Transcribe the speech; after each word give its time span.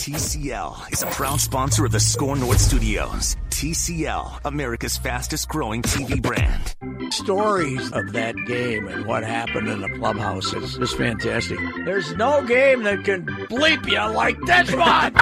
TCL 0.00 0.94
is 0.94 1.02
a 1.02 1.06
proud 1.08 1.42
sponsor 1.42 1.84
of 1.84 1.92
the 1.92 2.00
Score 2.00 2.34
North 2.34 2.58
Studios. 2.58 3.36
TCL, 3.50 4.40
America's 4.46 4.96
fastest 4.96 5.46
growing 5.50 5.82
TV 5.82 6.22
brand. 6.22 6.74
Stories 7.12 7.92
of 7.92 8.14
that 8.14 8.34
game 8.46 8.88
and 8.88 9.04
what 9.04 9.24
happened 9.24 9.68
in 9.68 9.82
the 9.82 9.90
clubhouse 9.90 10.54
is 10.54 10.78
just 10.78 10.96
fantastic. 10.96 11.58
There's 11.84 12.16
no 12.16 12.42
game 12.46 12.84
that 12.84 13.04
can 13.04 13.26
bleep 13.26 13.86
you 13.86 14.16
like 14.16 14.40
this 14.46 14.74
one. 14.74 15.12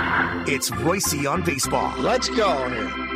It's 0.48 0.70
Reusse 0.70 1.28
on 1.28 1.42
baseball. 1.42 1.98
Let's 1.98 2.28
go 2.28 2.70
here. 2.70 3.07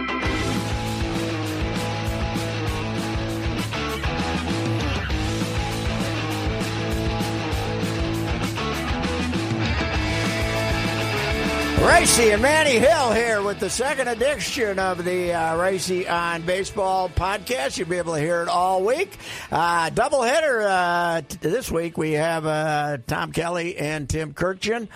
Reusse 11.83 12.33
and 12.33 12.41
Manny 12.41 12.79
Hill 12.79 13.13
here 13.13 13.43
with 13.43 13.59
the 13.59 13.69
second 13.69 14.07
edition 14.07 14.79
of 14.79 15.05
the 15.05 15.33
uh, 15.33 15.57
Reusse 15.57 16.09
on 16.09 16.43
Baseball 16.43 17.09
podcast. 17.09 17.77
You'll 17.77 17.89
be 17.89 17.97
able 17.97 18.15
to 18.15 18.21
hear 18.21 18.41
it 18.43 18.49
all 18.49 18.85
week. 18.85 19.19
Uh, 19.51 19.91
double 19.91 20.23
header 20.23 20.63
uh, 20.63 21.23
t- 21.23 21.39
this 21.41 21.73
week. 21.73 21.99
We 21.99 22.13
have 22.13 22.47
uh, 22.47 22.99
Tom 23.09 23.33
Kelly 23.33 23.77
and 23.77 24.09
Tim 24.09 24.33
Kurkjian 24.33 24.87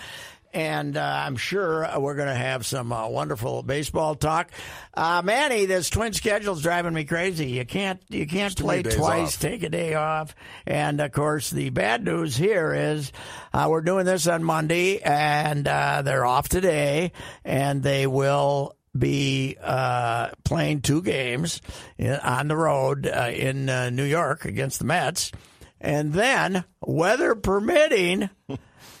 and 0.57 0.97
uh, 0.97 1.01
I'm 1.01 1.35
sure 1.35 1.87
we're 1.99 2.15
going 2.15 2.29
to 2.29 2.33
have 2.33 2.65
some 2.65 2.91
uh, 2.91 3.07
wonderful 3.07 3.61
baseball 3.61 4.15
talk. 4.15 4.49
Uh, 4.91 5.21
Manny, 5.23 5.67
this 5.67 5.91
twin 5.91 6.13
schedule's 6.13 6.63
driving 6.63 6.95
me 6.95 7.03
crazy. 7.05 7.51
You 7.51 7.63
can't 7.63 8.01
you 8.09 8.25
can't 8.25 8.57
play 8.57 8.81
twice, 8.81 9.35
off. 9.35 9.39
take 9.39 9.61
a 9.61 9.69
day 9.69 9.93
off, 9.93 10.33
and 10.65 10.99
of 10.99 11.11
course 11.11 11.51
the 11.51 11.69
bad 11.69 12.03
news 12.03 12.35
here 12.35 12.73
is 12.73 13.11
uh, 13.53 13.67
we're 13.69 13.81
doing 13.81 14.05
this 14.05 14.25
on 14.25 14.43
Monday, 14.43 14.99
and 14.99 15.67
uh, 15.67 16.01
they're 16.01 16.25
off 16.25 16.49
today, 16.49 17.11
and 17.45 17.83
they 17.83 18.07
will 18.07 18.75
be 18.97 19.57
uh, 19.61 20.29
playing 20.43 20.81
two 20.81 21.03
games 21.03 21.61
on 21.99 22.47
the 22.47 22.57
road 22.57 23.05
uh, 23.05 23.29
in 23.31 23.69
uh, 23.69 23.91
New 23.91 24.05
York 24.05 24.45
against 24.45 24.79
the 24.79 24.85
Mets, 24.85 25.31
and 25.79 26.13
then 26.13 26.63
weather 26.81 27.35
permitting. 27.35 28.31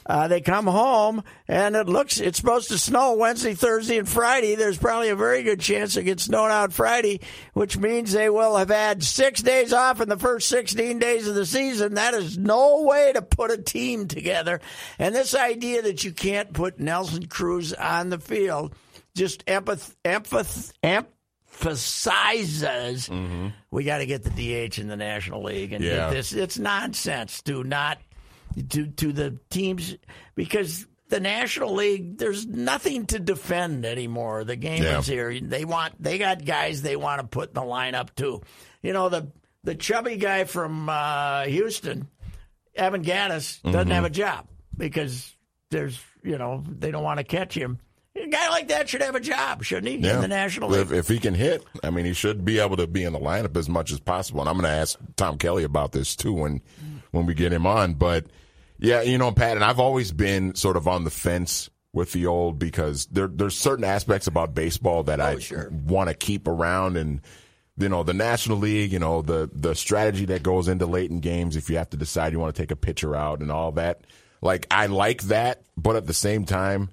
Uh, 0.07 0.29
they 0.29 0.39
come 0.39 0.67
home 0.67 1.21
and 1.49 1.75
it 1.75 1.89
looks 1.89 2.21
it's 2.21 2.37
supposed 2.37 2.69
to 2.69 2.77
snow 2.79 3.15
Wednesday, 3.15 3.53
Thursday, 3.53 3.97
and 3.97 4.07
Friday. 4.07 4.55
There's 4.55 4.77
probably 4.77 5.09
a 5.09 5.17
very 5.17 5.43
good 5.43 5.59
chance 5.59 5.97
it 5.97 6.03
gets 6.05 6.23
snowed 6.23 6.49
out 6.49 6.71
Friday, 6.71 7.19
which 7.53 7.77
means 7.77 8.13
they 8.13 8.29
will 8.29 8.55
have 8.55 8.69
had 8.69 9.03
six 9.03 9.41
days 9.41 9.73
off 9.73 9.99
in 9.99 10.07
the 10.07 10.17
first 10.17 10.47
16 10.47 10.97
days 10.99 11.27
of 11.27 11.35
the 11.35 11.45
season. 11.45 11.95
That 11.95 12.13
is 12.13 12.37
no 12.37 12.83
way 12.83 13.11
to 13.13 13.21
put 13.21 13.51
a 13.51 13.57
team 13.61 14.07
together. 14.07 14.61
And 14.97 15.13
this 15.13 15.35
idea 15.35 15.81
that 15.81 16.05
you 16.05 16.13
can't 16.13 16.53
put 16.53 16.79
Nelson 16.79 17.27
Cruz 17.27 17.73
on 17.73 18.07
the 18.09 18.19
field 18.19 18.73
just 19.13 19.45
empath, 19.47 19.93
empath, 20.05 20.71
emphasizes 20.83 23.09
we 23.71 23.83
got 23.83 23.97
to 23.97 24.05
get 24.05 24.23
the 24.23 24.29
DH 24.69 24.79
in 24.79 24.87
the 24.87 24.95
National 24.95 25.43
League 25.43 25.73
and 25.73 25.83
Yeah. 25.83 25.95
get 25.95 26.09
this. 26.11 26.33
It's 26.33 26.57
nonsense. 26.57 27.41
Do 27.41 27.63
not 27.63 27.97
to 28.69 28.87
to 28.87 29.11
the 29.13 29.37
teams 29.49 29.95
because 30.35 30.85
the 31.09 31.19
National 31.19 31.73
League 31.73 32.17
there's 32.17 32.45
nothing 32.45 33.05
to 33.07 33.19
defend 33.19 33.85
anymore. 33.85 34.43
The 34.43 34.55
game 34.55 34.83
Yeah. 34.83 34.99
is 34.99 35.07
here. 35.07 35.39
They 35.39 35.65
want 35.65 36.01
they 36.01 36.17
got 36.17 36.43
guys 36.45 36.81
they 36.81 36.95
want 36.95 37.21
to 37.21 37.27
put 37.27 37.49
in 37.49 37.53
the 37.55 37.61
lineup 37.61 38.13
too. 38.15 38.41
You 38.81 38.93
know 38.93 39.09
the 39.09 39.31
the 39.63 39.75
chubby 39.75 40.17
guy 40.17 40.45
from 40.45 40.87
uh, 40.89 41.43
Houston, 41.43 42.07
Evan 42.75 43.03
Gattis, 43.03 43.61
doesn't 43.61 43.81
Mm-hmm. 43.81 43.91
have 43.91 44.05
a 44.05 44.09
job 44.09 44.47
because 44.75 45.35
there's 45.71 45.99
you 46.23 46.37
know 46.37 46.63
they 46.67 46.91
don't 46.91 47.03
want 47.03 47.19
to 47.19 47.23
catch 47.23 47.53
him. 47.55 47.79
A 48.15 48.27
guy 48.29 48.49
like 48.49 48.69
that 48.69 48.89
should 48.89 49.03
have 49.03 49.13
a 49.13 49.19
job, 49.19 49.63
shouldn't 49.63 49.87
he? 49.87 49.95
In 50.09 50.21
the 50.21 50.27
National 50.27 50.69
League. 50.69 50.81
If, 50.87 50.91
if 50.91 51.07
he 51.07 51.19
can 51.19 51.35
hit, 51.35 51.63
I 51.83 51.91
mean, 51.91 52.03
he 52.05 52.13
should 52.13 52.43
be 52.43 52.57
able 52.57 52.75
to 52.77 52.87
be 52.87 53.03
in 53.03 53.13
the 53.13 53.19
lineup 53.19 53.55
as 53.55 53.69
much 53.69 53.91
as 53.91 53.99
possible. 53.99 54.39
And 54.41 54.49
I'm 54.49 54.55
going 54.55 54.63
to 54.65 54.75
ask 54.75 54.97
Tom 55.17 55.37
Kelly 55.37 55.63
about 55.63 55.91
this 55.91 56.15
too 56.15 56.33
when 56.33 56.61
when 57.11 57.27
we 57.27 57.35
get 57.35 57.53
him 57.53 57.67
on. 57.67 57.93
But 57.93 58.25
yeah, 58.79 59.01
you 59.01 59.17
know, 59.17 59.31
Pat, 59.31 59.55
and 59.57 59.63
I've 59.63 59.79
always 59.79 60.11
been 60.11 60.55
sort 60.55 60.77
of 60.77 60.87
on 60.87 61.03
the 61.03 61.09
fence 61.09 61.69
with 61.93 62.11
the 62.11 62.25
old 62.27 62.59
because 62.59 63.05
there 63.07 63.27
there's 63.27 63.57
certain 63.57 63.83
aspects 63.85 64.27
about 64.27 64.53
baseball 64.53 65.03
that 65.03 65.19
oh, 65.19 65.23
I 65.23 65.33
Oh, 65.35 65.39
sure. 65.39 65.69
want 65.71 66.09
to 66.09 66.15
keep 66.15 66.47
around 66.47 66.97
and. 66.97 67.21
You 67.79 67.89
know 67.89 68.01
the 68.01 68.11
National 68.15 68.57
League. 68.57 68.91
You 68.91 68.97
know 68.97 69.21
the 69.21 69.51
the 69.53 69.75
strategy 69.75 70.25
that 70.25 70.41
goes 70.41 70.67
into 70.67 70.87
late 70.87 71.11
in 71.11 71.19
games. 71.19 71.55
If 71.55 71.69
you 71.69 71.77
have 71.77 71.91
to 71.91 71.97
decide 71.97 72.33
you 72.33 72.39
want 72.39 72.55
to 72.55 72.59
take 72.59 72.71
a 72.71 72.75
pitcher 72.75 73.15
out 73.15 73.39
and 73.39 73.51
all 73.51 73.71
that, 73.73 74.01
like 74.41 74.65
I 74.71 74.87
like 74.87 75.21
that, 75.25 75.61
but 75.77 75.95
at 75.95 76.07
the 76.07 76.13
same 76.15 76.43
time, 76.45 76.89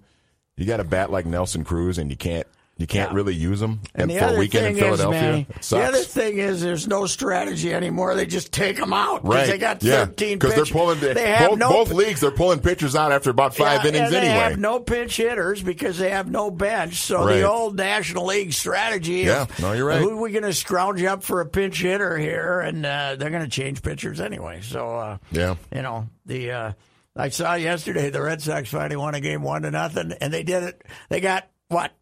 you 0.59 0.67
got 0.67 0.81
a 0.81 0.85
bat 0.85 1.11
like 1.11 1.25
Nelson 1.25 1.65
Cruz, 1.65 1.97
and 1.97 2.11
you 2.11 2.19
can't 2.19 2.47
you 2.77 2.87
can't 2.89 3.11
Yeah. 3.11 3.17
really 3.17 3.35
use 3.35 3.61
them 3.61 3.81
And 3.95 4.11
And, 4.11 4.11
the 4.11 4.19
for 4.27 4.35
a 4.35 4.39
weekend 4.39 4.67
in 4.67 4.73
is, 4.75 4.79
Philadelphia, 4.81 5.21
Manny, 5.21 5.47
the 5.71 5.79
other 5.79 5.99
thing 5.99 6.39
is, 6.39 6.61
there's 6.61 6.89
no 6.89 7.07
strategy 7.07 7.73
anymore. 7.73 8.15
They 8.17 8.27
just 8.27 8.51
take 8.53 8.77
them 8.77 8.93
out. 8.93 9.25
right? 9.25 9.47
They 9.47 9.59
got 9.59 9.83
yeah, 9.83 10.07
13 10.07 10.39
because 10.39 10.55
they're 10.57 10.65
pitch- 10.65 10.73
pulling. 10.73 10.99
They 11.01 11.31
have 11.31 11.51
both, 11.51 11.59
no 11.59 11.69
both 11.71 11.93
leagues, 11.93 12.21
they're 12.21 12.31
pulling 12.33 12.59
pitchers 12.61 12.97
out 12.97 13.13
after 13.13 13.31
about 13.31 13.55
five 13.55 13.83
Yeah, 13.85 13.91
innings 13.91 14.11
they 14.11 14.19
anyway. 14.19 14.35
have 14.35 14.59
no 14.59 14.81
pinch 14.81 15.17
hitters 15.17 15.63
because 15.63 15.99
they 15.99 16.11
have 16.11 16.31
no 16.31 16.51
bench. 16.51 16.95
So 16.97 17.25
Right. 17.27 17.37
the 17.37 17.49
old 17.49 17.77
National 17.77 18.27
League 18.27 18.53
strategy. 18.53 19.21
Yeah, 19.23 19.43
of, 19.43 19.59
no, 19.61 19.73
you're 19.73 19.87
right. 19.87 20.01
Who 20.01 20.11
are 20.11 20.21
we 20.21 20.33
going 20.33 20.43
to 20.45 20.53
scrounge 20.53 21.03
up 21.05 21.23
for 21.23 21.41
a 21.41 21.47
pinch 21.47 21.81
hitter 21.81 22.17
here? 22.19 22.61
And 22.61 22.85
uh, 22.85 23.17
they're 23.19 23.31
going 23.31 23.45
to 23.45 23.49
change 23.51 23.83
pitchers 23.83 24.21
anyway. 24.21 24.61
So 24.63 24.97
uh, 24.97 25.19
Yeah. 25.31 25.55
you 25.75 25.83
know 25.83 26.09
the. 26.27 26.51
Uh, 26.51 26.73
I 27.17 27.29
saw 27.29 27.55
yesterday 27.55 28.11
the 28.11 28.21
Red 28.21 28.43
Sox 28.43 28.69
finally 28.69 28.97
won 28.97 29.15
a 29.15 29.21
game 29.21 29.43
one 29.43 29.63
to 29.63 29.71
nothing, 29.71 30.13
and 30.21 30.33
they 30.35 30.43
did 30.43 30.65
it. 30.65 30.83
They 31.11 31.21
got 31.21 31.47
what 31.69 31.93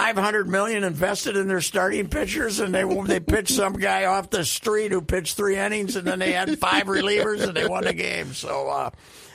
five 0.00 0.16
hundred 0.16 0.48
million 0.48 0.82
invested 0.82 1.36
in 1.36 1.46
their 1.46 1.60
starting 1.60 2.08
pitchers, 2.08 2.58
and 2.58 2.74
they 2.74 2.84
they 3.04 3.20
pitched 3.20 3.52
some 3.52 3.74
guy 3.74 4.06
off 4.06 4.30
the 4.30 4.44
street 4.44 4.92
who 4.92 5.02
pitched 5.02 5.36
three 5.36 5.56
innings, 5.56 5.96
and 5.96 6.06
then 6.06 6.18
they 6.18 6.32
had 6.32 6.58
five 6.58 6.84
relievers, 6.84 7.42
and 7.42 7.54
they 7.54 7.66
won 7.66 7.84
the 7.84 7.92
game. 7.92 8.32
So, 8.32 8.68
uh, 8.68 8.90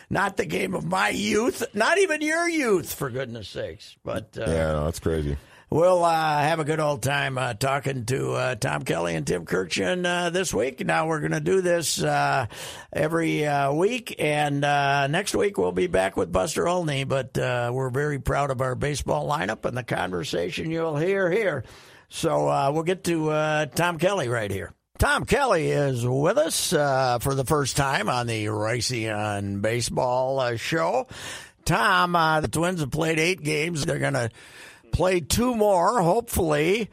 not 0.10 0.38
the 0.38 0.46
game 0.46 0.74
of 0.74 0.86
my 0.86 1.10
youth, 1.10 1.64
not 1.74 1.98
even 2.00 2.22
your 2.22 2.50
youth, 2.50 2.94
for 2.94 3.10
goodness 3.10 3.48
sakes. 3.48 3.96
But 4.04 4.38
uh, 4.38 4.46
yeah, 4.48 4.72
no, 4.72 4.86
that's 4.86 5.00
crazy. 5.00 5.38
We'll 5.76 6.06
uh, 6.06 6.40
have 6.40 6.60
a 6.60 6.64
good 6.64 6.80
old 6.80 7.04
time 7.04 7.38
uh, 7.38 7.54
talking 7.54 8.06
to 8.06 8.32
uh, 8.32 8.56
Tom 8.56 8.84
Kelly 8.84 9.14
and 9.14 9.28
Tim 9.28 9.46
Kurkjian 9.46 10.06
uh, 10.06 10.30
this 10.30 10.54
week. 10.54 10.86
Now 10.86 11.06
we're 11.06 11.20
going 11.20 11.34
to 11.34 11.42
do 11.42 11.60
this 11.60 12.02
uh, 12.02 12.46
every 12.94 13.46
uh, 13.46 13.74
week, 13.74 14.16
and 14.18 14.62
next 14.62 15.36
week 15.36 15.58
we'll 15.58 15.74
be 15.74 15.88
back 15.88 16.16
with 16.16 16.32
Buster 16.32 16.66
Olney. 16.66 17.04
But 17.04 17.32
we're 17.36 17.90
very 17.90 18.20
proud 18.20 18.52
of 18.52 18.62
our 18.62 18.74
baseball 18.74 19.28
lineup 19.28 19.66
and 19.66 19.76
the 19.76 19.84
conversation 19.84 20.72
you'll 20.72 20.96
hear 20.96 21.30
here. 21.30 21.66
So 22.08 22.72
we'll 22.72 22.84
get 22.84 23.04
to 23.04 23.68
Tom 23.76 23.98
Kelly 23.98 24.30
right 24.30 24.50
here. 24.50 24.72
Tom 24.98 25.26
Kelly 25.26 25.72
is 25.72 26.08
with 26.08 26.38
us 26.38 26.70
for 26.70 27.36
the 27.36 27.44
first 27.46 27.76
time 27.76 28.08
on 28.08 28.28
the 28.28 28.46
Reusse 28.46 29.14
on 29.14 29.60
Baseball 29.60 30.56
show. 30.56 31.08
Tom, 31.66 32.14
the 32.14 32.48
Twins 32.48 32.80
have 32.80 32.92
played 32.92 33.20
eight 33.20 33.44
games. 33.44 33.86
They're 33.86 34.00
going 34.00 34.14
to 34.14 34.30
play 34.92 35.20
two 35.20 35.56
more, 35.56 36.02
hopefully. 36.02 36.90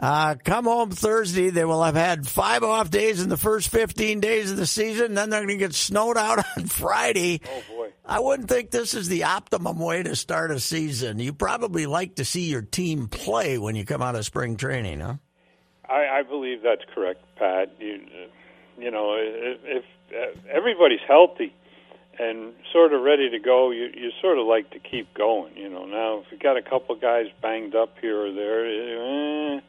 Uh, 0.00 0.34
come 0.42 0.64
home 0.64 0.90
Thursday. 0.90 1.50
They 1.50 1.64
will 1.64 1.82
have 1.82 1.94
had 1.94 2.26
five 2.26 2.62
off 2.62 2.90
days 2.90 3.20
in 3.20 3.28
the 3.28 3.36
first 3.36 3.68
15 3.68 4.20
days 4.20 4.50
of 4.50 4.56
the 4.56 4.66
season. 4.66 5.14
Then 5.14 5.28
they're 5.28 5.40
going 5.40 5.48
to 5.48 5.56
get 5.56 5.74
snowed 5.74 6.16
out 6.16 6.42
on 6.56 6.66
Friday. 6.66 7.42
Oh 7.46 7.62
boy. 7.68 7.88
I 8.06 8.20
wouldn't 8.20 8.48
think 8.48 8.70
this 8.70 8.94
is 8.94 9.08
the 9.08 9.24
optimum 9.24 9.78
way 9.78 10.02
to 10.02 10.16
start 10.16 10.50
a 10.50 10.58
season. 10.58 11.18
You 11.18 11.34
probably 11.34 11.86
like 11.86 12.16
to 12.16 12.24
see 12.24 12.48
your 12.48 12.62
team 12.62 13.08
play 13.08 13.58
when 13.58 13.76
you 13.76 13.84
come 13.84 14.00
out 14.00 14.16
of 14.16 14.24
spring 14.24 14.56
training, 14.56 15.00
huh? 15.00 15.16
I, 15.88 16.20
I 16.20 16.22
believe 16.22 16.62
that's 16.62 16.82
correct, 16.94 17.20
Pat. 17.36 17.74
You, 17.78 18.00
you 18.78 18.90
know, 18.90 19.16
if, 19.18 19.84
if 20.10 20.46
everybody's 20.48 21.00
healthy 21.06 21.52
and 22.20 22.52
sort 22.70 22.92
of 22.92 23.00
ready 23.00 23.30
to 23.30 23.38
go, 23.38 23.70
you 23.70 23.90
you 23.94 24.10
sort 24.20 24.38
of 24.38 24.46
like 24.46 24.70
to 24.70 24.78
keep 24.78 25.14
going. 25.14 25.56
You 25.56 25.70
know, 25.70 25.86
now 25.86 26.18
if 26.18 26.30
you 26.30 26.38
got 26.38 26.58
a 26.58 26.62
couple 26.62 26.94
guys 26.96 27.26
banged 27.40 27.74
up 27.74 27.96
here 28.00 28.26
or 28.26 28.32
there, 28.32 29.56
eh, 29.56 29.60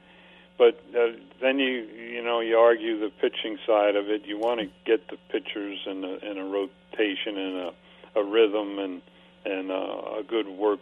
but 0.58 0.84
uh, 0.94 1.14
then 1.42 1.60
you 1.60 1.88
you 1.96 2.22
know 2.22 2.42
you 2.42 2.58
argue 2.58 3.00
the 3.00 3.10
pitching 3.10 3.58
side 3.66 3.96
of 3.96 4.10
it. 4.10 4.26
You 4.26 4.38
want 4.38 4.60
to 4.60 4.68
get 4.86 5.08
the 5.08 5.18
pitchers 5.30 5.80
in 5.86 6.04
a, 6.04 6.18
in 6.30 6.38
a 6.38 6.46
rotation 6.46 7.38
and 7.38 7.56
a, 7.56 7.74
a 8.16 8.24
rhythm 8.24 8.80
and 8.80 9.02
and 9.46 9.72
uh, 9.72 10.20
a 10.20 10.24
good 10.28 10.48
work 10.48 10.80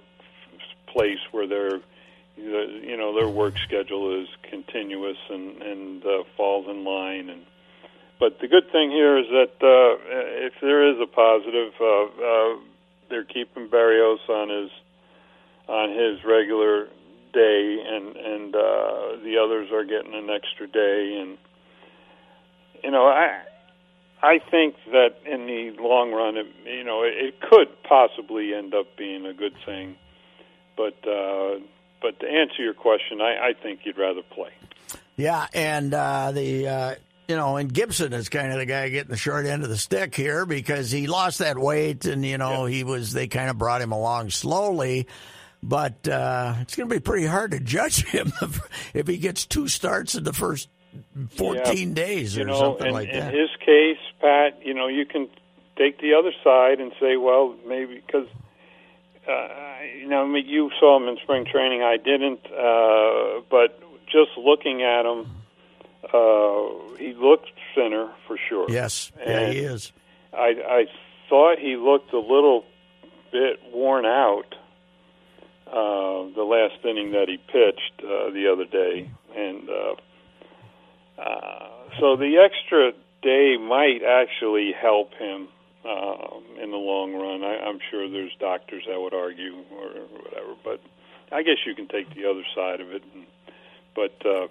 place 0.87 1.19
where 1.31 1.45
they're 1.45 1.79
you 2.35 2.97
know 2.97 3.13
their 3.13 3.29
work 3.29 3.53
schedule 3.59 4.19
is 4.19 4.27
continuous 4.41 5.17
and 5.29 5.61
and 5.61 6.03
uh, 6.03 6.23
falls 6.35 6.67
in 6.67 6.83
line 6.83 7.29
and 7.29 7.45
but 8.19 8.39
the 8.39 8.47
good 8.47 8.71
thing 8.71 8.91
here 8.91 9.17
is 9.17 9.25
that 9.27 9.53
uh, 9.61 10.45
if 10.45 10.53
there 10.61 10.89
is 10.91 10.97
a 11.01 11.07
positive 11.07 11.73
uh, 11.79 12.03
uh, 12.03 12.59
they're 13.09 13.23
keeping 13.23 13.67
Berrios 13.67 14.27
on 14.29 14.49
his 14.49 14.71
on 15.67 15.89
his 15.91 16.23
regular 16.23 16.87
day 17.33 17.83
and 17.87 18.15
and 18.15 18.55
uh, 18.55 19.23
the 19.23 19.37
others 19.43 19.69
are 19.71 19.83
getting 19.83 20.13
an 20.13 20.29
extra 20.29 20.67
day 20.67 21.19
and 21.21 21.37
you 22.83 22.91
know 22.91 23.05
I 23.05 23.41
I 24.21 24.39
think 24.51 24.75
that 24.91 25.15
in 25.25 25.47
the 25.47 25.81
long 25.81 26.11
run 26.11 26.37
it, 26.37 26.47
you 26.65 26.83
know 26.83 27.03
it, 27.03 27.13
it 27.15 27.41
could 27.41 27.69
possibly 27.83 28.53
end 28.53 28.73
up 28.73 28.97
being 28.97 29.25
a 29.25 29.33
good 29.33 29.55
thing 29.65 29.95
but 30.79 30.95
uh, 31.05 31.59
but 32.01 32.19
to 32.21 32.25
answer 32.25 32.63
your 32.63 32.73
question, 32.73 33.19
I, 33.19 33.49
I 33.49 33.53
think 33.53 33.81
you'd 33.83 33.97
rather 33.97 34.21
play. 34.21 34.51
Yeah, 35.17 35.47
and 35.53 35.93
uh, 35.93 36.31
the 36.31 36.67
uh, 36.67 36.95
you 37.29 37.35
know, 37.35 37.57
and 37.57 37.71
Gibson 37.71 38.11
is 38.11 38.27
kind 38.27 38.51
of 38.51 38.57
the 38.57 38.65
guy 38.65 38.89
getting 38.89 39.11
the 39.11 39.17
short 39.17 39.45
end 39.45 39.63
of 39.63 39.69
the 39.69 39.77
stick 39.77 40.15
here 40.15 40.47
because 40.47 40.89
he 40.89 41.05
lost 41.05 41.39
that 41.39 41.59
weight, 41.59 42.05
and 42.05 42.25
you 42.25 42.39
know 42.39 42.65
he 42.65 42.83
was 42.83 43.13
they 43.13 43.27
kind 43.27 43.51
of 43.51 43.57
brought 43.59 43.81
him 43.81 43.91
along 43.91 44.31
slowly. 44.31 45.07
But 45.61 46.07
uh, 46.07 46.55
it's 46.61 46.75
going 46.75 46.89
to 46.89 46.95
be 46.95 46.99
pretty 47.01 47.27
hard 47.27 47.51
to 47.51 47.59
judge 47.59 48.03
him 48.07 48.33
if 48.95 49.07
he 49.07 49.17
gets 49.17 49.45
two 49.45 49.67
starts 49.67 50.15
in 50.15 50.23
the 50.23 50.33
first 50.33 50.69
14 51.35 51.89
Yeah. 51.89 51.93
days 51.93 52.35
or 52.35 52.41
you 52.41 52.45
know, 52.47 52.59
something 52.59 52.87
in, 52.87 52.93
like 52.93 53.11
that. 53.11 53.33
in 53.33 53.39
his 53.39 53.49
case, 53.63 53.99
Pat, 54.21 54.65
you 54.65 54.73
know, 54.73 54.87
you 54.87 55.05
can 55.05 55.27
take 55.77 55.99
the 56.01 56.13
other 56.15 56.31
side 56.43 56.79
and 56.79 56.91
say, 56.99 57.15
well, 57.17 57.55
maybe 57.67 58.01
because 58.05 58.27
uh, 59.27 59.47
you 59.99 60.07
know, 60.07 60.23
I 60.23 60.27
mean, 60.27 60.47
you 60.47 60.71
saw 60.79 60.97
him 60.97 61.07
in 61.07 61.17
spring 61.21 61.45
training. 61.45 61.83
I 61.83 61.97
didn't, 61.97 62.39
uh, 62.47 63.41
but 63.51 63.79
just 64.07 64.31
looking 64.37 64.81
at 64.81 65.05
him, 65.05 65.27
uh, 66.03 66.97
he 66.97 67.13
looked 67.13 67.51
thinner 67.75 68.09
for 68.27 68.37
sure. 68.49 68.69
yes, 68.69 69.11
yeah, 69.25 69.51
he 69.51 69.59
is. 69.59 69.91
I, 70.33 70.55
I 70.67 70.85
thought 71.29 71.59
he 71.59 71.75
looked 71.75 72.13
a 72.13 72.19
little 72.19 72.63
bit 73.31 73.59
worn 73.71 74.05
out 74.05 74.55
uh, 75.67 76.33
the 76.35 76.43
last 76.43 76.83
inning 76.83 77.11
that 77.11 77.27
he 77.27 77.37
pitched 77.37 77.99
uh, 77.99 78.31
the 78.31 78.49
other 78.51 78.65
day, 78.65 79.09
and 79.35 79.69
uh, 79.69 81.21
uh, 81.21 81.67
so 81.99 82.15
the 82.15 82.37
extra 82.37 82.91
day 83.21 83.57
might 83.57 84.01
actually 84.03 84.71
help 84.71 85.13
him 85.13 85.47
um, 85.85 86.43
in 86.61 86.71
the 86.71 86.77
long 86.77 87.13
run. 87.13 87.43
I, 87.43 87.57
I'm 87.67 87.79
sure 87.91 88.09
there's 88.09 88.35
doctors 88.39 88.83
that 88.87 88.99
would 88.99 89.13
argue 89.13 89.63
or 89.71 89.87
whatever, 89.87 90.55
but 90.63 90.81
I 91.31 91.43
guess 91.43 91.57
you 91.65 91.75
can 91.75 91.87
take 91.87 92.13
the 92.15 92.25
other 92.25 92.43
side 92.55 92.81
of 92.81 92.91
it. 92.91 93.03
And, 93.13 93.25
but 93.95 94.25
uh, 94.25 94.47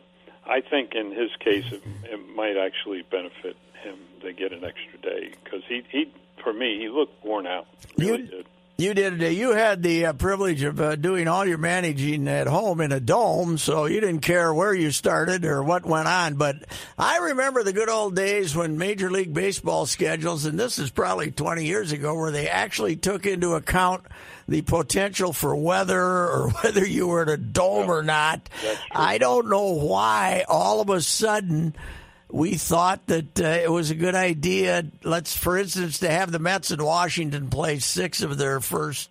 I 0.48 0.60
think 0.62 0.94
in 0.94 1.10
his 1.12 1.30
case, 1.40 1.64
it, 1.70 1.82
it 2.04 2.34
might 2.34 2.56
actually 2.56 3.02
benefit 3.02 3.56
him 3.82 3.96
to 4.22 4.32
get 4.32 4.52
an 4.52 4.64
extra 4.64 4.98
day 5.00 5.32
because 5.44 5.62
he, 5.68 5.84
he, 5.90 6.10
for 6.42 6.52
me, 6.52 6.78
he 6.78 6.88
looked 6.88 7.22
worn 7.24 7.46
out. 7.46 7.66
Really 7.96 8.22
You- 8.22 8.28
did. 8.28 8.46
You 8.80 8.94
did. 8.94 9.20
You 9.20 9.54
had 9.54 9.82
the 9.82 10.06
uh, 10.06 10.12
privilege 10.12 10.62
of 10.62 10.80
uh, 10.80 10.94
doing 10.94 11.26
all 11.26 11.44
your 11.44 11.58
managing 11.58 12.28
at 12.28 12.46
home 12.46 12.80
in 12.80 12.92
a 12.92 13.00
dome, 13.00 13.58
so 13.58 13.86
you 13.86 14.00
didn't 14.00 14.20
care 14.20 14.54
where 14.54 14.72
you 14.72 14.92
started 14.92 15.44
or 15.44 15.64
what 15.64 15.84
went 15.84 16.06
on. 16.06 16.36
But 16.36 16.62
I 16.96 17.16
remember 17.16 17.64
the 17.64 17.72
good 17.72 17.88
old 17.88 18.14
days 18.14 18.54
when 18.54 18.78
Major 18.78 19.10
League 19.10 19.34
Baseball 19.34 19.86
schedules, 19.86 20.44
and 20.44 20.56
this 20.56 20.78
is 20.78 20.90
probably 20.90 21.32
20 21.32 21.64
years 21.64 21.90
ago, 21.90 22.14
where 22.14 22.30
they 22.30 22.48
actually 22.48 22.94
took 22.94 23.26
into 23.26 23.54
account 23.54 24.06
the 24.46 24.62
potential 24.62 25.32
for 25.32 25.56
weather 25.56 26.00
or 26.00 26.50
whether 26.62 26.86
you 26.86 27.08
were 27.08 27.24
in 27.24 27.30
a 27.30 27.36
dome 27.36 27.90
or 27.90 28.04
not. 28.04 28.48
I 28.92 29.18
don't 29.18 29.48
know 29.48 29.72
why 29.72 30.44
all 30.46 30.80
of 30.80 30.88
a 30.88 31.00
sudden 31.00 31.74
we 32.30 32.54
thought 32.54 33.06
that 33.06 33.40
uh, 33.40 33.44
it 33.46 33.70
was 33.70 33.90
a 33.90 33.94
good 33.94 34.14
idea. 34.14 34.84
Let's, 35.02 35.36
for 35.36 35.56
instance, 35.56 36.00
to 36.00 36.10
have 36.10 36.30
the 36.30 36.38
Mets 36.38 36.70
in 36.70 36.82
Washington 36.84 37.48
play 37.48 37.78
six 37.78 38.22
of 38.22 38.36
their 38.38 38.60
first, 38.60 39.10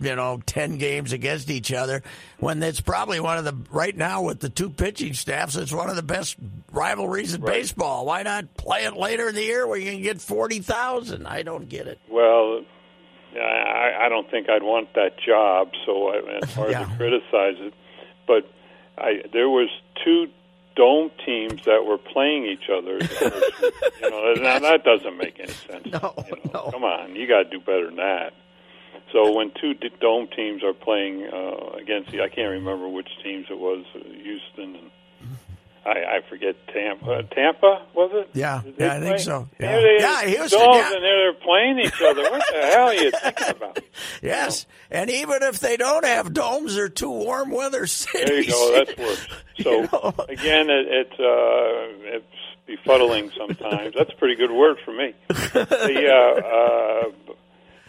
you 0.00 0.14
know, 0.16 0.40
ten 0.46 0.78
games 0.78 1.12
against 1.12 1.50
each 1.50 1.72
other, 1.72 2.02
when 2.38 2.62
it's 2.62 2.80
probably 2.80 3.20
one 3.20 3.38
of 3.38 3.44
the 3.44 3.54
right 3.70 3.96
now 3.96 4.22
with 4.22 4.40
the 4.40 4.48
two 4.48 4.70
pitching 4.70 5.12
staffs, 5.14 5.56
it's 5.56 5.72
one 5.72 5.90
of 5.90 5.96
the 5.96 6.02
best 6.02 6.36
rivalries 6.72 7.34
in 7.34 7.40
baseball. 7.42 8.06
Why 8.06 8.22
not 8.22 8.54
play 8.56 8.84
it 8.84 8.96
later 8.96 9.28
in 9.28 9.34
the 9.34 9.44
year 9.44 9.66
where 9.66 9.78
you 9.78 9.90
can 9.90 10.02
get 10.02 10.20
forty 10.20 10.60
thousand? 10.60 11.26
I 11.26 11.42
don't 11.42 11.68
get 11.68 11.86
it. 11.86 11.98
Well, 12.10 12.62
I, 13.34 14.06
I 14.06 14.08
don't 14.08 14.30
think 14.30 14.48
I'd 14.50 14.62
want 14.62 14.92
that 14.94 15.18
job, 15.24 15.68
so 15.86 16.08
I, 16.08 16.20
it's 16.42 16.54
hard 16.54 16.70
Yeah. 16.72 16.84
to 16.84 16.96
criticize 16.96 17.56
it. 17.58 17.74
But 18.26 18.44
I, 18.98 19.22
there 19.32 19.48
was 19.48 19.68
two 20.04 20.26
dome 20.80 21.10
teams 21.26 21.62
that 21.66 21.84
were 21.84 21.98
playing 21.98 22.46
each 22.46 22.70
other. 22.72 22.92
you 24.00 24.10
know, 24.10 24.32
now 24.32 24.58
that 24.60 24.82
doesn't 24.82 25.18
make 25.18 25.38
any 25.38 25.52
sense. 25.52 25.84
No, 25.92 26.14
you 26.26 26.36
know, 26.36 26.50
no. 26.54 26.70
Come 26.70 26.84
on, 26.84 27.14
you 27.14 27.28
got 27.28 27.42
to 27.42 27.50
do 27.50 27.60
better 27.60 27.84
than 27.84 27.96
that. 27.96 28.32
So 29.12 29.30
when 29.30 29.52
two 29.60 29.74
d- 29.74 29.90
dome 30.00 30.28
teams 30.34 30.64
are 30.64 30.72
playing 30.72 31.26
uh, 31.26 31.76
against 31.78 32.12
the, 32.12 32.22
I 32.22 32.28
can't 32.28 32.50
remember 32.50 32.88
which 32.88 33.10
teams 33.22 33.46
it 33.50 33.58
was, 33.58 33.84
uh, 33.94 33.98
Houston 33.98 34.74
and 34.76 34.90
I, 35.86 35.90
I 35.90 36.20
forget 36.28 36.54
Tampa. 36.68 37.22
Tampa 37.34 37.86
was 37.94 38.10
it? 38.12 38.30
Yeah, 38.34 38.60
yeah, 38.78 38.92
I 38.94 39.00
think 39.00 39.14
play? 39.16 39.18
so. 39.18 39.48
Yeah. 39.58 39.72
There 39.72 39.80
they- 39.82 40.02
Yeah, 40.02 40.22
Houston, 40.26 40.60
yeah. 40.60 40.92
and 40.94 41.02
they're 41.04 41.32
playing 41.34 41.78
each 41.80 42.02
other. 42.02 42.22
What 42.30 42.42
the 42.52 42.60
hell 42.66 42.88
are 42.88 42.94
you 42.94 43.10
thinking 43.10 43.48
about? 43.48 43.78
Yes, 44.22 44.66
and 44.90 45.08
even 45.10 45.42
if 45.42 45.60
they 45.60 45.76
don't 45.78 46.04
have 46.04 46.32
domes, 46.34 46.74
they're 46.74 46.88
two 46.90 47.10
warm 47.10 47.50
weather 47.50 47.86
cities. 47.86 48.26
There 48.28 48.40
you 48.42 48.50
go. 48.50 48.72
That's 48.84 48.98
worse. 48.98 49.26
So 49.62 49.70
You 49.72 49.88
know? 49.92 50.14
again, 50.28 50.70
it, 50.70 50.86
it's 50.88 51.20
uh, 51.20 52.16
it's 52.16 52.26
befuddling 52.86 53.30
sometimes. 53.36 53.94
That's 53.96 54.10
a 54.12 54.16
pretty 54.16 54.36
good 54.36 54.50
word 54.50 54.78
for 54.84 54.92
me. 54.92 55.14
The, 55.28 56.08
uh, 56.08 56.40
uh, 56.40 57.32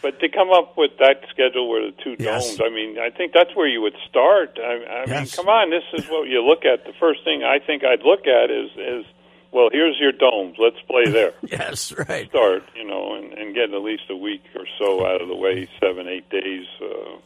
but 0.01 0.19
to 0.19 0.30
come 0.30 0.51
up 0.51 0.77
with 0.77 0.92
that 1.00 1.21
schedule 1.30 1.69
where 1.69 1.86
the 1.92 1.95
two 2.03 2.15
Yes. 2.19 2.48
domes, 2.57 2.62
I 2.62 2.69
mean, 2.69 2.98
I 3.00 3.09
think 3.09 3.33
that's 3.33 3.56
where 3.56 3.68
you 3.68 3.81
would 3.81 3.95
start. 4.09 4.57
I, 4.62 5.03
I 5.03 5.06
mean, 5.06 5.27
come 5.27 5.48
on, 5.48 5.69
this 5.69 5.83
is 5.94 6.07
what 6.09 6.27
you 6.27 6.42
look 6.44 6.65
at. 6.65 6.86
The 6.86 6.94
first 7.00 7.24
thing 7.24 7.44
I 7.44 7.59
think 7.59 7.83
I'd 7.83 8.03
look 8.03 8.27
at 8.27 8.50
is 8.51 8.69
is 8.77 9.06
well, 9.51 9.69
here's 9.71 10.00
your 10.00 10.13
domes. 10.13 10.56
Let's 10.57 10.80
play 10.88 11.06
there. 11.12 11.33
yes, 11.42 11.92
right. 12.07 12.30
start, 12.30 12.63
you 12.74 12.86
know, 12.86 13.15
and, 13.15 13.33
and 13.33 13.53
get 13.53 13.74
at 13.74 13.81
least 13.81 14.03
a 14.09 14.15
week 14.15 14.44
or 14.56 14.65
so 14.80 15.06
out 15.06 15.21
of 15.21 15.27
the 15.27 15.36
way, 15.36 15.68
seven, 15.80 16.07
eight 16.07 16.30
days. 16.30 16.65
Uh, 16.81 17.18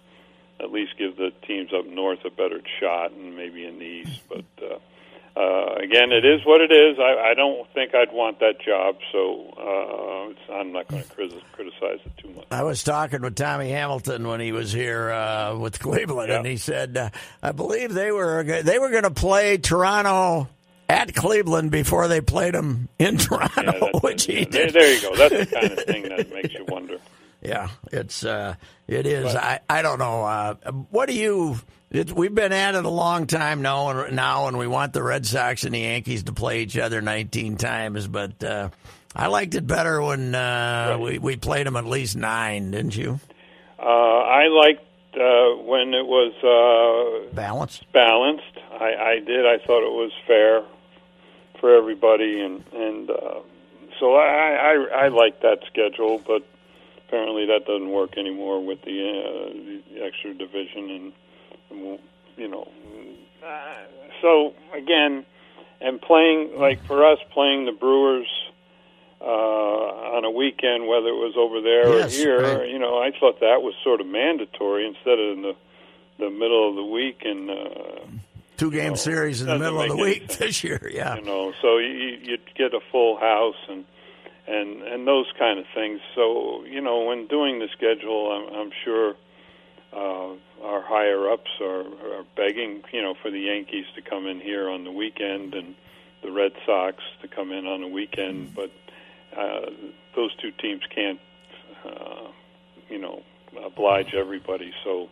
at 0.60 0.72
least 0.72 0.98
give 0.98 1.18
the 1.18 1.32
teams 1.46 1.72
up 1.78 1.86
north 1.86 2.20
a 2.26 2.30
better 2.30 2.62
shot, 2.80 3.12
and 3.12 3.36
maybe 3.36 3.66
in 3.66 3.78
the 3.78 3.86
east. 3.86 4.22
But 4.30 4.46
uh, 4.64 4.80
uh, 5.36 5.76
again, 5.84 6.12
it 6.12 6.24
is 6.26 6.46
what 6.46 6.62
it 6.62 6.72
is. 6.72 6.98
I, 7.00 7.32
I 7.32 7.34
don't 7.34 7.68
think 7.74 7.94
I'd 7.94 8.14
want 8.14 8.40
that 8.40 8.60
job, 8.66 8.96
so 9.12 9.54
uh, 9.58 10.30
it's, 10.32 10.40
I'm 10.52 10.72
not 10.72 10.88
going 10.88 11.04
to 11.04 11.10
criticize 11.10 12.00
it 12.06 12.18
too 12.18 12.30
much. 12.30 12.46
I 12.52 12.64
was 12.64 12.84
talking 12.84 13.22
with 13.22 13.36
Tommy 13.36 13.70
Hamilton 13.70 14.28
when 14.28 14.40
he 14.40 14.52
was 14.54 14.72
here 14.72 15.12
uh, 15.12 15.58
with 15.58 15.80
Cleveland, 15.80 16.32
and 16.32 16.46
he 16.46 16.56
said, 16.58 16.96
uh, 16.98 17.10
"I 17.44 17.52
believe 17.52 17.94
they 17.94 18.12
were 18.12 18.44
they 18.44 18.80
were 18.80 18.92
going 18.92 19.04
to 19.04 19.12
play 19.12 19.58
Toronto 19.58 20.48
at 20.88 21.14
Cleveland 21.14 21.72
before 21.72 22.08
they 22.08 22.22
played 22.22 22.54
them 22.54 22.88
in 22.98 23.18
Toronto, 23.18 23.90
Yeah, 23.94 24.00
which 24.02 24.26
he 24.26 24.40
yeah, 24.40 24.46
there, 24.50 24.66
did." 24.68 24.74
there 24.74 24.94
you 24.94 25.02
go. 25.02 25.16
That's 25.18 25.50
the 25.50 25.56
kind 25.56 25.72
of 25.72 25.80
thing 25.84 26.04
that 26.04 26.32
makes 26.34 26.54
you 26.54 26.66
wonder. 26.68 26.98
Yeah, 27.42 27.68
it's 27.92 28.26
uh, 28.26 28.56
it 28.88 29.06
is. 29.06 29.36
I 29.36 29.60
I 29.70 29.84
don't 29.84 30.00
know. 30.00 30.24
Uh, 30.24 30.56
what 30.90 31.08
do 31.08 31.14
you? 31.14 31.60
It, 31.96 32.12
we've 32.12 32.36
been 32.36 32.52
at 32.52 32.76
it 32.76 32.84
a 32.84 32.90
long 32.90 33.26
time 33.26 33.62
now, 33.62 33.90
and 33.90 34.16
now, 34.16 34.48
and 34.48 34.58
we 34.58 34.68
want 34.68 34.94
the 34.94 35.02
Red 35.02 35.26
Sox 35.26 35.64
and 35.64 35.74
the 35.74 35.80
Yankees 35.80 36.24
to 36.24 36.34
play 36.34 36.62
each 36.62 36.78
other 36.78 37.02
19 37.02 37.56
times. 37.58 38.08
But 38.08 38.44
uh, 38.44 38.70
I 39.16 39.28
liked 39.28 39.56
it 39.56 39.66
better 39.66 40.02
when 40.02 40.36
uh, 40.36 40.98
we 41.00 41.20
we 41.20 41.38
played 41.38 41.66
them 41.66 41.76
at 41.76 41.86
least 41.86 42.18
nine, 42.18 42.72
didn't 42.72 42.96
you? 42.96 43.20
Uh, 43.80 43.84
I 43.84 44.48
liked 44.48 44.84
uh, 45.16 45.64
when 45.64 45.94
it 45.94 46.06
was. 46.06 46.34
Uh, 46.44 47.34
Balance. 47.34 47.82
balanced. 47.94 48.44
I, 48.72 48.94
I 48.96 49.20
did. 49.20 49.46
I 49.46 49.58
thought 49.66 49.84
it 49.84 49.94
was 49.94 50.12
fair 50.28 50.64
for 51.60 51.76
everybody, 51.76 52.42
and 52.42 52.64
and 52.74 53.10
uh, 53.10 53.40
so 54.00 54.16
I, 54.16 54.76
I 54.76 55.06
I 55.06 55.08
like 55.08 55.42
that 55.42 55.60
schedule. 55.68 56.22
But 56.26 56.44
apparently 57.08 57.46
that 57.46 57.66
doesn't 57.66 57.90
work 57.90 58.18
anymore 58.18 58.64
with 58.64 58.82
the, 58.82 58.92
uh, 58.92 59.54
the 59.94 60.04
extra 60.04 60.34
division, 60.34 60.90
and 60.90 61.14
you 62.38 62.48
know. 62.48 62.68
So 64.22 64.54
again, 64.74 65.26
and 65.82 66.02
playing 66.02 66.58
like 66.58 66.84
for 66.86 67.06
us 67.06 67.20
playing 67.32 67.66
the 67.66 67.72
Brewers 67.72 68.28
uh, 69.22 69.26
on 69.26 70.26
a 70.26 70.32
weekend, 70.32 70.88
whether 70.88 71.08
it 71.08 71.20
was 71.20 71.34
over 71.38 71.62
there 71.62 71.98
Yes, 72.00 72.16
or 72.16 72.18
here, 72.18 72.58
right. 72.60 72.70
you 72.70 72.80
know, 72.80 72.98
I 72.98 73.12
thought 73.20 73.40
that 73.40 73.62
was 73.62 73.74
sort 73.84 74.02
of 74.02 74.08
mandatory 74.08 74.88
instead 74.88 75.20
of 75.20 75.38
in 75.38 75.42
the 75.42 75.56
the 76.18 76.30
middle 76.30 76.70
of 76.70 76.76
the 76.76 76.84
week 76.86 77.22
and 77.26 77.50
uh, 77.50 78.06
Two 78.58 78.72
game 78.72 78.92
No, 78.92 78.96
series 78.96 79.42
in 79.42 79.48
the 79.48 79.60
middle 79.60 79.82
of 79.82 79.90
the 79.90 79.98
week 79.98 80.22
sense. 80.32 80.38
this 80.38 80.64
year. 80.64 80.90
Yeah. 80.94 81.16
you 81.16 81.22
know, 81.24 81.54
so 81.62 81.78
you 81.78 82.18
you 82.24 82.38
get 82.56 82.74
a 82.74 82.80
full 82.92 83.18
house 83.18 83.58
and 83.70 83.84
and 84.48 84.82
and 84.82 85.06
those 85.08 85.26
kind 85.38 85.60
of 85.60 85.66
things. 85.76 86.00
So 86.16 86.64
you 86.66 86.80
know, 86.82 87.04
when 87.04 87.28
doing 87.28 87.60
the 87.60 87.68
schedule, 87.76 88.32
I'm, 88.32 88.54
I'm 88.56 88.72
sure 88.84 89.16
uh, 89.96 90.34
our 90.64 90.82
higher 90.82 91.30
ups 91.32 91.50
are, 91.62 91.82
are 91.82 92.26
begging, 92.36 92.84
you 92.92 93.02
know, 93.02 93.16
for 93.22 93.32
the 93.32 93.40
Yankees 93.40 93.86
to 93.96 94.02
come 94.02 94.28
in 94.28 94.40
here 94.40 94.70
on 94.70 94.84
the 94.84 94.92
weekend 94.92 95.54
and 95.54 95.76
the 96.22 96.32
Red 96.32 96.52
Sox 96.66 96.98
to 97.22 97.28
come 97.28 97.52
in 97.52 97.66
on 97.66 97.82
the 97.82 97.88
weekend, 97.88 98.54
but 98.56 98.72
uh, 99.38 99.70
those 100.16 100.36
two 100.42 100.52
teams 100.52 100.82
can't, 100.94 101.20
uh, 101.86 102.32
you 102.90 103.00
know, 103.00 103.22
oblige 103.64 104.14
everybody. 104.14 104.72
So 104.84 105.10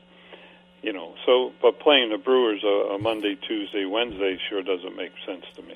you 0.83 0.91
know, 0.91 1.15
so 1.25 1.53
but 1.61 1.79
playing 1.79 2.09
the 2.09 2.17
Brewers 2.17 2.61
a, 2.63 2.95
a 2.95 2.99
Monday, 2.99 3.35
Tuesday, 3.47 3.85
Wednesday 3.85 4.37
sure 4.49 4.61
doesn't 4.61 4.97
make 4.97 5.13
sense 5.25 5.45
to 5.55 5.61
me. 5.61 5.75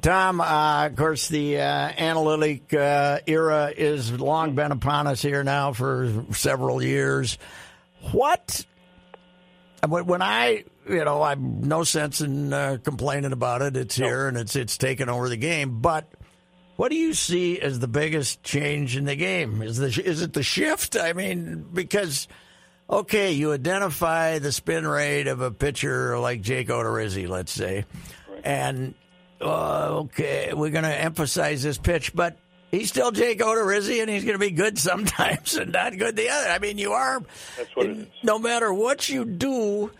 Tom, 0.00 0.40
uh, 0.40 0.86
of 0.86 0.94
course, 0.94 1.26
the 1.28 1.58
uh, 1.58 1.62
analytic 1.62 2.72
uh, 2.72 3.18
era 3.26 3.72
is 3.76 4.12
long 4.12 4.54
been 4.54 4.70
upon 4.70 5.08
us 5.08 5.20
here 5.20 5.42
now 5.42 5.72
for 5.72 6.24
several 6.30 6.80
years. 6.80 7.36
What 8.12 8.64
when 9.86 10.22
I, 10.22 10.64
you 10.88 11.04
know, 11.04 11.22
I'm 11.22 11.60
no 11.62 11.84
sense 11.84 12.20
in 12.20 12.52
uh, 12.52 12.78
complaining 12.82 13.32
about 13.32 13.62
it. 13.62 13.76
It's 13.76 13.96
here 13.96 14.28
and 14.28 14.36
it's 14.36 14.56
it's 14.56 14.78
taken 14.78 15.08
over 15.08 15.28
the 15.28 15.36
game. 15.36 15.80
But 15.80 16.08
what 16.76 16.90
do 16.90 16.96
you 16.96 17.14
see 17.14 17.60
as 17.60 17.78
the 17.78 17.88
biggest 17.88 18.42
change 18.42 18.96
in 18.96 19.04
the 19.04 19.16
game? 19.16 19.62
Is 19.62 19.76
the 19.76 20.02
is 20.04 20.22
it 20.22 20.32
the 20.32 20.42
shift? 20.42 20.96
I 20.96 21.12
mean, 21.12 21.66
because 21.72 22.28
okay, 22.88 23.32
you 23.32 23.52
identify 23.52 24.38
the 24.38 24.52
spin 24.52 24.86
rate 24.86 25.26
of 25.26 25.40
a 25.40 25.50
pitcher 25.50 26.18
like 26.18 26.42
Jake 26.42 26.68
Odorizzi, 26.68 27.28
let's 27.28 27.52
say, 27.52 27.84
and 28.42 28.94
uh, 29.40 29.88
okay, 29.90 30.52
we're 30.54 30.70
going 30.70 30.84
to 30.84 31.00
emphasize 31.00 31.62
this 31.62 31.78
pitch, 31.78 32.14
but 32.14 32.38
he's 32.74 32.88
still 32.88 33.10
Jake 33.10 33.40
Odorizzi, 33.40 34.00
and 34.00 34.10
he's 34.10 34.24
going 34.24 34.34
to 34.34 34.44
be 34.44 34.50
good 34.50 34.78
sometimes 34.78 35.56
and 35.56 35.72
not 35.72 35.96
good 35.96 36.16
the 36.16 36.28
other. 36.28 36.48
I 36.50 36.58
mean, 36.58 36.78
you 36.78 36.92
are. 36.92 37.22
That's 37.56 37.74
what 37.74 37.86
it 37.86 37.98
is. 37.98 38.06
No 38.22 38.38
matter 38.38 38.72
what 38.72 39.08
you 39.08 39.24
do, 39.24 39.90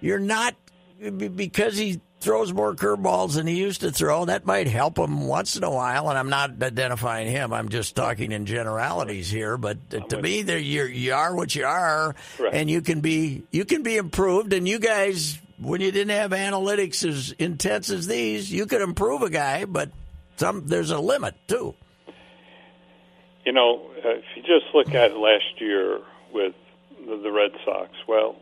you're 0.00 0.18
not 0.18 0.54
because 1.00 1.76
he 1.76 2.00
throws 2.20 2.52
more 2.52 2.74
curveballs 2.74 3.34
than 3.34 3.46
he 3.46 3.56
used 3.56 3.82
to 3.82 3.90
throw. 3.92 4.24
That 4.24 4.46
might 4.46 4.66
help 4.66 4.98
him 4.98 5.26
once 5.26 5.56
in 5.56 5.64
a 5.64 5.70
while, 5.70 6.08
and 6.08 6.18
I'm 6.18 6.30
not 6.30 6.62
identifying 6.62 7.28
him. 7.30 7.52
I'm 7.52 7.68
just 7.68 7.94
talking 7.94 8.32
in 8.32 8.46
generalities 8.46 9.30
here. 9.30 9.56
But 9.56 9.90
to 10.10 10.20
me, 10.20 10.42
there 10.42 10.58
you're, 10.58 10.88
you 10.88 11.14
are 11.14 11.34
what 11.34 11.54
you 11.54 11.64
are, 11.66 12.14
Correct. 12.36 12.54
and 12.54 12.70
you 12.70 12.80
can 12.82 13.00
be 13.00 13.44
you 13.50 13.64
can 13.64 13.82
be 13.82 13.96
improved. 13.96 14.52
And 14.52 14.66
you 14.66 14.78
guys, 14.78 15.38
when 15.58 15.80
you 15.80 15.92
didn't 15.92 16.16
have 16.16 16.30
analytics 16.32 17.06
as 17.06 17.32
intense 17.32 17.90
as 17.90 18.06
these, 18.06 18.50
you 18.52 18.66
could 18.66 18.82
improve 18.82 19.22
a 19.22 19.30
guy, 19.30 19.64
but 19.64 19.90
some 20.36 20.66
there's 20.66 20.90
a 20.90 20.98
limit 20.98 21.34
too. 21.46 21.74
You 23.46 23.52
know, 23.52 23.90
uh, 24.04 24.08
if 24.10 24.24
you 24.34 24.42
just 24.42 24.74
look 24.74 24.94
at 24.94 25.16
last 25.16 25.60
year 25.60 26.00
with 26.32 26.54
the, 27.06 27.16
the 27.16 27.30
Red 27.30 27.52
Sox, 27.64 27.90
well, 28.06 28.36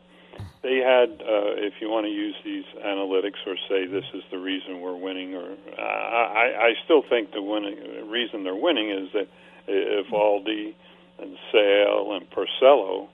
they 0.62 0.78
had, 0.78 1.20
uh, 1.20 1.61
if 1.61 1.75
you 1.80 1.90
want 1.90 2.06
to 2.06 2.11
use 2.11 2.34
these 2.42 2.64
analytics 2.82 3.46
or 3.46 3.56
say 3.68 3.87
this 3.87 4.06
is 4.14 4.23
the 4.30 4.38
reason 4.38 4.80
we're 4.80 4.96
winning, 4.96 5.34
or 5.34 5.52
uh, 5.78 5.82
I, 5.82 6.68
I 6.68 6.75
still 6.84 7.02
think 7.02 7.32
the 7.32 7.42
winning 7.42 8.11
reason 8.11 8.44
they're 8.44 8.56
winning 8.56 8.90
is 8.90 9.12
that 9.12 9.28
Eovaldi 9.68 10.75
and 11.18 11.37
Sale 11.52 12.12
and 12.14 12.28
Porcello 12.30 13.08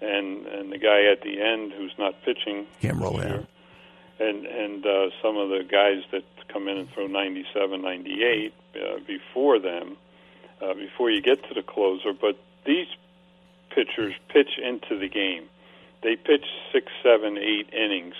and 0.00 0.46
and 0.46 0.72
the 0.72 0.78
guy 0.78 1.04
at 1.04 1.22
the 1.22 1.40
end 1.40 1.72
who's 1.72 1.94
not 1.98 2.14
pitching 2.24 2.66
yeah. 4.18 4.26
and 4.26 4.46
and 4.46 4.86
uh, 4.86 5.10
some 5.22 5.36
of 5.36 5.48
the 5.48 5.64
guys 5.64 6.02
that 6.12 6.24
come 6.48 6.68
in 6.68 6.78
and 6.78 6.90
throw 6.92 7.06
97, 7.08 7.82
98 7.82 8.54
uh, 8.76 8.98
before 9.06 9.58
them, 9.58 9.96
uh, 10.60 10.74
before 10.74 11.10
you 11.10 11.20
get 11.20 11.46
to 11.48 11.54
the 11.54 11.62
closer. 11.62 12.12
But 12.12 12.38
these 12.64 12.88
pitchers 13.70 14.14
pitch 14.28 14.58
into 14.58 14.98
the 14.98 15.08
game. 15.08 15.44
They 16.02 16.16
pitch 16.16 16.44
six, 16.72 16.92
seven, 17.02 17.38
eight 17.38 17.72
innings, 17.72 18.14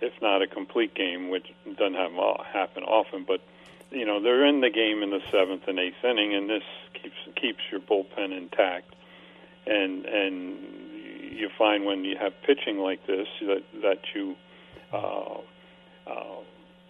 if 0.00 0.12
not 0.22 0.42
a 0.42 0.46
complete 0.46 0.94
game, 0.94 1.28
which 1.28 1.46
doesn't 1.76 1.94
happen 1.94 2.84
often. 2.84 3.24
But 3.24 3.40
you 3.90 4.06
know 4.06 4.22
they're 4.22 4.46
in 4.46 4.60
the 4.60 4.70
game 4.70 5.02
in 5.02 5.10
the 5.10 5.20
seventh 5.30 5.66
and 5.66 5.78
eighth 5.78 6.04
inning, 6.04 6.34
and 6.34 6.48
this 6.48 6.62
keeps 6.94 7.16
keeps 7.36 7.60
your 7.70 7.80
bullpen 7.80 8.36
intact. 8.36 8.94
And 9.66 10.06
and 10.06 10.58
you 11.32 11.50
find 11.58 11.84
when 11.84 12.04
you 12.04 12.16
have 12.16 12.32
pitching 12.42 12.78
like 12.78 13.06
this 13.06 13.28
that 13.40 13.62
that 13.82 13.98
you 14.14 14.36
uh, 14.92 15.38
uh, 16.06 16.36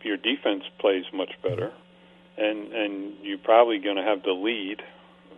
your 0.02 0.16
defense 0.16 0.64
plays 0.78 1.04
much 1.12 1.32
better, 1.42 1.72
and 2.36 2.72
and 2.72 3.14
you're 3.22 3.38
probably 3.38 3.78
going 3.78 3.96
to 3.96 4.02
have 4.02 4.22
the 4.22 4.32
lead 4.32 4.82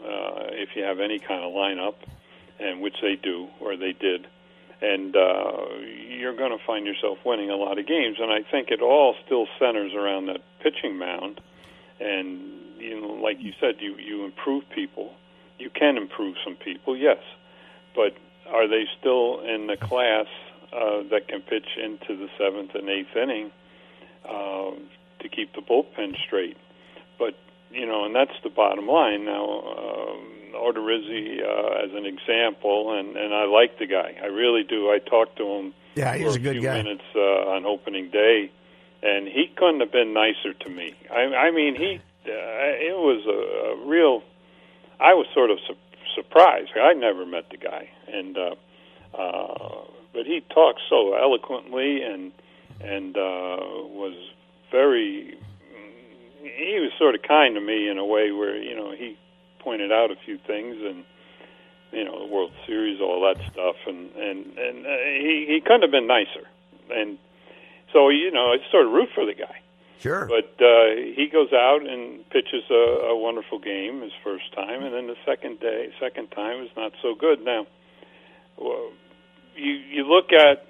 uh, 0.05 0.51
if 0.51 0.71
you 0.75 0.83
have 0.83 1.01
any 1.01 1.19
kind 1.19 1.45
of 1.45 1.53
lineup, 1.53 1.95
and 2.59 2.81
which 2.81 2.97
they 3.03 3.17
do 3.17 3.49
or 3.61 3.77
they 3.77 3.93
did, 3.93 4.27
and 4.81 5.15
uh, 5.17 5.67
you're 6.09 6.37
going 6.37 6.57
to 6.57 6.65
find 6.65 6.87
yourself 6.87 7.19
winning 7.25 7.51
a 7.51 7.57
lot 7.57 7.79
of 7.79 7.87
games. 7.87 8.19
And 8.21 8.33
I 8.33 8.43
think 8.51 8.71
it 8.71 8.83
all 8.83 9.15
still 9.25 9.47
centers 9.59 9.95
around 9.95 10.27
that 10.27 10.41
pitching 10.61 10.99
mound, 10.99 11.41
and 12.01 12.41
you 12.79 13.01
know, 13.01 13.15
like 13.15 13.39
you 13.41 13.53
said, 13.61 13.77
you 13.81 13.97
you 13.97 14.25
improve 14.25 14.65
people. 14.75 15.15
You 15.59 15.71
can 15.71 15.97
improve 15.97 16.37
some 16.45 16.57
people, 16.57 16.97
yes, 16.97 17.19
but 17.95 18.17
are 18.51 18.67
they 18.67 18.87
still 18.99 19.41
in 19.41 19.67
the 19.69 19.77
class 19.77 20.27
uh, 20.73 21.03
that 21.11 21.29
can 21.29 21.41
pitch 21.43 21.69
into 21.83 22.17
the 22.17 22.29
seventh 22.37 22.75
and 22.75 22.89
eighth 22.89 23.15
inning 23.15 23.53
uh, 24.29 24.73
to 25.21 25.29
keep 25.29 25.55
the 25.55 25.61
bullpen 25.61 26.17
straight? 26.27 26.57
You 27.73 27.87
know, 27.87 28.05
and 28.05 28.15
that's 28.15 28.35
the 28.43 28.51
bottom 28.51 28.87
line. 28.87 29.25
Now, 29.25 29.45
um, 29.45 30.27
Odorizzi 30.55 31.41
uh, 31.43 31.85
as 31.85 31.93
an 31.95 32.07
example, 32.07 32.93
and 32.99 33.17
and 33.17 33.35
I 33.35 33.45
like 33.45 33.79
the 33.79 33.87
guy. 33.87 34.15
I 34.23 34.27
really 34.27 34.63
do. 34.63 34.91
I 34.91 34.99
talked 34.99 35.37
to 35.39 35.47
him. 35.47 35.75
Yeah, 35.95 36.15
he's 36.15 36.33
for 36.33 36.39
a 36.39 36.39
good 36.39 36.53
few 36.53 36.63
guy. 36.63 36.77
Minutes 36.83 37.05
uh, 37.15 37.55
on 37.55 37.67
opening 37.67 38.11
day, 38.11 38.51
and 39.03 39.27
he 39.27 39.51
couldn't 39.57 39.81
have 39.81 39.93
been 39.93 40.13
nicer 40.13 40.53
to 40.55 40.69
me. 40.69 40.95
I, 41.11 41.49
I 41.49 41.51
mean, 41.51 41.75
he 41.77 42.01
uh, 42.27 42.31
it 42.31 42.97
was 42.97 43.25
a, 43.27 43.85
a 43.85 43.89
real. 43.89 44.23
I 45.01 45.15
was 45.15 45.27
sort 45.35 45.51
of 45.51 45.59
su- 45.67 45.77
surprised. 46.15 46.71
I 46.77 46.93
never 46.93 47.27
met 47.27 47.51
the 47.51 47.57
guy, 47.57 47.91
and 48.07 48.37
uh, 48.37 48.55
uh, 49.19 49.85
but 50.13 50.27
he 50.27 50.43
talked 50.55 50.81
so 50.89 51.15
eloquently 51.15 52.03
and 52.03 52.33
and 52.81 53.17
uh, 53.17 53.59
was 53.89 54.15
very. 54.71 55.39
He 56.43 56.79
was 56.81 56.91
sort 56.99 57.15
of 57.15 57.23
kind 57.23 57.55
to 57.55 57.61
me 57.61 57.89
in 57.89 57.99
a 57.99 58.05
way 58.05 58.33
where 58.33 58.57
you 58.57 58.75
know 58.75 58.93
he 58.93 59.17
pointed 59.61 59.93
out 59.93 60.11
a 60.11 60.17
few 60.25 60.39
things 60.39 60.77
and 60.83 61.05
you 61.93 62.05
know 62.05 62.27
the 62.27 62.33
World 62.33 62.53
Series, 62.67 63.01
all 63.01 63.21
that 63.23 63.41
stuff, 63.53 63.77
and 63.87 64.11
and 64.17 64.59
and 64.59 64.87
uh, 64.87 64.97
he 65.21 65.47
he 65.49 65.61
couldn't 65.61 65.83
have 65.83 65.91
been 65.91 66.07
nicer. 66.07 66.49
And 66.91 67.19
so 67.93 68.09
you 68.09 68.31
know, 68.31 68.53
I 68.53 68.59
sort 68.71 68.87
of 68.87 68.93
root 68.93 69.11
for 69.15 69.25
the 69.25 69.35
guy. 69.35 69.61
Sure. 70.01 70.27
But 70.27 70.61
uh, 70.61 70.97
he 71.15 71.29
goes 71.33 71.53
out 71.53 71.87
and 71.87 72.29
pitches 72.31 72.65
a, 72.71 73.13
a 73.13 73.17
wonderful 73.17 73.61
game 73.61 74.01
his 74.01 74.11
first 74.25 74.53
time, 74.53 74.83
and 74.83 74.93
then 74.93 75.07
the 75.07 75.17
second 75.25 75.61
day, 75.61 75.93
second 76.01 76.33
time 76.33 76.65
is 76.65 76.71
not 76.77 76.93
so 77.01 77.15
good. 77.15 77.45
Now, 77.45 77.67
well, 78.57 78.91
you 79.55 79.73
you 79.73 80.05
look 80.05 80.33
at 80.33 80.67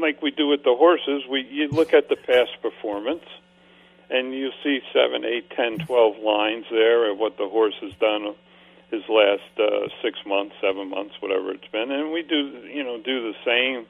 like 0.00 0.20
we 0.20 0.32
do 0.32 0.48
with 0.48 0.64
the 0.64 0.74
horses. 0.74 1.22
We 1.30 1.46
you 1.50 1.68
look 1.68 1.94
at 1.94 2.08
the 2.08 2.16
past 2.16 2.50
performance, 2.60 3.24
and 4.10 4.34
you 4.34 4.50
see 4.62 4.80
seven, 4.92 5.24
eight, 5.24 5.50
ten, 5.50 5.78
twelve 5.86 6.18
lines 6.18 6.66
there 6.70 7.10
of 7.10 7.18
what 7.18 7.36
the 7.38 7.48
horse 7.48 7.74
has 7.80 7.92
done 8.00 8.34
his 8.90 9.02
last 9.08 9.42
uh, 9.58 9.88
six 10.02 10.18
months, 10.26 10.54
seven 10.60 10.88
months, 10.90 11.14
whatever 11.20 11.52
it's 11.52 11.66
been, 11.68 11.90
and 11.90 12.12
we 12.12 12.22
do 12.22 12.62
you 12.72 12.84
know 12.84 12.98
do 12.98 13.32
the 13.32 13.34
same 13.44 13.86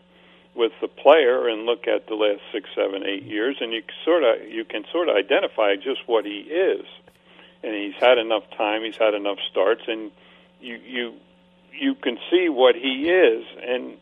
with 0.55 0.73
the 0.81 0.89
player 0.89 1.49
and 1.49 1.67
look 1.67 1.89
at 1.89 2.07
the 2.07 2.15
last 2.15 2.41
six, 2.53 2.69
seven, 2.75 3.05
eight 3.05 3.25
years, 3.25 3.57
and 3.61 3.73
you 3.73 3.83
sort 4.05 4.23
of 4.23 4.49
you 4.49 4.65
can 4.65 4.85
sort 4.93 5.09
of 5.09 5.17
identify 5.17 5.75
just 5.77 6.01
what 6.07 6.25
he 6.25 6.41
is, 6.49 6.87
and 7.63 7.75
he's 7.75 8.01
had 8.01 8.19
enough 8.19 8.45
time, 8.57 8.83
he's 8.83 8.97
had 8.97 9.15
enough 9.15 9.39
starts, 9.51 9.83
and 9.87 10.11
you 10.61 10.77
you 10.77 11.15
you 11.73 11.95
can 11.95 12.19
see 12.31 12.49
what 12.49 12.75
he 12.77 13.11
is, 13.11 13.45
and 13.63 13.97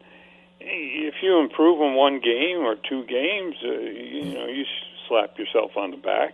if 0.61 1.14
you 1.23 1.40
improve 1.40 1.81
in 1.81 1.95
one 1.95 2.21
game 2.21 2.59
or 2.59 2.76
two 2.76 3.04
games, 3.04 3.57
uh, 3.64 3.71
you 3.71 4.35
know 4.35 4.47
you 4.47 4.64
slap 5.12 5.38
yourself 5.38 5.73
on 5.76 5.90
the 5.90 5.99
back 5.99 6.33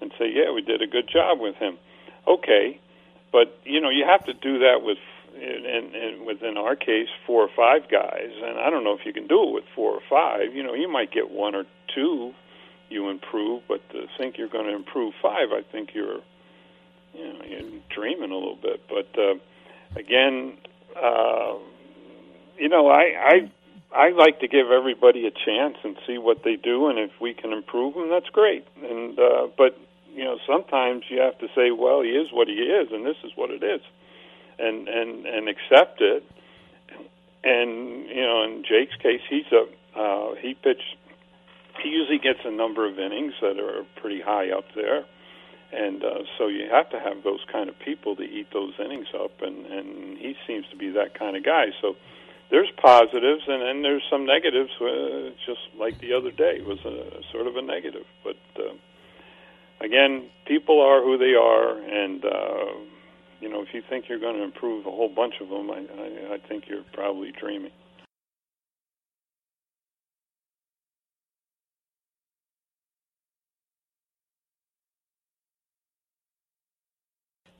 and 0.00 0.10
say, 0.18 0.26
yeah, 0.34 0.50
we 0.52 0.62
did 0.62 0.82
a 0.82 0.86
good 0.86 1.08
job 1.08 1.38
with 1.40 1.54
him. 1.56 1.78
Okay, 2.26 2.80
but 3.30 3.58
you 3.62 3.80
know 3.80 3.90
you 3.90 4.04
have 4.04 4.24
to 4.26 4.34
do 4.34 4.58
that 4.58 4.82
with 4.82 4.98
and, 5.36 5.94
and 5.94 6.26
within 6.26 6.56
our 6.56 6.74
case, 6.74 7.08
four 7.26 7.42
or 7.42 7.50
five 7.54 7.90
guys, 7.90 8.32
and 8.42 8.58
I 8.58 8.70
don't 8.70 8.84
know 8.84 8.94
if 8.94 9.04
you 9.04 9.12
can 9.12 9.26
do 9.26 9.42
it 9.48 9.52
with 9.52 9.64
four 9.74 9.92
or 9.92 10.00
five. 10.08 10.54
You 10.54 10.62
know, 10.62 10.74
you 10.74 10.90
might 10.90 11.12
get 11.12 11.30
one 11.30 11.54
or 11.54 11.64
two 11.94 12.32
you 12.88 13.10
improve, 13.10 13.62
but 13.68 13.86
to 13.90 14.06
think 14.16 14.38
you're 14.38 14.48
going 14.48 14.66
to 14.66 14.74
improve 14.74 15.12
five, 15.20 15.48
I 15.52 15.60
think 15.70 15.90
you're, 15.92 16.20
you 17.14 17.32
know, 17.32 17.44
you're 17.46 17.80
dreaming 17.94 18.30
a 18.30 18.34
little 18.34 18.58
bit. 18.60 18.82
But 18.88 19.08
uh, 19.20 19.34
again, 19.98 20.56
uh, 20.96 21.54
you 22.56 22.68
know, 22.68 22.88
I, 22.88 23.02
I 23.18 23.52
I 23.96 24.10
like 24.10 24.40
to 24.40 24.48
give 24.48 24.70
everybody 24.70 25.26
a 25.26 25.30
chance 25.30 25.76
and 25.82 25.96
see 26.06 26.18
what 26.18 26.44
they 26.44 26.56
do, 26.56 26.88
and 26.88 26.98
if 26.98 27.12
we 27.20 27.34
can 27.34 27.52
improve 27.52 27.94
them, 27.94 28.10
that's 28.10 28.28
great. 28.28 28.66
And 28.82 29.18
uh, 29.18 29.48
but 29.56 29.78
you 30.14 30.24
know, 30.24 30.38
sometimes 30.46 31.04
you 31.08 31.20
have 31.20 31.38
to 31.38 31.48
say, 31.54 31.70
well, 31.70 32.02
he 32.02 32.10
is 32.10 32.28
what 32.32 32.48
he 32.48 32.54
is, 32.54 32.88
and 32.92 33.04
this 33.04 33.16
is 33.24 33.32
what 33.36 33.50
it 33.50 33.62
is 33.62 33.80
and 34.58 34.88
and 34.88 35.26
and 35.26 35.48
accept 35.48 36.00
it. 36.00 36.24
And 37.44 38.08
you 38.08 38.22
know, 38.22 38.42
in 38.44 38.64
Jake's 38.68 38.96
case, 39.02 39.20
he's 39.28 39.50
a 39.52 39.66
uh, 39.98 40.34
he 40.40 40.54
pitched. 40.54 40.96
He 41.82 41.90
usually 41.90 42.18
gets 42.18 42.40
a 42.44 42.50
number 42.50 42.88
of 42.88 42.98
innings 42.98 43.34
that 43.40 43.58
are 43.58 43.84
pretty 44.00 44.20
high 44.20 44.50
up 44.50 44.64
there, 44.74 45.04
and 45.72 46.02
uh, 46.02 46.22
so 46.38 46.48
you 46.48 46.68
have 46.70 46.90
to 46.90 46.98
have 46.98 47.22
those 47.22 47.44
kind 47.52 47.68
of 47.68 47.78
people 47.78 48.16
to 48.16 48.22
eat 48.22 48.48
those 48.52 48.72
innings 48.82 49.08
up. 49.14 49.42
And 49.42 49.66
and 49.66 50.18
he 50.18 50.34
seems 50.46 50.66
to 50.70 50.76
be 50.76 50.90
that 50.92 51.18
kind 51.18 51.36
of 51.36 51.44
guy. 51.44 51.66
So 51.80 51.96
there's 52.50 52.70
positives 52.80 53.42
and 53.46 53.62
then 53.62 53.82
there's 53.82 54.02
some 54.10 54.24
negatives. 54.24 54.70
Uh, 54.80 55.30
just 55.46 55.60
like 55.78 55.98
the 56.00 56.12
other 56.12 56.30
day 56.30 56.60
was 56.60 56.78
a 56.84 57.22
sort 57.32 57.46
of 57.46 57.56
a 57.56 57.62
negative, 57.62 58.04
but 58.22 58.36
uh, 58.58 58.74
again, 59.80 60.30
people 60.46 60.80
are 60.80 61.02
who 61.02 61.18
they 61.18 61.34
are, 61.34 61.78
and 61.78 62.24
uh, 62.24 62.72
you 63.40 63.48
know 63.48 63.62
if 63.62 63.68
you 63.74 63.82
think 63.88 64.08
you're 64.08 64.20
going 64.20 64.36
to 64.36 64.44
improve 64.44 64.86
a 64.86 64.90
whole 64.90 65.08
bunch 65.08 65.34
of 65.40 65.48
them, 65.48 65.70
I, 65.70 65.78
I, 65.78 66.34
I 66.34 66.38
think 66.48 66.64
you're 66.68 66.84
probably 66.92 67.32
dreaming. 67.32 67.72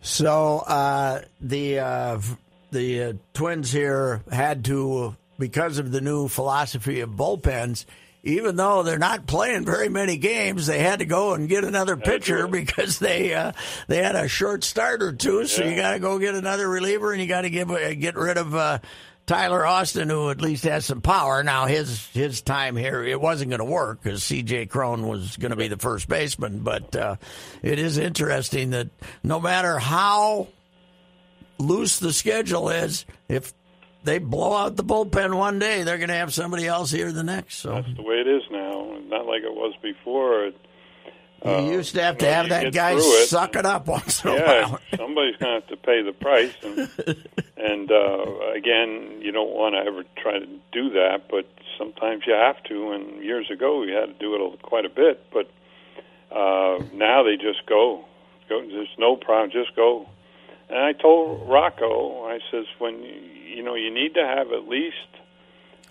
So 0.01 0.59
uh, 0.69 1.23
the 1.41 1.81
uh, 1.81 2.21
the 2.71 3.03
uh, 3.03 3.13
Twins 3.35 3.73
here 3.73 4.23
had 4.31 4.65
to 4.67 5.17
because 5.39 5.79
of 5.79 5.93
the 5.93 6.01
new 6.01 6.29
philosophy 6.29 7.01
of 7.01 7.11
bullpens. 7.11 7.85
Even 8.23 8.57
though 8.57 8.83
they're 8.83 8.99
not 8.99 9.29
playing 9.29 9.65
very 9.65 9.89
many 9.89 10.17
games, 10.17 10.67
they 10.67 10.81
had 10.81 10.99
to 10.99 11.05
go 11.05 11.35
and 11.35 11.49
get 11.49 11.63
another 11.63 11.97
pitcher 11.97 12.49
because 12.49 12.99
they 12.99 13.33
uh, 13.33 13.53
they 13.87 14.03
had 14.03 14.17
a 14.17 14.27
short 14.27 14.65
start 14.65 15.01
or 15.01 15.13
two. 15.13 15.47
So 15.47 15.65
you 15.65 15.77
got 15.77 15.93
to 15.93 16.01
go 16.01 16.19
get 16.19 16.35
another 16.35 16.69
reliever, 16.69 17.13
and 17.13 17.23
you 17.23 17.29
got 17.29 17.43
to 17.43 17.51
give 17.51 17.71
uh, 17.71 17.95
get 17.95 18.17
rid 18.17 18.37
of 18.37 18.53
uh, 18.53 18.79
Tyler 19.27 19.65
Austin, 19.65 20.09
who 20.09 20.31
at 20.31 20.41
least 20.41 20.65
has 20.65 20.85
some 20.85 21.01
power. 21.01 21.43
Now 21.43 21.67
his 21.67 22.07
his 22.09 22.43
time 22.43 22.77
here 22.77 23.05
it 23.05 23.21
wasn't 23.21 23.51
going 23.51 23.61
to 23.61 23.65
work 23.65 24.03
because 24.03 24.25
C.J. 24.25 24.67
Cron 24.67 25.07
was 25.07 25.37
going 25.37 25.51
to 25.51 25.57
be 25.57 25.69
the 25.69 25.77
first 25.77 26.09
baseman. 26.09 26.61
But 26.61 26.97
uh, 26.97 27.17
it 27.63 27.79
is 27.79 27.99
interesting 27.99 28.71
that 28.71 28.89
no 29.23 29.41
matter 29.41 29.79
how 29.79 30.49
loose 31.59 31.99
the 31.99 32.13
schedule 32.13 32.69
is, 32.69 33.05
if 33.29 33.53
they 34.05 34.19
blow 34.19 34.53
out 34.55 34.77
the 34.77 34.85
bullpen 34.85 35.37
one 35.37 35.59
day, 35.59 35.83
they're 35.83 35.99
going 35.99 36.09
to 36.09 36.15
have 36.15 36.33
somebody 36.33 36.67
else 36.67 36.91
here 36.91 37.11
the 37.13 37.23
next. 37.25 37.57
So 37.57 37.71
That's 37.75 37.95
the 37.97 38.03
way 38.03 38.17
it 38.17 38.29
is 38.29 38.43
now. 38.51 38.99
Not 39.09 39.27
like 39.27 39.43
it 39.43 39.53
was 39.55 39.75
before. 39.83 40.51
you 41.45 41.73
used 41.73 41.95
to 41.95 42.03
have 42.03 42.19
to 42.19 42.27
have 42.33 42.49
that 42.51 42.73
guy 42.73 42.95
it. 42.97 43.01
suck 43.29 43.57
it 43.57 43.65
up 43.67 43.87
once 43.87 44.25
in 44.25 44.31
a 44.31 44.35
Yeah, 44.35 44.69
while. 44.69 44.81
somebody's 44.97 45.37
going 45.37 45.61
to 45.61 45.67
have 45.67 45.67
to 45.69 45.77
pay 45.77 46.03
the 46.03 46.13
price, 46.13 46.55
and 46.63 46.89
and 47.57 47.91
uh, 47.91 48.51
again, 48.55 49.21
you 49.23 49.33
don't 49.33 49.51
want 49.55 49.75
to 49.75 49.81
ever 49.81 50.05
try 50.23 50.39
to 50.39 50.47
do 50.73 50.91
that, 50.91 51.29
but 51.31 51.47
sometimes 51.79 52.23
you 52.27 52.33
have 52.35 52.63
to. 52.65 52.93
And 52.93 53.23
years 53.25 53.51
ago, 53.51 53.83
you 53.83 53.95
had 53.95 54.07
to 54.07 54.15
do 54.15 54.35
it 54.35 54.41
a- 54.55 54.57
quite 54.63 54.85
a 54.85 54.89
bit, 54.91 55.25
but 55.33 55.51
uh, 56.35 56.83
now 56.93 57.23
they 57.23 57.37
just 57.37 57.65
go. 57.67 58.05
Go. 58.49 58.61
There's 58.67 58.89
no 58.99 59.17
problem. 59.17 59.51
Just 59.51 59.75
go. 59.77 60.09
And 60.69 60.79
I 60.79 60.93
told 60.93 61.49
Rocco, 61.49 62.27
I 62.27 62.41
says, 62.51 62.65
when 62.79 63.03
you, 63.03 63.63
know, 63.63 63.75
you 63.75 63.93
need 63.93 64.15
to 64.15 64.27
have 64.27 64.53
at 64.53 64.69
least 64.69 64.97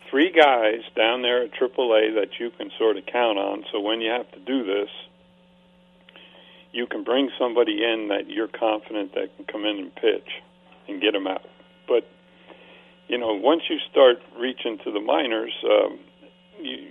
three 0.09 0.31
guys 0.31 0.81
down 0.95 1.21
there 1.21 1.43
at 1.43 1.51
AAA 1.53 2.15
that 2.15 2.39
you 2.39 2.51
can 2.51 2.71
sort 2.77 2.97
of 2.97 3.05
count 3.05 3.37
on. 3.37 3.63
So 3.71 3.79
when 3.79 4.01
you 4.01 4.11
have 4.11 4.29
to 4.31 4.39
do 4.39 4.63
this, 4.65 4.89
you 6.71 6.87
can 6.87 7.03
bring 7.03 7.29
somebody 7.39 7.83
in 7.83 8.09
that 8.09 8.29
you're 8.29 8.49
confident 8.49 9.13
that 9.15 9.35
can 9.37 9.45
come 9.45 9.65
in 9.65 9.77
and 9.79 9.95
pitch 9.95 10.29
and 10.87 11.01
get 11.01 11.13
them 11.13 11.25
out. 11.25 11.47
But 11.87 12.07
you 13.07 13.17
know, 13.17 13.33
once 13.33 13.63
you 13.69 13.77
start 13.91 14.17
reaching 14.37 14.79
to 14.79 14.91
the 14.91 14.99
minors, 14.99 15.53
um, 15.63 15.99
you, 16.59 16.89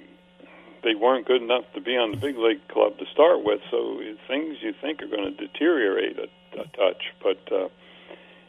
they 0.82 0.94
weren't 0.94 1.26
good 1.26 1.42
enough 1.42 1.64
to 1.74 1.80
be 1.80 1.96
on 1.96 2.12
the 2.12 2.16
big 2.16 2.38
league 2.38 2.66
club 2.68 2.98
to 2.98 3.04
start 3.12 3.42
with. 3.42 3.60
So 3.70 4.00
things 4.28 4.56
you 4.60 4.72
think 4.80 5.02
are 5.02 5.08
going 5.08 5.24
to 5.24 5.46
deteriorate 5.46 6.18
a, 6.18 6.28
a 6.56 6.64
touch, 6.76 7.02
but. 7.23 7.52
Uh, 7.52 7.68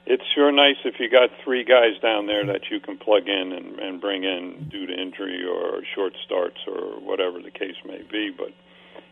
it's 0.08 0.24
sure 0.36 0.52
nice 0.52 0.76
if 0.86 1.00
you 1.00 1.10
got 1.10 1.30
three 1.44 1.64
guys 1.64 2.00
down 2.02 2.28
there 2.28 2.46
that 2.46 2.70
you 2.70 2.80
can 2.80 2.98
plug 2.98 3.28
in 3.28 3.52
and, 3.52 3.80
and 3.80 4.00
bring 4.00 4.24
in 4.24 4.70
due 4.70 4.86
to 4.86 4.94
injury 4.94 5.44
or 5.44 5.82
short 5.96 6.14
starts 6.24 6.58
or 6.68 7.00
whatever 7.00 7.42
the 7.42 7.50
case 7.50 7.76
may 7.86 8.04
be. 8.12 8.30
But 8.30 8.54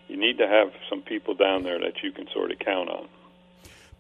you 0.08 0.18
need 0.18 0.38
to 0.38 0.48
have 0.48 0.72
some 0.90 1.02
people 1.02 1.34
down 1.34 1.64
there 1.64 1.80
that 1.80 2.04
you 2.04 2.12
can 2.12 2.28
sort 2.32 2.52
of 2.52 2.60
count 2.60 2.90
on. 2.90 3.08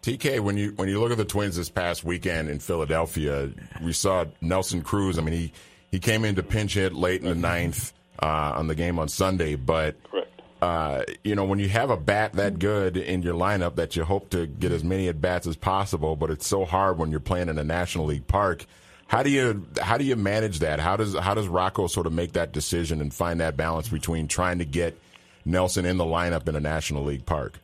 TK, 0.03 0.41
when 0.41 0.57
you 0.57 0.73
when 0.75 0.89
you 0.89 0.99
look 0.99 1.11
at 1.11 1.17
the 1.17 1.25
Twins 1.25 1.55
this 1.55 1.69
past 1.69 2.03
weekend 2.03 2.49
in 2.49 2.59
Philadelphia, 2.59 3.49
we 3.81 3.93
saw 3.93 4.25
Nelson 4.41 4.81
Cruz. 4.81 5.17
I 5.17 5.21
mean, 5.21 5.33
he 5.33 5.53
he 5.89 5.99
came 5.99 6.25
in 6.25 6.35
to 6.35 6.43
pinch 6.43 6.73
hit 6.75 6.93
late 6.93 7.21
in 7.21 7.27
the 7.27 7.35
ninth 7.35 7.93
uh, 8.21 8.53
on 8.55 8.67
the 8.67 8.75
game 8.75 8.99
on 8.99 9.07
Sunday, 9.07 9.55
but 9.55 9.95
Correct. 10.03 10.22
Uh, 10.63 11.03
you 11.25 11.35
know 11.35 11.43
when 11.43 11.59
you 11.59 11.67
have 11.67 11.89
a 11.89 11.97
bat 11.97 12.33
that 12.33 12.57
good 12.57 12.95
in 12.95 13.21
your 13.21 13.33
lineup 13.33 13.75
that 13.75 13.97
you 13.97 14.05
hope 14.05 14.29
to 14.29 14.47
get 14.47 14.71
as 14.71 14.81
many 14.83 15.09
at 15.09 15.19
bats 15.19 15.45
as 15.45 15.57
possible, 15.57 16.15
but 16.15 16.29
it's 16.29 16.47
so 16.47 16.63
hard 16.63 16.97
when 16.97 17.11
you're 17.11 17.19
playing 17.19 17.49
in 17.49 17.57
a 17.57 17.63
National 17.65 18.05
League 18.05 18.27
park. 18.27 18.65
How 19.07 19.23
do 19.23 19.29
you 19.29 19.65
how 19.81 19.97
do 19.97 20.05
you 20.05 20.15
manage 20.15 20.59
that? 20.59 20.79
How 20.79 20.95
does 20.95 21.15
how 21.17 21.33
does 21.33 21.49
Rocco 21.49 21.87
sort 21.87 22.07
of 22.07 22.13
make 22.13 22.31
that 22.33 22.53
decision 22.53 23.01
and 23.01 23.13
find 23.13 23.41
that 23.41 23.57
balance 23.57 23.89
between 23.89 24.29
trying 24.29 24.59
to 24.59 24.65
get 24.65 24.97
Nelson 25.43 25.85
in 25.85 25.97
the 25.97 26.05
lineup 26.05 26.47
in 26.47 26.55
a 26.55 26.61
National 26.61 27.03
League 27.03 27.25
park? 27.25 27.59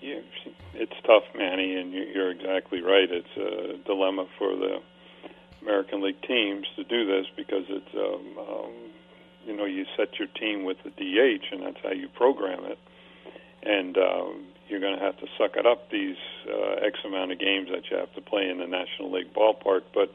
Yeah, 0.00 0.20
it's 0.72 0.92
tough, 1.06 1.24
Manny, 1.36 1.74
and 1.76 1.92
you- 1.92 2.10
you're 2.14 2.30
exactly 2.30 2.80
right. 2.80 3.08
It's 3.10 3.36
a 3.36 3.76
dilemma 3.86 4.26
for 4.38 4.56
the 4.56 4.80
American 5.60 6.00
League 6.02 6.22
teams 6.22 6.66
to 6.76 6.84
do 6.84 7.04
this 7.06 7.26
because 7.36 7.64
it's 7.68 7.94
um, 7.94 8.38
um, 8.38 8.72
you 9.48 9.56
know 9.56 9.64
you 9.64 9.84
set 9.96 10.18
your 10.18 10.28
team 10.28 10.64
with 10.64 10.76
the 10.84 10.90
DH, 10.90 11.44
and 11.52 11.62
that's 11.64 11.82
how 11.82 11.90
you 11.90 12.06
program 12.08 12.64
it, 12.64 12.78
and 13.64 13.96
um, 13.98 14.44
you're 14.68 14.80
going 14.80 14.96
to 14.98 15.04
have 15.04 15.16
to 15.18 15.26
suck 15.38 15.56
it 15.56 15.66
up 15.66 15.90
these 15.90 16.16
uh, 16.46 16.84
X 16.86 16.98
amount 17.04 17.32
of 17.32 17.38
games 17.40 17.68
that 17.72 17.90
you 17.90 17.96
have 17.96 18.12
to 18.14 18.20
play 18.20 18.48
in 18.48 18.58
the 18.58 18.66
National 18.66 19.10
League 19.10 19.32
ballpark. 19.34 19.82
But 19.94 20.12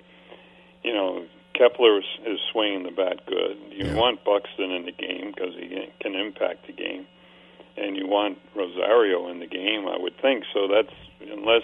you 0.84 0.94
know 0.94 1.26
Kepler 1.56 1.98
is, 2.00 2.06
is 2.26 2.40
swinging 2.52 2.84
the 2.84 2.92
bat 2.92 3.26
good. 3.28 3.58
You 3.72 3.88
Yeah. 3.88 3.96
want 3.96 4.24
Buxton 4.24 4.72
in 4.72 4.86
the 4.86 4.92
game 4.92 5.32
because 5.36 5.54
he 5.56 5.68
can 6.00 6.16
impact 6.16 6.68
the 6.68 6.74
game 6.74 7.06
and 7.76 7.98
you 7.98 8.06
want 8.08 8.38
Rosario 8.56 9.28
in 9.30 9.40
the 9.40 9.48
game, 9.48 9.88
I 9.88 9.98
would 9.98 10.16
think. 10.22 10.44
So 10.54 10.68
that's 10.68 10.94
unless 11.32 11.64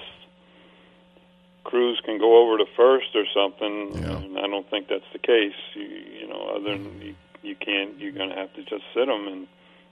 Cruz 1.63 2.01
can 2.05 2.17
go 2.17 2.37
over 2.41 2.57
to 2.57 2.65
first 2.75 3.15
or 3.15 3.25
something, 3.33 3.93
Yeah. 4.01 4.17
and 4.17 4.37
I 4.39 4.47
don't 4.47 4.67
think 4.69 4.87
that's 4.87 5.05
the 5.13 5.19
case. 5.19 5.53
You, 5.75 5.83
you 6.21 6.27
know, 6.27 6.53
other 6.55 6.77
than 6.77 7.15
you, 7.41 7.55
can't, 7.55 7.97
you're 7.99 8.11
going 8.11 8.29
to 8.29 8.35
have 8.35 8.53
to 8.53 8.63
just 8.63 8.83
sit 8.93 9.07
him 9.07 9.27
and 9.27 9.47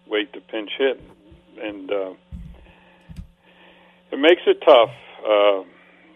wait 0.08 0.34
to 0.34 0.42
pinch 0.42 0.72
hit, 0.78 1.02
and 1.62 1.92
uh, 1.92 2.14
it 4.12 4.20
makes 4.20 4.42
it 4.46 4.62
tough. 4.66 4.92
Uh, 5.26 5.64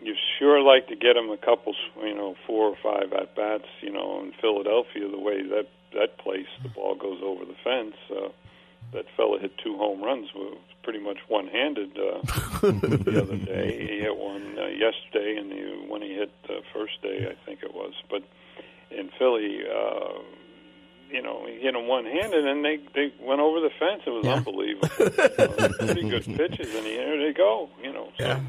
you 0.02 0.16
sure 0.40 0.62
like 0.62 0.88
to 0.88 0.96
get 0.96 1.16
him 1.16 1.30
a 1.30 1.38
couple, 1.38 1.76
you 2.04 2.16
know, 2.16 2.36
four 2.48 2.68
or 2.68 2.78
five 2.82 3.14
at 3.14 3.36
bats. 3.36 3.68
You 3.82 3.92
know, 3.92 4.22
in 4.22 4.34
Philadelphia, 4.42 5.08
the 5.10 5.20
way 5.20 5.44
that 5.44 5.68
that 5.94 6.18
place, 6.18 6.48
the 6.64 6.70
ball 6.70 6.96
goes 6.96 7.20
over 7.24 7.46
the 7.46 7.56
fence. 7.64 7.96
Uh, 8.10 8.30
that 8.94 9.06
fella 9.16 9.40
hit 9.40 9.58
two 9.64 9.78
home 9.78 10.04
runs, 10.04 10.30
pretty 10.84 11.00
much 11.00 11.18
one-handed 11.28 11.98
uh, 11.98 12.22
the 12.62 13.22
other 13.22 13.38
day. 13.38 13.88
He 13.88 14.00
hit 14.00 14.18
one 14.18 14.58
uh, 14.58 14.66
yesterday, 14.66 15.38
and 15.38 15.52
the 15.52 15.88
when 15.88 16.02
he 16.02 16.14
hit 16.14 16.32
the 16.48 16.62
first 16.74 17.02
day, 17.02 17.30
I 17.30 17.46
think 17.46 17.64
it 17.64 17.74
was. 17.74 17.94
But 18.10 18.24
in 18.90 19.10
Philly, 19.18 19.62
uh, 19.64 20.20
you 21.12 21.22
know, 21.22 21.46
he 21.46 21.60
hit 21.60 21.76
him 21.76 21.88
one-handed, 21.88 22.46
and 22.48 22.64
they 22.64 22.78
they 22.96 23.14
went 23.20 23.42
over 23.42 23.60
the 23.60 23.70
fence. 23.80 24.02
It 24.06 24.10
was 24.10 24.26
Yeah. 24.26 24.36
unbelievable. 24.36 24.90
uh, 25.00 25.70
pretty 25.86 26.10
good 26.10 26.26
pitches, 26.38 26.74
and 26.76 26.86
here 26.86 27.18
they 27.26 27.34
go. 27.34 27.70
You 27.84 27.94
know, 27.94 28.10
so 28.18 28.26
Yeah. 28.26 28.40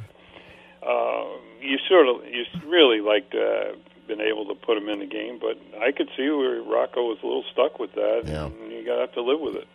uh, 0.87 1.25
you 1.61 1.79
sort 1.88 2.09
of 2.09 2.27
you 2.27 2.44
really 2.66 3.01
like 3.01 3.31
to 3.31 3.42
uh, 3.42 3.72
been 4.07 4.20
able 4.20 4.46
to 4.46 4.55
put 4.55 4.77
him 4.77 4.88
in 4.88 4.98
the 4.98 5.07
game, 5.07 5.38
but 5.40 5.57
I 5.81 5.92
could 5.92 6.09
see 6.16 6.29
where 6.29 6.61
Rocco 6.62 7.03
was 7.09 7.18
a 7.22 7.27
little 7.27 7.44
stuck 7.53 7.79
with 7.79 7.92
that, 7.94 8.22
Yeah. 8.27 8.46
and 8.46 8.72
you 8.72 8.85
got 8.85 8.96
to 8.96 9.01
have 9.03 9.12
to 9.12 9.22
live 9.22 9.40
with 9.40 9.57
it. 9.57 9.68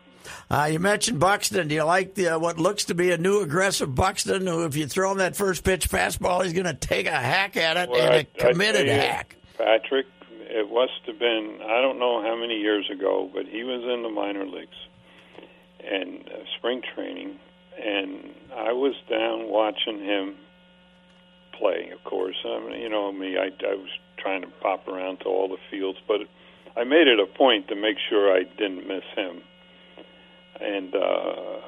Uh, 0.51 0.67
you 0.69 0.79
mentioned 0.79 1.19
Buxton. 1.21 1.69
Do 1.69 1.75
you 1.75 1.83
like 1.83 2.13
the, 2.15 2.29
uh, 2.35 2.39
what 2.39 2.59
looks 2.59 2.85
to 2.85 2.93
be 2.95 3.11
a 3.11 3.17
new 3.17 3.39
aggressive 3.39 3.95
Buxton? 3.95 4.45
Who, 4.45 4.65
if 4.65 4.75
you 4.75 4.85
throw 4.85 5.11
him 5.13 5.19
that 5.19 5.37
first 5.37 5.63
pitch 5.63 5.87
fastball, 5.89 6.43
he's 6.43 6.51
going 6.51 6.65
to 6.65 6.73
take 6.73 7.07
a 7.07 7.11
hack 7.11 7.55
at 7.55 7.77
it 7.77 7.89
Well, 7.89 8.01
and 8.01 8.09
I- 8.09 8.15
a 8.15 8.19
I 8.19 8.23
tell 8.37 8.51
committed 8.51 8.87
you, 8.87 8.93
hack. 8.93 9.37
Patrick, 9.57 10.05
it 10.49 10.71
must 10.71 11.05
have 11.05 11.19
been 11.19 11.59
I 11.61 11.81
don't 11.81 11.99
know 11.99 12.21
how 12.21 12.35
many 12.35 12.55
years 12.55 12.89
ago, 12.91 13.29
but 13.33 13.45
he 13.45 13.63
was 13.63 13.83
in 13.83 14.03
the 14.03 14.09
minor 14.09 14.45
leagues 14.45 14.77
and 15.83 16.27
uh, 16.27 16.43
spring 16.57 16.81
training, 16.95 17.39
and 17.77 18.33
I 18.55 18.73
was 18.73 18.95
down 19.09 19.49
watching 19.49 19.99
him 20.03 20.35
play. 21.57 21.91
Of 21.93 22.03
course, 22.03 22.35
I 22.45 22.59
mean, 22.59 22.81
you 22.81 22.89
know 22.89 23.11
me, 23.11 23.37
I, 23.37 23.47
I 23.65 23.75
was 23.75 23.89
trying 24.17 24.41
to 24.41 24.47
pop 24.61 24.87
around 24.87 25.19
to 25.19 25.25
all 25.25 25.47
the 25.47 25.57
fields, 25.69 25.99
but 26.07 26.21
I 26.75 26.83
made 26.83 27.07
it 27.07 27.19
a 27.19 27.25
point 27.25 27.67
to 27.69 27.75
make 27.75 27.97
sure 28.09 28.31
I 28.31 28.43
didn't 28.43 28.87
miss 28.87 29.03
him. 29.15 29.41
And 30.59 30.95
uh, 30.95 31.59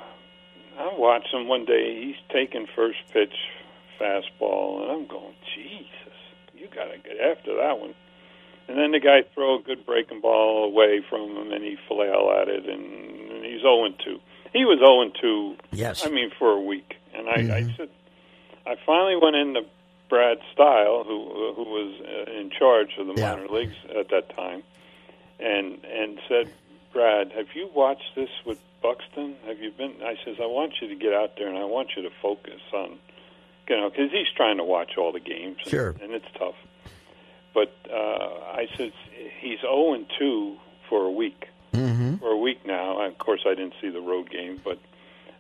I 0.80 0.94
watched 0.98 1.34
him 1.34 1.48
one 1.48 1.66
day. 1.66 2.04
He's 2.04 2.16
taking 2.34 2.66
first 2.76 3.00
pitch 3.14 3.34
fastball, 4.00 4.82
and 4.82 4.92
I'm 4.92 5.08
going, 5.08 5.36
Jesus, 5.56 6.18
you 6.56 6.68
got 6.68 6.86
to 6.86 6.98
get 6.98 7.20
after 7.20 7.56
that 7.58 7.80
one. 7.80 7.94
And 8.70 8.78
then 8.78 8.92
the 8.92 9.00
guy 9.00 9.24
throw 9.34 9.58
a 9.58 9.62
good 9.62 9.84
breaking 9.86 10.22
ball 10.22 10.64
away 10.64 11.02
from 11.10 11.36
him, 11.36 11.52
and 11.52 11.64
he 11.64 11.76
flail 11.88 12.32
at 12.40 12.48
it, 12.48 12.70
and, 12.70 13.32
and 13.32 13.44
he's 13.44 13.62
0 13.62 13.90
2. 14.06 14.20
He 14.54 14.64
was 14.64 14.78
0 14.80 15.12
2. 15.20 15.58
Yes. 15.72 16.06
I 16.06 16.10
mean, 16.12 16.30
for 16.38 16.52
a 16.52 16.62
week. 16.62 16.96
And 17.16 17.28
I, 17.28 17.58
I 17.58 17.74
said, 17.76 17.90
I 18.68 18.76
finally 18.86 19.16
went 19.20 19.36
into 19.36 19.62
Brad 20.08 20.38
Steil, 20.54 21.04
who 21.04 21.54
who 21.56 21.64
was 21.64 22.00
uh, 22.02 22.32
in 22.40 22.52
charge 22.52 22.90
of 23.00 23.08
the 23.08 23.14
Yeah. 23.18 23.36
minor 23.36 23.48
leagues 23.50 23.76
at 24.00 24.10
that 24.10 24.36
time, 24.36 24.62
and 25.40 25.84
and 25.86 26.20
said, 26.30 26.52
Brad, 26.94 27.32
have 27.32 27.48
you 27.56 27.70
watched 27.76 28.14
this 28.16 28.30
with 28.46 28.60
Buxton? 28.84 29.36
Have 29.48 29.60
you 29.60 29.72
been? 29.72 29.96
I 30.04 30.16
says, 30.24 30.38
I 30.42 30.46
want 30.46 30.74
you 30.82 30.88
to 30.90 30.96
get 30.96 31.14
out 31.14 31.32
there 31.38 31.48
and 31.48 31.58
I 31.58 31.66
want 31.66 31.90
you 31.98 32.04
to 32.04 32.10
focus 32.22 32.62
on, 32.74 32.98
you 33.68 33.78
know, 33.78 33.90
because 33.90 34.12
he's 34.12 34.30
trying 34.36 34.58
to 34.58 34.64
watch 34.64 34.98
all 34.98 35.12
the 35.12 35.20
games, 35.20 35.58
and, 35.64 35.70
Sure. 35.72 35.96
and 36.02 36.12
it's 36.14 36.26
tough. 36.38 36.56
But 37.54 37.74
uh, 37.92 37.96
I 37.96 38.68
said 38.76 38.92
he's 39.40 39.60
zero 39.62 39.94
and 39.94 40.06
two 40.18 40.58
for 40.88 41.06
a 41.06 41.12
week. 41.12 41.48
Mm-hmm. 41.74 42.16
For 42.18 42.30
a 42.30 42.38
week 42.38 42.66
now. 42.66 43.06
Of 43.06 43.18
course, 43.18 43.42
I 43.46 43.50
didn't 43.50 43.76
see 43.82 43.90
the 43.90 44.02
road 44.02 44.30
game, 44.30 44.60
but 44.64 44.80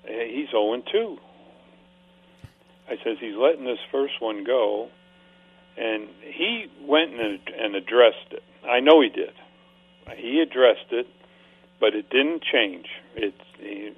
uh, 0.07 0.11
he's 0.11 0.49
zero 0.49 0.73
and 0.73 0.83
two. 0.91 1.17
I 2.87 2.97
says 3.03 3.17
he's 3.19 3.35
letting 3.35 3.65
this 3.65 3.79
first 3.91 4.19
one 4.19 4.43
go, 4.43 4.89
and 5.77 6.07
he 6.21 6.65
went 6.81 7.13
and, 7.19 7.39
and 7.57 7.75
addressed 7.75 8.31
it. 8.31 8.43
I 8.67 8.79
know 8.79 9.01
he 9.01 9.09
did. 9.09 9.33
He 10.17 10.39
addressed 10.41 10.91
it, 10.91 11.07
but 11.79 11.93
it 11.93 12.09
didn't 12.09 12.43
change. 12.43 12.87
It, 13.15 13.35
he, 13.59 13.93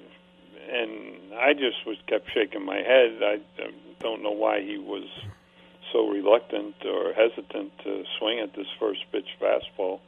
and 0.69 1.33
I 1.39 1.53
just 1.53 1.85
was 1.85 1.97
kept 2.07 2.31
shaking 2.33 2.65
my 2.65 2.77
head. 2.77 3.21
I 3.23 3.63
um, 3.63 3.73
don't 3.99 4.21
know 4.23 4.31
why 4.31 4.61
he 4.61 4.77
was 4.77 5.05
so 5.91 6.07
reluctant 6.07 6.75
or 6.85 7.13
hesitant 7.13 7.71
to 7.83 8.03
swing 8.17 8.39
at 8.39 8.53
this 8.53 8.67
first 8.79 9.01
pitch 9.11 9.27
fastball. 9.41 9.99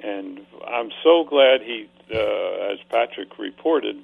And 0.00 0.40
I'm 0.66 0.90
so 1.02 1.24
glad 1.24 1.62
he, 1.62 1.88
uh, 2.12 2.72
as 2.72 2.78
Patrick 2.90 3.38
reported 3.38 3.96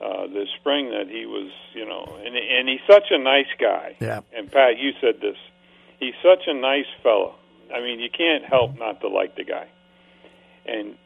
uh, 0.00 0.26
this 0.26 0.48
spring, 0.60 0.90
that 0.90 1.08
he 1.08 1.24
was, 1.24 1.50
you 1.72 1.86
know, 1.86 2.18
and, 2.24 2.36
and 2.36 2.68
he's 2.68 2.80
such 2.86 3.10
a 3.10 3.18
nice 3.18 3.46
guy. 3.58 3.96
Yeah. 4.00 4.20
And 4.36 4.50
Pat, 4.50 4.78
you 4.78 4.92
said 5.00 5.20
this. 5.20 5.36
He's 5.98 6.14
such 6.22 6.46
a 6.46 6.54
nice 6.54 6.86
fellow. 7.02 7.36
I 7.74 7.80
mean, 7.80 8.00
you 8.00 8.10
can't 8.10 8.44
help 8.44 8.78
not 8.78 9.00
to 9.00 9.08
like 9.08 9.36
the 9.36 9.44
guy. 9.44 9.68
And 10.66 10.96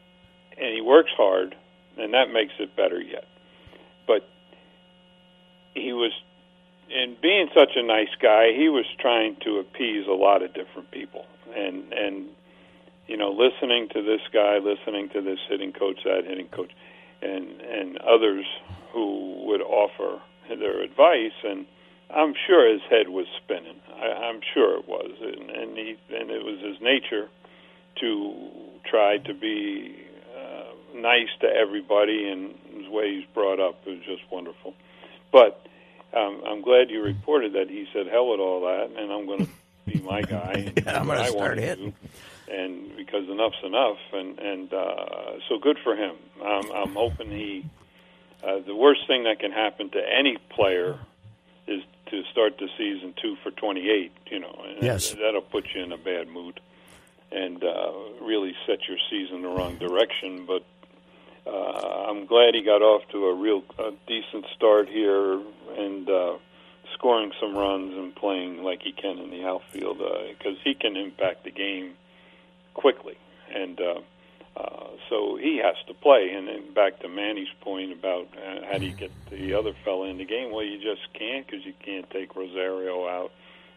and 0.57 0.75
he 0.75 0.81
works 0.81 1.11
hard, 1.15 1.55
and 1.97 2.13
that 2.13 2.31
makes 2.33 2.53
it 2.59 2.75
better 2.75 2.99
yet. 2.99 3.25
But 4.05 4.27
he 5.73 5.93
was 5.93 6.11
in 6.91 7.15
being 7.21 7.49
such 7.53 7.71
a 7.75 7.83
nice 7.83 8.13
guy, 8.21 8.51
he 8.55 8.69
was 8.69 8.85
trying 8.99 9.35
to 9.43 9.59
appease 9.59 10.07
a 10.07 10.13
lot 10.13 10.41
of 10.41 10.53
different 10.53 10.91
people, 10.91 11.25
and 11.55 11.91
and 11.93 12.27
you 13.07 13.17
know, 13.17 13.31
listening 13.31 13.89
to 13.89 14.03
this 14.03 14.21
guy, 14.31 14.59
listening 14.59 15.09
to 15.09 15.21
this 15.21 15.39
hitting 15.49 15.73
coach, 15.73 15.97
that 16.05 16.25
hitting 16.25 16.47
coach, 16.47 16.71
and 17.21 17.59
and 17.61 17.97
others 17.99 18.45
who 18.93 19.45
would 19.45 19.61
offer 19.61 20.21
their 20.47 20.81
advice, 20.81 21.33
and 21.43 21.65
I'm 22.09 22.33
sure 22.47 22.71
his 22.71 22.81
head 22.89 23.09
was 23.09 23.25
spinning. 23.43 23.79
I, 23.95 24.07
I'm 24.29 24.41
sure 24.53 24.77
it 24.79 24.87
was, 24.87 25.11
and, 25.21 25.49
and 25.49 25.77
he 25.77 25.97
and 26.15 26.29
it 26.29 26.43
was 26.43 26.59
his 26.61 26.81
nature 26.81 27.29
to 28.01 28.49
try 28.89 29.17
to 29.17 29.33
be 29.33 29.95
uh, 30.37 30.97
nice 30.99 31.29
to 31.41 31.47
everybody, 31.47 32.27
and 32.29 32.53
the 32.85 32.91
way 32.91 33.15
he's 33.15 33.27
brought 33.33 33.59
up 33.59 33.81
is 33.85 33.99
just 34.05 34.21
wonderful. 34.31 34.73
But 35.31 35.67
um, 36.15 36.41
I'm 36.45 36.61
glad 36.61 36.89
you 36.89 37.01
reported 37.03 37.53
that 37.53 37.69
he 37.69 37.85
said 37.93 38.07
hell 38.07 38.29
with 38.29 38.39
all 38.39 38.61
that, 38.61 38.89
and 38.99 39.11
I'm 39.11 39.25
going 39.25 39.45
to 39.45 39.51
be 39.85 39.99
my 40.01 40.21
guy. 40.21 40.53
And 40.77 40.85
Yeah, 40.85 40.99
I'm 40.99 41.07
gonna 41.07 41.21
I 41.21 41.29
start 41.29 41.57
hitting. 41.57 41.93
And 42.51 42.95
because 42.97 43.27
enough's 43.29 43.63
enough, 43.63 43.97
and 44.13 44.39
and 44.39 44.73
uh, 44.73 45.39
so 45.47 45.59
good 45.59 45.77
for 45.83 45.95
him. 45.95 46.15
I'm, 46.43 46.71
I'm 46.71 46.93
hoping 46.95 47.29
he. 47.31 47.65
Uh, 48.43 48.59
the 48.65 48.73
worst 48.75 49.01
thing 49.05 49.25
that 49.25 49.39
can 49.39 49.51
happen 49.51 49.89
to 49.91 49.99
any 49.99 50.37
player 50.55 50.97
is 51.67 51.81
to 52.09 52.23
start 52.31 52.57
the 52.57 52.67
season 52.77 53.13
two 53.21 53.35
for 53.43 53.51
28. 53.51 54.11
You 54.31 54.39
know, 54.39 54.63
and 54.67 54.83
Yes. 54.83 55.11
that'll 55.13 55.41
put 55.41 55.65
you 55.75 55.83
in 55.83 55.91
a 55.91 55.97
bad 55.97 56.27
mood 56.29 56.59
and 57.31 57.63
uh, 57.63 57.91
really 58.21 58.55
set 58.65 58.79
your 58.87 58.97
season 59.11 59.43
the 59.43 59.49
wrong 59.49 59.77
direction. 59.77 60.45
But 60.47 60.63
uh, 61.45 62.05
I'm 62.09 62.25
glad 62.25 62.55
he 62.55 62.61
got 62.61 62.81
off 62.81 63.03
to 63.11 63.25
a 63.25 63.35
real 63.35 63.63
a 63.77 63.91
decent 64.07 64.45
start 64.55 64.89
here 64.89 65.39
and 65.77 66.09
uh, 66.09 66.33
scoring 66.93 67.31
some 67.39 67.55
runs 67.55 67.93
and 67.93 68.15
playing 68.15 68.63
like 68.63 68.81
he 68.81 68.91
can 68.91 69.19
in 69.19 69.29
the 69.29 69.45
outfield 69.45 69.97
because 69.97 70.57
he 70.63 70.73
can 70.73 70.95
impact 70.95 71.43
the 71.43 71.51
game 71.51 71.93
quickly. 72.73 73.17
And 73.53 73.79
uh, 73.79 73.99
uh, 74.55 74.87
so 75.09 75.37
he 75.37 75.61
has 75.63 75.75
to 75.87 75.93
play. 75.93 76.31
And 76.35 76.47
then 76.47 76.73
back 76.73 76.99
to 76.99 77.09
Manny's 77.09 77.53
point 77.61 77.91
about 77.93 78.27
uh, 78.35 78.65
how 78.71 78.77
do 78.77 78.85
you 78.85 78.93
get 78.93 79.11
the 79.29 79.53
other 79.53 79.73
fella 79.85 80.07
in 80.07 80.17
the 80.17 80.25
game? 80.25 80.51
Well, 80.51 80.65
you 80.65 80.77
just 80.77 81.13
can't 81.13 81.45
because 81.45 81.65
you 81.65 81.73
can't 81.83 82.09
take 82.09 82.35
Rosario 82.35 83.07
out. 83.07 83.31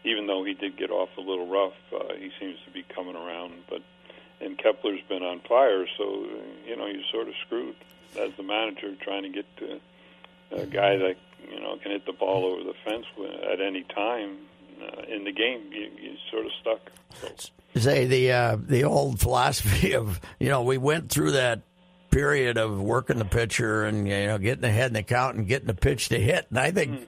Even 0.05 0.27
though 0.27 0.43
he 0.43 0.53
did 0.53 0.77
get 0.77 0.91
off 0.91 1.09
a 1.17 1.21
little 1.21 1.47
rough, 1.47 1.73
uh, 1.93 2.13
he 2.15 2.29
seems 2.39 2.57
to 2.65 2.71
be 2.71 2.83
coming 2.93 3.15
around. 3.15 3.53
But 3.69 3.81
and 4.43 4.57
Kepler's 4.57 5.01
been 5.07 5.23
on 5.23 5.39
fire, 5.41 5.85
so 5.97 6.25
you 6.65 6.75
know 6.75 6.85
you're 6.87 7.03
sort 7.11 7.27
of 7.27 7.33
screwed 7.45 7.75
as 8.19 8.31
the 8.37 8.43
manager 8.43 8.95
trying 9.01 9.23
to 9.23 9.29
get 9.29 9.45
to 9.57 9.79
a 10.51 10.65
guy 10.65 10.97
that 10.97 11.15
you 11.49 11.59
know 11.59 11.77
can 11.77 11.91
hit 11.91 12.05
the 12.05 12.13
ball 12.13 12.45
over 12.45 12.63
the 12.63 12.73
fence 12.85 13.05
at 13.51 13.61
any 13.61 13.83
time 13.83 14.37
uh, 14.81 15.01
in 15.07 15.23
the 15.23 15.31
game. 15.31 15.69
You, 15.71 15.89
you're 15.99 16.15
sort 16.31 16.45
of 16.45 16.51
stuck. 16.61 16.91
So, 17.75 17.81
say 17.81 18.05
the 18.05 18.31
uh, 18.31 18.57
the 18.59 18.83
old 18.83 19.19
philosophy 19.19 19.93
of 19.93 20.19
you 20.39 20.49
know 20.49 20.63
we 20.63 20.77
went 20.77 21.09
through 21.09 21.31
that 21.31 21.61
period 22.11 22.57
of 22.57 22.79
working 22.79 23.17
the 23.17 23.25
pitcher 23.25 23.85
and 23.85 24.07
you 24.07 24.27
know 24.27 24.37
getting 24.37 24.63
ahead 24.63 24.87
in 24.87 24.93
the 24.93 25.03
count 25.03 25.37
and 25.37 25.47
getting 25.47 25.67
the 25.67 25.73
pitch 25.73 26.09
to 26.09 26.19
hit, 26.19 26.47
and 26.49 26.59
I 26.59 26.71
think. 26.71 27.07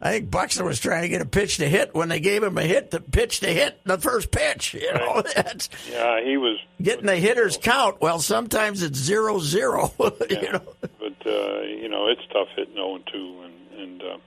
I 0.00 0.10
think 0.10 0.30
Buxton 0.30 0.66
was 0.66 0.78
trying 0.78 1.02
to 1.02 1.08
get 1.08 1.22
a 1.22 1.26
pitch 1.26 1.56
to 1.56 1.68
hit 1.68 1.94
when 1.94 2.10
they 2.10 2.20
gave 2.20 2.42
him 2.42 2.58
a 2.58 2.62
hit, 2.62 2.90
the 2.90 3.00
pitch 3.00 3.40
to 3.40 3.46
hit 3.48 3.80
the 3.84 3.98
first 3.98 4.30
pitch. 4.30 4.74
You 4.86 4.92
know, 4.92 5.22
that's 5.34 5.68
yeah, 5.90 6.22
he 6.22 6.36
was 6.36 6.58
getting 6.80 7.06
the 7.06 7.16
hitter's 7.16 7.56
count. 7.56 8.00
Well, 8.00 8.20
sometimes 8.20 8.82
it's 8.82 8.98
zero 8.98 9.38
zero. 9.38 9.92
you 10.30 10.52
know, 10.52 10.62
but 10.80 11.26
uh, 11.26 11.62
you 11.62 11.88
know 11.88 12.08
it's 12.08 12.20
tough 12.32 12.48
hitting 12.56 12.74
0 12.74 12.96
and 12.96 13.06
2, 13.10 13.42
and 13.44 13.80
and 13.80 14.02
uh, 14.02 14.18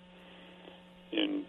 and 1.13 1.45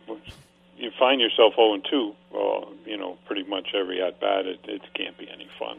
you 0.76 0.90
find 0.98 1.20
yourself 1.20 1.54
0 1.56 1.74
and 1.74 1.86
2. 1.90 2.14
Well, 2.30 2.72
you 2.86 2.96
know, 2.96 3.18
pretty 3.26 3.44
much 3.44 3.68
every 3.74 4.02
at 4.02 4.20
bat, 4.20 4.46
it, 4.46 4.60
it 4.64 4.82
can't 4.94 5.16
be 5.18 5.28
any 5.30 5.48
fun. 5.58 5.78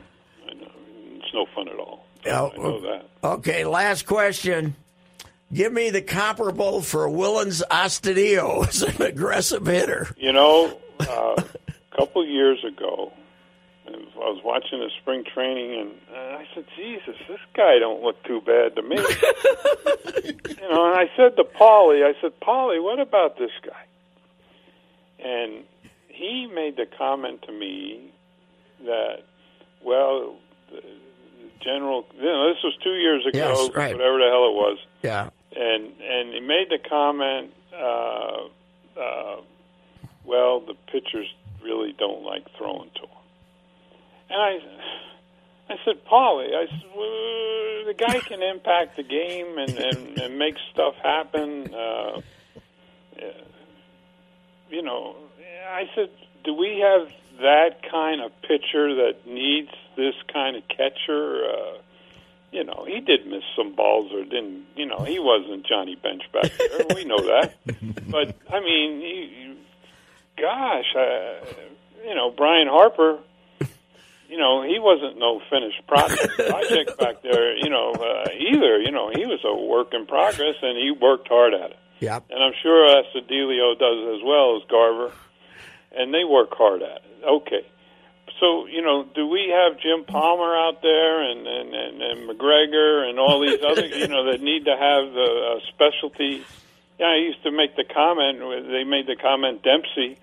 I 0.49 0.53
know. 0.53 0.71
It's 1.17 1.33
no 1.33 1.45
fun 1.55 1.67
at 1.67 1.79
all. 1.79 2.05
Yeah, 2.25 2.49
I 2.53 2.57
know 2.57 2.81
that. 2.81 3.05
Okay, 3.23 3.63
last 3.65 4.05
question. 4.05 4.75
Give 5.53 5.73
me 5.73 5.89
the 5.89 6.01
comparable 6.01 6.81
for 6.81 7.07
Willens 7.09 7.61
Astudillo 7.69 8.67
as 8.67 8.81
an 8.99 9.01
aggressive 9.01 9.65
hitter. 9.65 10.07
You 10.17 10.31
know, 10.33 10.77
uh, 10.99 11.35
a 11.43 11.97
couple 11.97 12.25
years 12.25 12.63
ago, 12.63 13.11
I 13.87 13.91
was 14.29 14.41
watching 14.45 14.79
the 14.79 14.89
spring 15.01 15.23
training, 15.33 15.79
and 15.81 15.91
uh, 16.15 16.37
I 16.37 16.47
said, 16.53 16.65
"Jesus, 16.77 17.15
this 17.27 17.39
guy 17.55 17.79
don't 17.79 18.01
look 18.03 18.23
too 18.23 18.39
bad 18.41 18.75
to 18.75 18.81
me." 18.83 18.95
you 20.61 20.69
know, 20.69 20.85
and 20.85 20.95
I 20.95 21.09
said 21.17 21.35
to 21.37 21.43
Paulie, 21.43 22.05
"I 22.05 22.13
said, 22.21 22.39
Paulie, 22.39 22.81
what 22.81 22.99
about 22.99 23.37
this 23.37 23.51
guy?" 23.65 23.83
And 25.25 25.63
he 26.07 26.47
made 26.53 26.77
the 26.77 26.85
comment 26.97 27.41
to 27.43 27.51
me 27.51 28.11
that, 28.85 29.23
well, 29.83 30.35
the 30.71 30.81
general, 31.61 32.05
you 32.15 32.23
know, 32.23 32.53
this 32.53 32.63
was 32.63 32.75
two 32.83 32.93
years 32.95 33.25
ago, 33.25 33.37
Yes, 33.37 33.75
right. 33.75 33.93
whatever 33.93 34.17
the 34.17 34.25
hell 34.29 34.47
it 34.49 34.53
was 34.55 34.77
Yeah. 35.03 35.29
And 35.55 35.91
and 36.01 36.33
he 36.33 36.39
made 36.39 36.67
the 36.69 36.79
comment, 36.87 37.53
uh, 37.73 38.47
uh, 38.99 39.41
well, 40.23 40.61
the 40.61 40.75
pitchers 40.91 41.27
really 41.63 41.93
don't 41.97 42.23
like 42.23 42.45
throwing 42.57 42.89
to 42.95 43.01
him. 43.01 43.09
And 44.29 44.41
I, 44.41 45.73
I 45.73 45.75
said, 45.85 46.05
Paulie, 46.05 46.55
I 46.55 46.67
said, 46.67 46.89
well, 46.95 47.85
the 47.85 47.93
guy 47.97 48.19
can 48.19 48.41
impact 48.41 48.97
the 48.97 49.03
game 49.03 49.57
and 49.57 49.77
and, 49.77 50.19
and 50.19 50.39
make 50.39 50.55
stuff 50.73 50.95
happen. 51.03 51.73
Uh, 51.73 52.21
you 54.69 54.81
know, 54.81 55.15
I 55.69 55.83
said, 55.95 56.09
do 56.43 56.53
we 56.53 56.79
have 56.79 57.11
that 57.41 57.81
kind 57.89 58.21
of 58.21 58.31
pitcher 58.41 58.95
that 58.95 59.27
needs 59.27 59.71
this 59.97 60.15
kind 60.31 60.55
of 60.55 60.63
catcher? 60.69 61.43
Uh, 61.45 61.77
you 62.51 62.63
know, 62.63 62.85
he 62.87 62.99
did 62.99 63.25
miss 63.27 63.43
some 63.55 63.73
balls 63.75 64.11
or 64.13 64.23
didn't, 64.23 64.65
you 64.75 64.85
know, 64.85 65.03
he 65.03 65.19
wasn't 65.19 65.65
Johnny 65.65 65.95
Bench 65.95 66.23
back 66.33 66.51
there. 66.57 66.85
we 66.95 67.05
know 67.05 67.19
that. 67.19 67.55
But, 68.09 68.37
I 68.51 68.59
mean, 68.59 68.99
he, 68.99 69.57
gosh, 70.37 70.93
uh, 70.95 71.45
you 72.05 72.13
know, 72.13 72.31
Brian 72.31 72.67
Harper, 72.67 73.19
you 74.29 74.37
know, 74.37 74.63
he 74.63 74.79
wasn't 74.79 75.17
no 75.19 75.41
finished 75.49 75.85
project, 75.87 76.35
project 76.37 76.97
back 76.99 77.21
there, 77.21 77.55
you 77.57 77.69
know, 77.69 77.91
uh, 77.91 78.29
either. 78.31 78.79
You 78.79 78.91
know, 78.91 79.09
he 79.09 79.25
was 79.25 79.39
a 79.43 79.55
work 79.55 79.93
in 79.93 80.05
progress 80.05 80.55
and 80.61 80.77
he 80.77 80.91
worked 80.91 81.27
hard 81.27 81.53
at 81.53 81.71
it. 81.71 81.79
Yep. 81.99 82.25
And 82.31 82.43
I'm 82.43 82.53
sure 82.63 82.87
Astudillo 82.87 83.77
does 83.77 84.17
as 84.17 84.23
well 84.25 84.57
as 84.57 84.63
Garver, 84.69 85.11
and 85.95 86.13
they 86.13 86.23
work 86.23 86.49
hard 86.53 86.81
at 86.81 87.03
it. 87.03 87.23
Okay. 87.23 87.65
So, 88.41 88.65
you 88.65 88.81
know, 88.81 89.05
do 89.13 89.27
we 89.27 89.53
have 89.53 89.79
Jim 89.79 90.03
Palmer 90.03 90.55
out 90.55 90.81
there 90.81 91.21
and, 91.29 91.45
and, 91.45 91.75
and, 91.75 92.01
and 92.01 92.27
McGregor 92.27 93.07
and 93.07 93.19
all 93.19 93.39
these 93.39 93.61
other, 93.61 93.85
you 93.85 94.07
know, 94.07 94.31
that 94.31 94.41
need 94.41 94.65
to 94.65 94.75
have 94.75 95.15
a, 95.15 95.57
a 95.57 95.61
specialty? 95.69 96.43
Yeah, 96.99 97.05
I 97.05 97.17
used 97.17 97.43
to 97.43 97.51
make 97.51 97.75
the 97.75 97.83
comment, 97.83 98.39
they 98.39 98.83
made 98.83 99.05
the 99.05 99.15
comment, 99.15 99.61
Dempsey. 99.61 100.17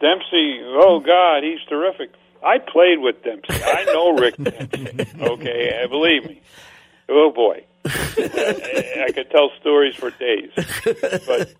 Dempsey, 0.00 0.60
oh, 0.64 0.98
God, 0.98 1.44
he's 1.44 1.60
terrific. 1.68 2.10
I 2.42 2.58
played 2.58 2.98
with 2.98 3.22
Dempsey. 3.22 3.62
I 3.62 3.84
know 3.84 4.16
Rick 4.16 4.36
Dempsey. 4.36 5.06
Okay, 5.20 5.86
believe 5.88 6.24
me. 6.24 6.40
Oh, 7.08 7.30
boy. 7.30 7.64
I, 7.84 9.04
I 9.06 9.12
could 9.12 9.30
tell 9.30 9.50
stories 9.60 9.94
for 9.94 10.10
days. 10.10 10.50
But, 11.24 11.54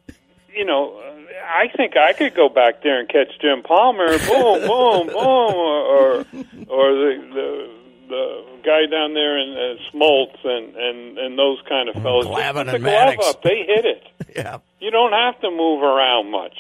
you 0.54 0.64
know, 0.64 1.00
I 1.44 1.68
think 1.76 1.96
I 1.96 2.12
could 2.12 2.34
go 2.34 2.48
back 2.48 2.82
there 2.82 3.00
and 3.00 3.08
catch 3.08 3.28
Jim 3.40 3.62
Palmer, 3.62 4.18
boom, 4.28 4.60
boom, 4.66 5.06
boom, 5.08 5.16
or 5.16 6.24
or 6.68 6.92
the 6.94 7.12
the, 7.34 7.70
the 8.08 8.44
guy 8.64 8.86
down 8.90 9.14
there 9.14 9.38
in 9.38 9.50
uh, 9.52 9.90
Smoltz 9.92 10.44
and 10.44 10.76
and 10.76 11.18
and 11.18 11.38
those 11.38 11.58
kind 11.68 11.88
of 11.88 12.02
fellows. 12.02 12.26
Just 12.26 12.54
the 12.54 12.60
and 12.74 12.84
Maddux. 12.84 13.28
up, 13.28 13.42
they 13.42 13.64
hit 13.66 13.84
it. 13.84 14.02
Yeah. 14.36 14.58
You 14.78 14.92
don't 14.92 15.10
have 15.12 15.40
to 15.40 15.50
move 15.50 15.82
around 15.82 16.30
much. 16.30 16.54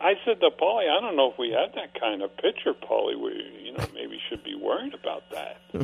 I 0.00 0.14
said 0.24 0.40
to 0.40 0.48
Paulie, 0.50 0.88
I 0.90 0.98
don't 1.02 1.14
know 1.14 1.30
if 1.30 1.38
we 1.38 1.50
had 1.50 1.74
that 1.74 1.98
kind 2.00 2.22
of 2.22 2.34
pitcher, 2.38 2.72
Paulie. 2.72 3.20
We, 3.20 3.32
you 3.64 3.72
know, 3.72 3.84
maybe 3.92 4.18
should 4.30 4.42
be 4.42 4.54
worried 4.54 4.94
about 4.94 5.22
that. 5.30 5.60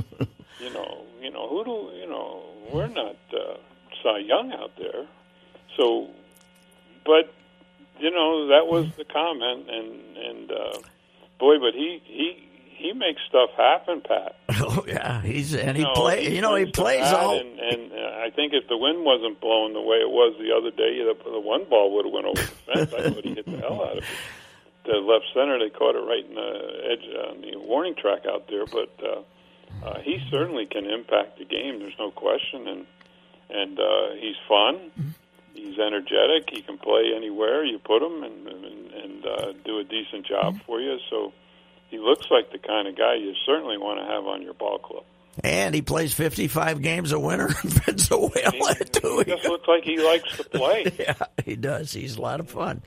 you 0.58 0.70
know, 0.72 1.04
you 1.20 1.30
know, 1.30 1.48
who 1.50 1.64
do 1.64 1.96
you 1.98 2.08
know? 2.08 2.42
We're 2.72 2.88
not 2.88 3.16
uh, 3.32 3.56
Cy 4.02 4.18
Young 4.18 4.52
out 4.54 4.72
there, 4.78 5.06
so. 5.76 6.08
But 7.04 7.32
you 8.02 8.10
know, 8.10 8.48
that 8.48 8.66
was 8.66 8.86
the 8.96 9.04
comment, 9.04 9.70
and 9.70 10.16
and 10.16 10.50
uh, 10.50 10.78
boy, 11.38 11.58
but 11.58 11.72
he 11.74 12.02
he 12.04 12.48
he 12.76 12.92
makes 12.92 13.20
stuff 13.28 13.50
happen, 13.56 14.00
Pat. 14.02 14.36
Oh 14.64 14.84
yeah, 14.86 15.20
he's 15.22 15.54
and 15.54 15.76
he 15.76 15.82
No, 15.82 15.92
play. 15.94 16.32
You 16.34 16.40
know, 16.40 16.54
he 16.54 16.66
plays 16.66 17.04
all. 17.04 17.38
And, 17.38 17.58
and 17.58 17.92
uh, 17.92 18.24
I 18.26 18.30
think 18.30 18.52
if 18.54 18.68
the 18.68 18.76
wind 18.76 19.04
wasn't 19.04 19.40
blowing 19.40 19.72
the 19.72 19.80
way 19.80 19.96
it 19.96 20.08
was 20.10 20.34
the 20.38 20.52
other 20.54 20.70
day, 20.70 21.02
the, 21.02 21.14
the 21.30 21.40
one 21.40 21.64
ball 21.68 21.94
would 21.96 22.04
have 22.06 22.12
went 22.14 22.26
over 22.26 22.40
the 22.40 22.46
fence. 22.72 22.94
I 22.94 23.10
thought 23.10 23.24
he 23.24 23.34
hit 23.34 23.44
the 23.46 23.58
hell 23.58 23.82
out 23.82 23.98
of 23.98 23.98
it. 23.98 24.04
The 24.84 24.96
left 24.98 25.26
center, 25.34 25.58
they 25.58 25.70
caught 25.70 25.94
it 25.94 26.04
right 26.06 26.24
in 26.24 26.34
the 26.34 26.90
edge 26.90 27.06
on 27.28 27.40
the 27.42 27.56
warning 27.66 27.94
track 27.94 28.22
out 28.26 28.48
there. 28.48 28.66
But 28.66 28.90
uh, 29.02 29.86
uh, 29.86 30.00
he 30.00 30.18
certainly 30.30 30.66
can 30.66 30.86
impact 30.86 31.38
the 31.38 31.44
game. 31.44 31.78
There's 31.80 31.98
no 31.98 32.10
question, 32.10 32.66
and 32.68 32.86
and 33.50 33.78
uh, 33.78 34.14
he's 34.18 34.36
fun. 34.48 35.14
He's 35.54 35.78
energetic. 35.78 36.48
He 36.50 36.62
can 36.62 36.78
play 36.78 37.12
anywhere 37.16 37.64
you 37.64 37.78
put 37.78 38.02
him, 38.02 38.22
and 38.22 38.46
and, 38.48 38.90
and 38.92 39.26
uh, 39.26 39.52
do 39.64 39.78
a 39.78 39.84
decent 39.84 40.26
job 40.26 40.56
for 40.66 40.80
you. 40.80 40.98
So 41.10 41.32
he 41.90 41.98
looks 41.98 42.26
like 42.30 42.50
the 42.52 42.58
kind 42.58 42.88
of 42.88 42.96
guy 42.96 43.14
you 43.16 43.34
certainly 43.46 43.78
want 43.78 44.00
to 44.00 44.06
have 44.06 44.24
on 44.26 44.42
your 44.42 44.54
ball 44.54 44.78
club. 44.78 45.04
And 45.42 45.74
he 45.74 45.80
plays 45.80 46.12
55 46.12 46.82
games 46.82 47.10
a 47.12 47.18
winter 47.18 47.46
in 47.48 47.54
Venezuela, 47.70 48.74
too. 48.92 49.18
He 49.24 49.32
just 49.32 49.44
looks 49.44 49.66
like 49.66 49.82
he 49.82 49.96
likes 49.98 50.36
to 50.36 50.44
play. 50.44 50.84
Yeah, 50.98 51.14
he 51.44 51.56
does. 51.56 51.90
He's 51.92 52.16
a 52.16 52.20
lot 52.20 52.38
of 52.40 52.50
fun. 52.50 52.82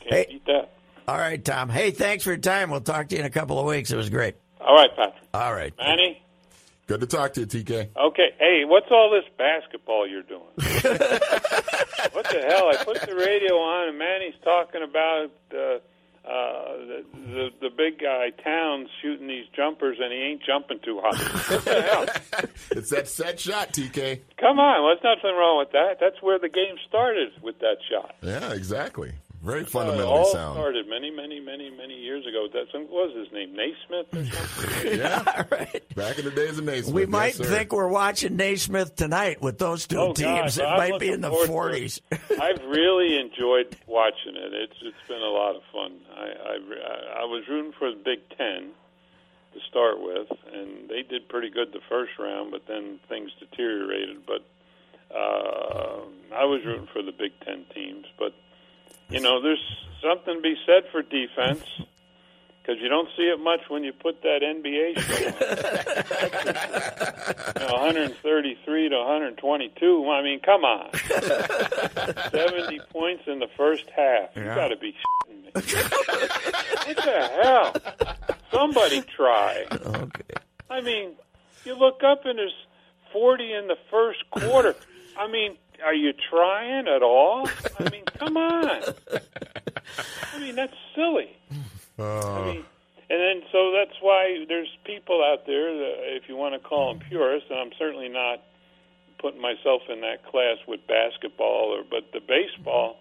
Can't 0.00 0.12
Hey. 0.14 0.26
beat 0.28 0.44
that. 0.46 0.72
All 1.08 1.16
right, 1.16 1.42
Tom. 1.42 1.70
Hey, 1.70 1.90
thanks 1.90 2.24
for 2.24 2.30
your 2.30 2.36
time. 2.38 2.70
We'll 2.70 2.82
talk 2.82 3.08
to 3.08 3.14
you 3.14 3.20
in 3.20 3.26
a 3.26 3.30
couple 3.30 3.58
of 3.58 3.64
weeks. 3.64 3.90
It 3.90 3.96
was 3.96 4.10
great. 4.10 4.34
All 4.60 4.74
right, 4.74 4.90
Patrick. 4.94 5.14
All 5.32 5.54
right. 5.54 5.72
Manny? 5.78 6.22
Good 6.88 7.00
to 7.00 7.06
talk 7.06 7.34
to 7.34 7.40
you, 7.40 7.46
TK. 7.46 7.90
Okay. 7.94 8.30
Hey, 8.40 8.64
what's 8.64 8.86
all 8.90 9.10
this 9.10 9.30
basketball 9.36 10.08
you're 10.08 10.22
doing? 10.22 10.40
what 10.56 10.64
the 12.24 12.44
hell? 12.48 12.70
I 12.70 12.82
put 12.82 13.02
the 13.02 13.14
radio 13.14 13.56
on, 13.56 13.90
and 13.90 13.98
Manny's 13.98 14.32
talking 14.42 14.82
about 14.82 15.30
uh, 15.52 15.58
uh, 16.26 16.76
the, 16.78 17.04
the 17.12 17.48
the 17.60 17.70
big 17.76 18.00
guy 18.00 18.30
Towns 18.42 18.88
shooting 19.02 19.28
these 19.28 19.44
jumpers, 19.54 19.98
and 20.00 20.10
he 20.10 20.18
ain't 20.18 20.42
jumping 20.42 20.78
too 20.82 20.98
high. 21.04 21.54
What 21.54 21.64
the 21.66 21.82
hell? 21.82 22.06
It's 22.70 22.90
that 22.90 23.08
set 23.08 23.38
shot, 23.38 23.72
TK. 23.72 24.20
Come 24.40 24.58
on, 24.58 24.88
there's 24.88 25.16
nothing 25.16 25.36
wrong 25.36 25.58
with 25.58 25.72
that. 25.72 25.98
That's 26.00 26.22
where 26.22 26.38
the 26.38 26.48
game 26.48 26.76
started 26.88 27.32
with 27.42 27.58
that 27.58 27.76
shot. 27.90 28.14
Yeah, 28.22 28.52
exactly. 28.52 29.12
Very 29.42 29.62
Uh, 29.62 29.66
fundamentally 29.66 30.06
all 30.08 30.24
sound. 30.32 30.56
started 30.56 30.88
many, 30.88 31.10
many, 31.10 31.38
many, 31.38 31.70
many 31.70 31.94
years 31.94 32.26
ago. 32.26 32.48
That's 32.52 32.72
what 32.72 32.90
was 32.90 33.14
his 33.16 33.32
name, 33.32 33.54
Naismith 33.54 34.06
or. 34.12 34.88
Yeah, 34.96 35.44
right. 35.50 35.94
back 35.94 36.18
in 36.18 36.24
the 36.24 36.30
days 36.32 36.58
of 36.58 36.64
Naismith. 36.64 36.92
We 36.94 37.06
might 37.06 37.34
sir. 37.34 37.44
think 37.44 37.72
we're 37.72 37.86
watching 37.88 38.36
Naismith 38.36 38.96
tonight 38.96 39.40
with 39.40 39.58
those 39.58 39.86
two 39.86 39.98
Oh, 39.98 40.12
teams. 40.12 40.56
gosh, 40.56 40.58
it 40.58 40.64
I'm 40.64 40.76
might 40.90 40.98
be 41.00 41.10
in 41.10 41.20
the 41.20 41.30
40s. 41.30 42.00
I've 42.40 42.64
really 42.64 43.16
enjoyed 43.18 43.76
watching 43.86 44.34
it. 44.36 44.52
It's 44.54 44.76
it's 44.82 45.08
been 45.08 45.22
a 45.22 45.30
lot 45.30 45.54
of 45.56 45.62
fun. 45.72 45.92
I 46.16 46.24
I, 46.24 47.20
I 47.22 47.24
was 47.24 47.44
rooting 47.48 47.72
for 47.78 47.90
the 47.90 48.00
Big 48.04 48.20
Ten 48.36 48.70
to 49.54 49.60
start 49.70 50.00
with, 50.02 50.28
and 50.52 50.88
they 50.90 51.02
did 51.02 51.28
pretty 51.28 51.50
good 51.50 51.72
the 51.72 51.80
first 51.88 52.12
round, 52.18 52.50
but 52.50 52.62
then 52.66 52.98
things 53.08 53.30
deteriorated. 53.38 54.26
But 54.26 54.42
uh, 55.14 56.00
I 56.34 56.44
was 56.44 56.60
rooting 56.66 56.88
for 56.92 57.02
the 57.02 57.12
Big 57.12 57.32
Ten 57.44 57.64
teams, 57.74 58.04
but 58.18 58.34
you 59.10 59.20
know, 59.20 59.40
there's 59.42 59.62
something 60.02 60.36
to 60.36 60.40
be 60.40 60.56
said 60.66 60.84
for 60.92 61.02
defense. 61.02 61.64
Because 62.62 62.82
you 62.82 62.88
don't 62.90 63.08
see 63.16 63.22
it 63.22 63.40
much 63.40 63.60
when 63.68 63.82
you 63.82 63.94
put 63.94 64.20
that 64.20 64.42
NBA 64.42 64.98
show 65.00 65.26
on. 67.56 67.62
you 67.62 67.66
know, 67.66 67.72
133 67.82 68.88
to 68.90 68.96
122. 68.98 70.10
I 70.10 70.22
mean, 70.22 70.40
come 70.40 70.64
on. 70.64 70.92
70 72.30 72.80
points 72.90 73.22
in 73.26 73.38
the 73.38 73.48
first 73.56 73.88
half. 73.96 74.36
You 74.36 74.44
got 74.44 74.68
to 74.68 74.76
be 74.76 74.94
shitting 74.94 75.44
me. 75.44 75.50
what 75.54 76.96
the 76.96 77.30
hell? 77.42 77.74
Somebody 78.52 79.00
try. 79.00 79.64
Okay. 79.72 80.34
I 80.68 80.82
mean, 80.82 81.12
you 81.64 81.74
look 81.74 82.02
up 82.04 82.26
and 82.26 82.38
there's 82.38 82.66
40 83.14 83.50
in 83.50 83.68
the 83.68 83.78
first 83.90 84.28
quarter. 84.30 84.76
I 85.18 85.26
mean, 85.26 85.56
are 85.84 85.94
you 85.94 86.12
trying 86.30 86.88
at 86.88 87.02
all? 87.02 87.48
I 87.78 87.90
mean, 87.90 88.04
come 88.04 88.36
on. 88.36 88.82
I 90.34 90.38
mean, 90.38 90.54
that's 90.54 90.74
silly. 90.94 91.36
I 91.98 92.44
mean, 92.44 92.64
and 93.10 93.20
then 93.20 93.42
so 93.50 93.72
that's 93.72 93.96
why 94.00 94.44
there's 94.48 94.68
people 94.84 95.24
out 95.24 95.46
there, 95.46 95.72
that, 95.72 95.94
if 96.16 96.28
you 96.28 96.36
want 96.36 96.54
to 96.54 96.60
call 96.60 96.92
them 96.92 97.02
purists, 97.08 97.48
and 97.50 97.58
I'm 97.58 97.72
certainly 97.78 98.08
not 98.08 98.42
putting 99.18 99.40
myself 99.40 99.82
in 99.88 100.00
that 100.02 100.24
class 100.26 100.58
with 100.66 100.86
basketball 100.86 101.74
or 101.74 101.82
but 101.88 102.12
the 102.12 102.20
baseball. 102.20 102.98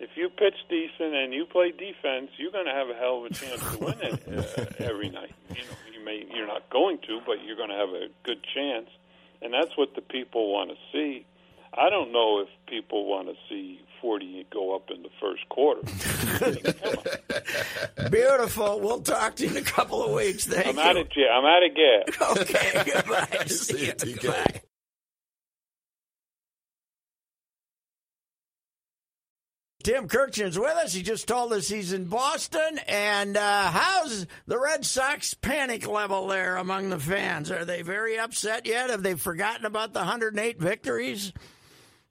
If 0.00 0.10
you 0.14 0.28
pitch 0.28 0.54
decent 0.70 1.12
and 1.12 1.34
you 1.34 1.44
play 1.44 1.72
defense, 1.72 2.30
you're 2.36 2.52
going 2.52 2.66
to 2.66 2.72
have 2.72 2.88
a 2.88 2.94
hell 2.94 3.18
of 3.18 3.32
a 3.32 3.34
chance 3.34 3.60
to 3.72 3.78
win 3.78 3.98
it 4.00 4.22
uh, 4.30 4.64
every 4.78 5.10
night. 5.10 5.34
You 5.50 5.62
know, 5.62 5.76
you 5.92 6.04
may 6.04 6.24
you're 6.32 6.46
not 6.46 6.70
going 6.70 6.98
to, 7.08 7.20
but 7.26 7.42
you're 7.44 7.56
going 7.56 7.70
to 7.70 7.74
have 7.74 7.88
a 7.88 8.06
good 8.22 8.38
chance, 8.54 8.88
and 9.42 9.52
that's 9.52 9.76
what 9.76 9.96
the 9.96 10.02
people 10.02 10.52
want 10.52 10.70
to 10.70 10.76
see. 10.92 11.26
I 11.76 11.90
don't 11.90 12.12
know 12.12 12.40
if 12.40 12.48
people 12.66 13.06
want 13.06 13.28
to 13.28 13.34
see 13.48 13.80
40 14.00 14.46
go 14.52 14.74
up 14.76 14.90
in 14.94 15.02
the 15.02 15.08
first 15.20 15.48
quarter. 15.48 15.80
I 16.44 16.50
mean, 16.50 16.62
come 16.62 18.04
on. 18.04 18.10
Beautiful. 18.10 18.80
We'll 18.80 19.00
talk 19.02 19.36
to 19.36 19.44
you 19.44 19.50
in 19.50 19.56
a 19.56 19.62
couple 19.62 20.02
of 20.02 20.12
weeks. 20.12 20.46
Thank 20.46 20.66
I'm 20.66 20.76
you. 20.76 20.80
out 20.82 20.96
of 20.96 21.08
ja- 21.14 21.30
I'm 21.30 21.44
out 21.44 21.64
of 21.64 21.74
gas. 21.74 22.38
Okay, 22.40 22.92
goodbye. 22.92 23.44
See 23.46 23.74
See 23.74 23.80
you, 23.80 23.86
you. 23.86 23.92
TK. 23.94 24.22
Goodbye. 24.22 24.60
Tim 29.84 30.08
Kurkjian's 30.08 30.58
with 30.58 30.76
us. 30.76 30.92
He 30.92 31.02
just 31.02 31.28
told 31.28 31.52
us 31.52 31.68
he's 31.68 31.92
in 31.92 32.06
Boston. 32.06 32.80
And 32.88 33.36
uh, 33.36 33.70
how's 33.70 34.26
the 34.46 34.58
Red 34.58 34.84
Sox 34.84 35.34
panic 35.34 35.86
level 35.86 36.26
there 36.26 36.56
among 36.56 36.90
the 36.90 36.98
fans? 36.98 37.50
Are 37.50 37.64
they 37.64 37.82
very 37.82 38.18
upset 38.18 38.66
yet? 38.66 38.90
Have 38.90 39.02
they 39.02 39.14
forgotten 39.14 39.64
about 39.64 39.92
the 39.92 40.00
108 40.00 40.58
victories? 40.60 41.32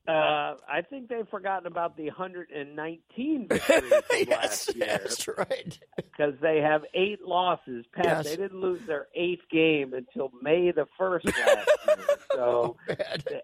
Uh, 0.07 0.55
I 0.69 0.81
think 0.89 1.09
they've 1.09 1.27
forgotten 1.27 1.67
about 1.67 1.97
the 1.97 2.05
119 2.05 3.47
victories 3.49 3.91
yes, 4.11 4.29
last 4.29 4.75
year 4.75 4.85
that's 4.87 5.27
right. 5.27 5.79
because 5.97 6.33
they 6.41 6.59
have 6.61 6.83
eight 6.93 7.21
losses. 7.23 7.85
Pat, 7.93 8.05
Yes. 8.05 8.25
they 8.25 8.35
didn't 8.37 8.61
lose 8.61 8.81
their 8.87 9.07
eighth 9.15 9.41
game 9.51 9.93
until 9.93 10.31
May 10.41 10.71
the 10.71 10.85
first 10.97 11.25
last 11.45 11.69
year. 11.87 11.97
So, 12.33 12.77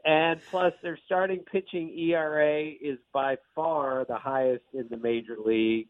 and 0.06 0.39
plus 0.49 0.73
their 0.82 0.97
starting 1.06 1.39
pitching 1.39 1.89
ERA 1.97 2.63
is 2.82 2.97
by 3.12 3.38
far 3.54 4.06
the 4.08 4.17
highest 4.17 4.63
in 4.73 4.88
the 4.89 4.97
major 4.97 5.36
leagues. 5.43 5.89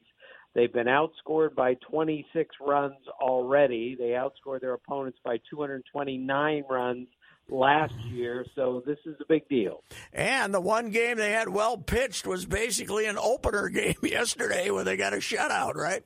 They've 0.56 0.74
been 0.74 0.88
outscored 0.88 1.56
by 1.56 1.76
26 1.90 2.56
runs 2.62 2.96
already. 3.22 3.96
They 3.96 4.10
outscored 4.18 4.62
their 4.62 4.74
opponents 4.74 5.20
by 5.24 5.38
229 5.50 6.64
runs 6.70 7.08
last 7.50 7.96
year. 8.06 8.46
So 8.56 8.84
this 8.86 9.00
is 9.06 9.16
a 9.22 9.26
big 9.28 9.48
deal. 9.48 9.84
And 10.12 10.54
the 10.54 10.62
one 10.62 10.90
game 10.92 11.18
they 11.18 11.32
had 11.32 11.50
well 11.50 11.78
pitched 11.78 12.26
was 12.26 12.46
basically 12.46 13.06
an 13.06 13.18
opener 13.18 13.70
game 13.74 13.96
yesterday 14.02 14.70
where 14.72 14.84
they 14.84 14.98
got 14.98 15.14
a 15.14 15.18
shutout, 15.18 15.76
right? 15.76 16.04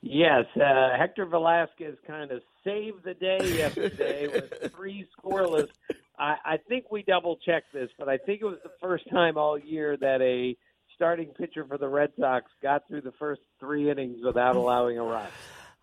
Yes, 0.00 0.44
uh, 0.54 0.96
Hector 0.96 1.26
Velazquez 1.26 1.96
kind 2.06 2.30
of 2.30 2.40
saved 2.64 3.02
the 3.04 3.14
day 3.14 3.38
yesterday 3.56 4.28
with 4.32 4.72
three 4.72 5.06
scoreless. 5.18 5.68
I, 6.16 6.36
I 6.44 6.56
think 6.68 6.90
we 6.90 7.02
double 7.02 7.36
checked 7.44 7.72
this, 7.72 7.90
but 7.98 8.08
I 8.08 8.16
think 8.18 8.40
it 8.40 8.44
was 8.44 8.58
the 8.62 8.70
first 8.80 9.10
time 9.10 9.36
all 9.36 9.58
year 9.58 9.96
that 9.96 10.20
a 10.22 10.56
starting 10.94 11.28
pitcher 11.28 11.64
for 11.66 11.78
the 11.78 11.88
Red 11.88 12.10
Sox 12.18 12.46
got 12.62 12.86
through 12.88 13.02
the 13.02 13.12
first 13.18 13.40
three 13.58 13.90
innings 13.90 14.18
without 14.24 14.56
allowing 14.56 14.98
a 14.98 15.02
run. 15.02 15.28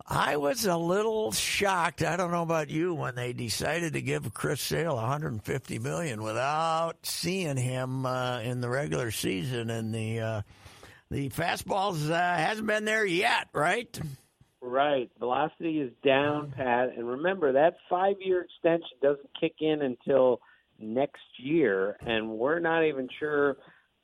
I 0.08 0.38
was 0.38 0.66
a 0.66 0.78
little 0.78 1.32
shocked. 1.32 2.04
I 2.04 2.16
don't 2.16 2.30
know 2.30 2.44
about 2.44 2.70
you 2.70 2.94
when 2.94 3.16
they 3.16 3.34
decided 3.34 3.94
to 3.94 4.02
give 4.02 4.34
Chris 4.36 4.62
Sale 4.62 4.96
150 4.96 5.80
million 5.80 6.22
without 6.22 6.98
seeing 7.04 7.58
him 7.58 8.06
uh, 8.06 8.40
in 8.42 8.62
the 8.62 8.70
regular 8.70 9.10
season, 9.10 9.72
and 9.72 9.94
the 9.94 10.20
uh, 10.20 10.42
the 11.10 11.30
fastballs 11.30 12.12
uh, 12.12 12.38
hasn't 12.38 12.68
been 12.68 12.86
there 12.86 13.06
yet, 13.06 13.48
right? 13.52 14.00
Right. 14.62 15.10
Velocity 15.20 15.80
is 15.80 15.92
down, 16.04 16.54
Pat. 16.56 16.90
And 16.96 17.08
remember, 17.08 17.54
that 17.54 17.76
five 17.90 18.16
year 18.20 18.42
extension 18.42 18.98
doesn't 19.02 19.30
kick 19.40 19.56
in 19.60 19.82
until 19.82 20.40
next 20.80 21.24
year, 21.38 21.98
and 22.02 22.30
we're 22.30 22.60
not 22.60 22.84
even 22.84 23.08
sure 23.20 23.58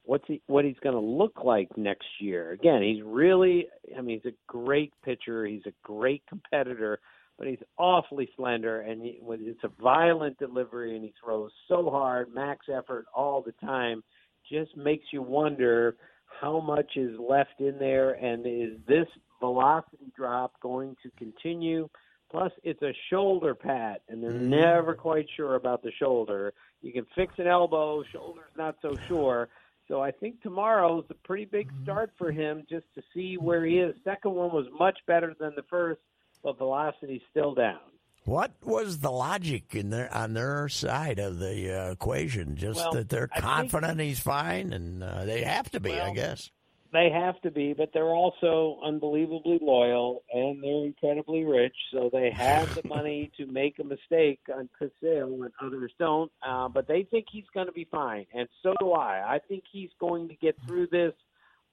what's 0.04 0.26
he, 0.28 0.42
what 0.48 0.66
he's 0.66 0.80
going 0.82 0.96
to 0.96 1.02
look 1.02 1.44
like 1.44 1.76
next 1.78 2.08
year. 2.20 2.52
Again, 2.52 2.82
he's 2.82 3.04
really, 3.04 3.68
I 3.98 4.02
mean, 4.02 4.20
he's 4.22 4.34
a 4.34 4.36
great 4.48 4.94
pitcher. 5.04 5.46
He's 5.46 5.66
a 5.66 5.74
great 5.84 6.24
competitor, 6.28 7.00
but 7.38 7.48
he's 7.48 7.60
awfully 7.78 8.30
slender, 8.36 8.82
and 8.82 9.02
he, 9.02 9.20
it's 9.22 9.64
a 9.64 9.82
violent 9.82 10.38
delivery, 10.38 10.96
and 10.96 11.04
he 11.04 11.14
throws 11.24 11.52
so 11.68 11.90
hard, 11.90 12.34
max 12.34 12.68
effort 12.74 13.06
all 13.16 13.42
the 13.42 13.54
time. 13.66 14.04
Just 14.52 14.76
makes 14.76 15.06
you 15.12 15.22
wonder 15.22 15.96
how 16.40 16.60
much 16.60 16.98
is 16.98 17.18
left 17.20 17.60
in 17.60 17.78
there, 17.78 18.12
and 18.14 18.46
is 18.46 18.80
this 18.88 19.08
velocity 19.40 20.12
drop 20.16 20.54
going 20.62 20.96
to 21.04 21.12
continue? 21.18 21.88
Plus, 22.32 22.52
it's 22.64 22.82
a 22.82 22.94
shoulder 23.10 23.54
pat, 23.54 24.02
and 24.08 24.24
they're 24.24 24.32
mm-hmm. 24.32 24.50
never 24.50 24.94
quite 24.94 25.28
sure 25.36 25.56
about 25.56 25.84
the 25.84 25.92
shoulder. 26.00 26.54
You 26.82 26.94
can 26.94 27.06
fix 27.14 27.34
an 27.38 27.48
elbow, 27.48 28.04
shoulder's 28.12 28.56
not 28.58 28.78
so 28.82 28.96
sure. 29.08 29.50
So 29.88 30.02
I 30.02 30.12
think 30.12 30.41
tomorrow's 30.41 31.06
a 31.10 31.13
pretty 31.15 31.46
big 31.46 31.70
start 31.84 32.12
for 32.17 32.32
him 32.32 32.63
just 32.70 32.86
to 32.96 33.02
see 33.13 33.36
where 33.38 33.65
he 33.65 33.80
is. 33.80 33.94
Second 34.04 34.34
one 34.36 34.52
was 34.54 34.65
much 34.80 34.98
better 35.08 35.36
than 35.39 35.54
the 35.56 35.63
first, 35.70 36.00
but 36.44 36.58
velocity's 36.58 37.22
still 37.30 37.54
down. 37.54 37.80
What 38.24 38.52
was 38.63 39.00
the 39.00 39.12
logic 39.12 39.74
in 39.74 39.89
their 39.89 40.13
on 40.13 40.34
their 40.34 40.70
side 40.70 41.17
of 41.20 41.39
the 41.39 41.76
uh, 41.88 41.91
equation? 41.91 42.56
Just 42.56 42.78
Well, 42.80 42.91
that 42.94 43.10
they're 43.10 43.28
I 43.32 43.39
think- 43.41 43.46
confident 43.72 44.00
he's 44.00 44.20
fine, 44.20 44.72
and 44.74 45.04
uh, 45.04 45.26
they 45.26 45.41
have 45.44 45.70
to 45.72 45.80
be, 45.80 46.00
I 46.00 46.13
guess. 46.13 46.52
They 46.93 47.10
have 47.10 47.39
to 47.41 47.51
be, 47.51 47.73
but 47.73 47.91
they're 47.93 48.04
also 48.04 48.80
unbelievably 48.84 49.60
loyal 49.62 50.23
and 50.34 50.62
they're 50.62 50.86
incredibly 50.86 51.45
rich, 51.45 51.75
so 51.93 52.10
they 52.12 52.32
have 52.32 52.75
the 52.75 52.86
money 52.88 53.32
to 53.38 53.45
make 53.45 53.80
a 53.80 53.84
mistake 53.84 54.39
on 54.54 54.69
Chris 54.77 54.91
Sale 55.01 55.30
when 55.30 55.51
others 55.62 55.93
don't. 55.97 56.32
Uh, 56.45 56.67
but 56.67 56.88
they 56.89 57.08
think 57.10 57.27
he's 57.32 57.45
going 57.54 57.67
to 57.67 57.71
be 57.71 57.88
fine, 57.89 58.25
and 58.34 58.47
so 58.62 58.73
do 58.80 58.91
I. 58.91 59.36
I 59.36 59.39
think 59.47 59.63
he's 59.71 59.91
going 60.01 60.27
to 60.27 60.36
get 60.36 60.58
through 60.67 60.88
this, 60.88 61.13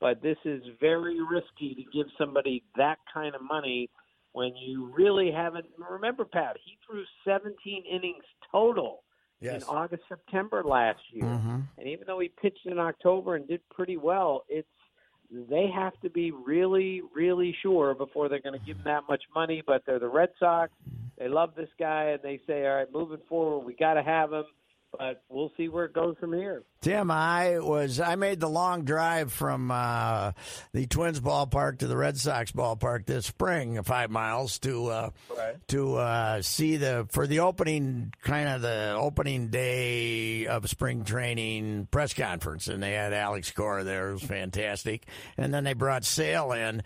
but 0.00 0.22
this 0.22 0.38
is 0.44 0.62
very 0.80 1.18
risky 1.20 1.74
to 1.74 1.82
give 1.96 2.06
somebody 2.16 2.62
that 2.76 2.98
kind 3.12 3.34
of 3.34 3.42
money 3.42 3.90
when 4.32 4.54
you 4.54 4.92
really 4.96 5.32
haven't. 5.32 5.66
Remember, 5.90 6.24
Pat, 6.24 6.56
he 6.64 6.78
threw 6.86 7.02
17 7.24 7.84
innings 7.90 8.24
total 8.52 9.02
in 9.40 9.62
August, 9.64 10.02
September 10.08 10.62
last 10.64 11.00
year. 11.12 11.24
Mm-hmm. 11.24 11.60
And 11.78 11.88
even 11.88 12.04
though 12.06 12.18
he 12.18 12.30
pitched 12.40 12.66
in 12.66 12.78
October 12.78 13.36
and 13.36 13.46
did 13.46 13.60
pretty 13.70 13.96
well, 13.96 14.44
it's 14.48 14.68
they 15.30 15.68
have 15.74 15.98
to 16.00 16.10
be 16.10 16.30
really, 16.30 17.02
really 17.14 17.54
sure 17.62 17.94
before 17.94 18.28
they're 18.28 18.40
going 18.40 18.58
to 18.58 18.66
give 18.66 18.76
him 18.76 18.84
that 18.84 19.02
much 19.08 19.22
money. 19.34 19.62
But 19.66 19.82
they're 19.86 19.98
the 19.98 20.08
Red 20.08 20.30
Sox. 20.38 20.72
They 21.18 21.28
love 21.28 21.54
this 21.56 21.68
guy, 21.78 22.04
and 22.10 22.22
they 22.22 22.40
say, 22.46 22.66
"All 22.66 22.76
right, 22.76 22.92
moving 22.92 23.20
forward, 23.28 23.66
we 23.66 23.74
got 23.74 23.94
to 23.94 24.02
have 24.02 24.32
him." 24.32 24.44
But 24.96 25.22
we'll 25.28 25.52
see 25.56 25.68
where 25.68 25.84
it 25.84 25.92
goes 25.92 26.16
from 26.18 26.32
here. 26.32 26.62
Tim, 26.80 27.10
I 27.10 27.58
was 27.58 28.00
I 28.00 28.14
made 28.14 28.40
the 28.40 28.48
long 28.48 28.84
drive 28.84 29.32
from 29.32 29.70
uh, 29.70 30.32
the 30.72 30.86
Twins 30.86 31.20
ballpark 31.20 31.80
to 31.80 31.86
the 31.86 31.96
Red 31.96 32.16
Sox 32.16 32.52
ballpark 32.52 33.04
this 33.04 33.26
spring, 33.26 33.82
five 33.82 34.10
miles 34.10 34.58
to 34.60 34.86
uh, 34.86 35.10
to 35.68 35.96
uh, 35.96 36.42
see 36.42 36.78
the 36.78 37.06
for 37.10 37.26
the 37.26 37.40
opening 37.40 38.14
kind 38.22 38.48
of 38.48 38.62
the 38.62 38.94
opening 38.96 39.48
day 39.48 40.46
of 40.46 40.68
spring 40.70 41.04
training 41.04 41.86
press 41.90 42.14
conference, 42.14 42.66
and 42.68 42.82
they 42.82 42.92
had 42.92 43.12
Alex 43.12 43.50
Cora 43.50 43.84
there. 43.84 44.10
It 44.10 44.12
was 44.14 44.22
fantastic, 44.22 45.06
and 45.36 45.52
then 45.52 45.64
they 45.64 45.74
brought 45.74 46.04
Sale 46.04 46.52
in. 46.52 46.82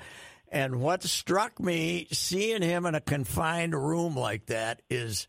And 0.50 0.82
what 0.82 1.02
struck 1.02 1.58
me 1.58 2.08
seeing 2.12 2.60
him 2.60 2.84
in 2.84 2.94
a 2.94 3.00
confined 3.00 3.74
room 3.74 4.14
like 4.14 4.46
that 4.46 4.82
is 4.90 5.26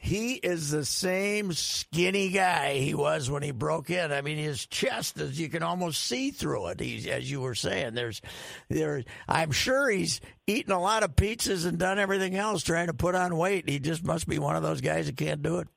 he 0.00 0.34
is 0.34 0.70
the 0.70 0.84
same 0.84 1.52
skinny 1.52 2.30
guy 2.30 2.74
he 2.74 2.94
was 2.94 3.30
when 3.30 3.42
he 3.42 3.50
broke 3.50 3.90
in. 3.90 4.12
I 4.12 4.20
mean, 4.22 4.38
his 4.38 4.66
chest 4.66 5.18
is 5.20 5.38
you 5.40 5.48
can 5.48 5.62
almost 5.62 6.02
see 6.04 6.30
through 6.30 6.68
it. 6.68 6.80
He's 6.80 7.06
as 7.06 7.30
you 7.30 7.40
were 7.40 7.54
saying. 7.54 7.94
There's 7.94 8.20
there. 8.68 9.04
I'm 9.28 9.50
sure 9.52 9.88
he's 9.90 10.20
eaten 10.46 10.72
a 10.72 10.80
lot 10.80 11.02
of 11.02 11.16
pizzas 11.16 11.66
and 11.66 11.78
done 11.78 11.98
everything 11.98 12.36
else 12.36 12.62
trying 12.62 12.86
to 12.88 12.94
put 12.94 13.14
on 13.14 13.36
weight. 13.36 13.68
He 13.68 13.78
just 13.78 14.04
must 14.04 14.28
be 14.28 14.38
one 14.38 14.56
of 14.56 14.62
those 14.62 14.80
guys 14.80 15.06
that 15.06 15.16
can't 15.16 15.42
do 15.42 15.58
it. 15.58 15.68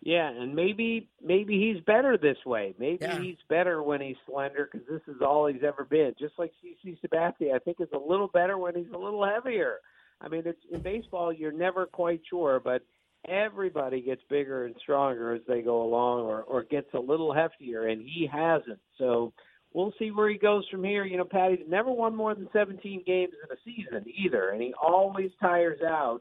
Yeah, 0.00 0.28
and 0.28 0.54
maybe 0.54 1.08
maybe 1.22 1.58
he's 1.58 1.82
better 1.84 2.18
this 2.18 2.36
way. 2.44 2.74
Maybe 2.78 2.98
Yeah. 3.00 3.18
he's 3.20 3.38
better 3.48 3.82
when 3.82 4.02
he's 4.02 4.16
slender 4.26 4.68
because 4.70 4.86
this 4.86 5.00
is 5.14 5.22
all 5.22 5.46
he's 5.46 5.62
ever 5.62 5.84
been. 5.84 6.14
Just 6.18 6.38
like 6.38 6.52
CC 6.62 6.98
Sabathia, 7.02 7.54
I 7.54 7.58
think 7.58 7.80
is 7.80 7.88
a 7.94 7.98
little 7.98 8.28
better 8.28 8.58
when 8.58 8.74
he's 8.74 8.90
a 8.92 8.98
little 8.98 9.24
heavier. 9.24 9.78
I 10.20 10.28
mean, 10.28 10.42
it's 10.44 10.60
in 10.70 10.80
baseball 10.82 11.32
you're 11.32 11.52
never 11.52 11.86
quite 11.86 12.20
sure, 12.28 12.60
but 12.60 12.82
everybody 13.28 14.00
gets 14.00 14.22
bigger 14.28 14.66
and 14.66 14.74
stronger 14.82 15.34
as 15.34 15.42
they 15.46 15.62
go 15.62 15.82
along, 15.82 16.22
or 16.22 16.42
or 16.42 16.64
gets 16.64 16.92
a 16.94 16.98
little 16.98 17.32
heftier, 17.32 17.90
and 17.90 18.02
he 18.02 18.28
hasn't. 18.30 18.80
So 18.98 19.32
we'll 19.72 19.92
see 19.98 20.10
where 20.10 20.30
he 20.30 20.38
goes 20.38 20.66
from 20.70 20.84
here. 20.84 21.04
You 21.04 21.18
know, 21.18 21.24
Patty's 21.24 21.66
never 21.68 21.90
won 21.90 22.14
more 22.14 22.34
than 22.34 22.48
17 22.52 23.02
games 23.06 23.32
in 23.42 23.56
a 23.56 23.60
season 23.64 24.04
either, 24.16 24.50
and 24.50 24.62
he 24.62 24.72
always 24.80 25.30
tires 25.40 25.80
out. 25.82 26.20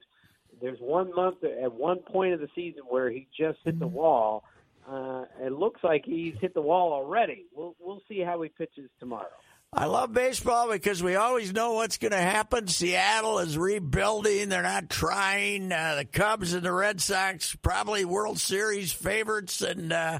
There's 0.61 0.79
one 0.79 1.13
month 1.15 1.37
at 1.43 1.73
one 1.73 1.99
point 1.99 2.33
of 2.33 2.39
the 2.39 2.49
season 2.53 2.83
where 2.89 3.09
he 3.09 3.27
just 3.37 3.59
hit 3.63 3.79
the 3.79 3.87
wall. 3.87 4.43
Uh, 4.89 5.25
it 5.41 5.53
looks 5.53 5.81
like 5.83 6.03
he's 6.05 6.35
hit 6.41 6.53
the 6.53 6.61
wall 6.61 6.91
already. 6.91 7.45
We'll 7.55 7.75
we'll 7.79 8.01
see 8.07 8.19
how 8.19 8.41
he 8.41 8.49
pitches 8.49 8.89
tomorrow. 8.99 9.27
I 9.75 9.85
love 9.85 10.13
baseball 10.13 10.69
because 10.71 11.01
we 11.01 11.15
always 11.15 11.51
know 11.51 11.73
what's 11.73 11.97
going 11.97 12.11
to 12.11 12.17
happen. 12.17 12.67
Seattle 12.67 13.39
is 13.39 13.57
rebuilding; 13.57 14.49
they're 14.49 14.61
not 14.61 14.87
trying. 14.87 15.71
Uh, 15.71 15.95
the 15.95 16.05
Cubs 16.05 16.53
and 16.53 16.63
the 16.63 16.71
Red 16.71 17.01
Sox 17.01 17.55
probably 17.55 18.05
World 18.05 18.37
Series 18.37 18.91
favorites, 18.91 19.61
and 19.63 19.91
uh, 19.91 20.19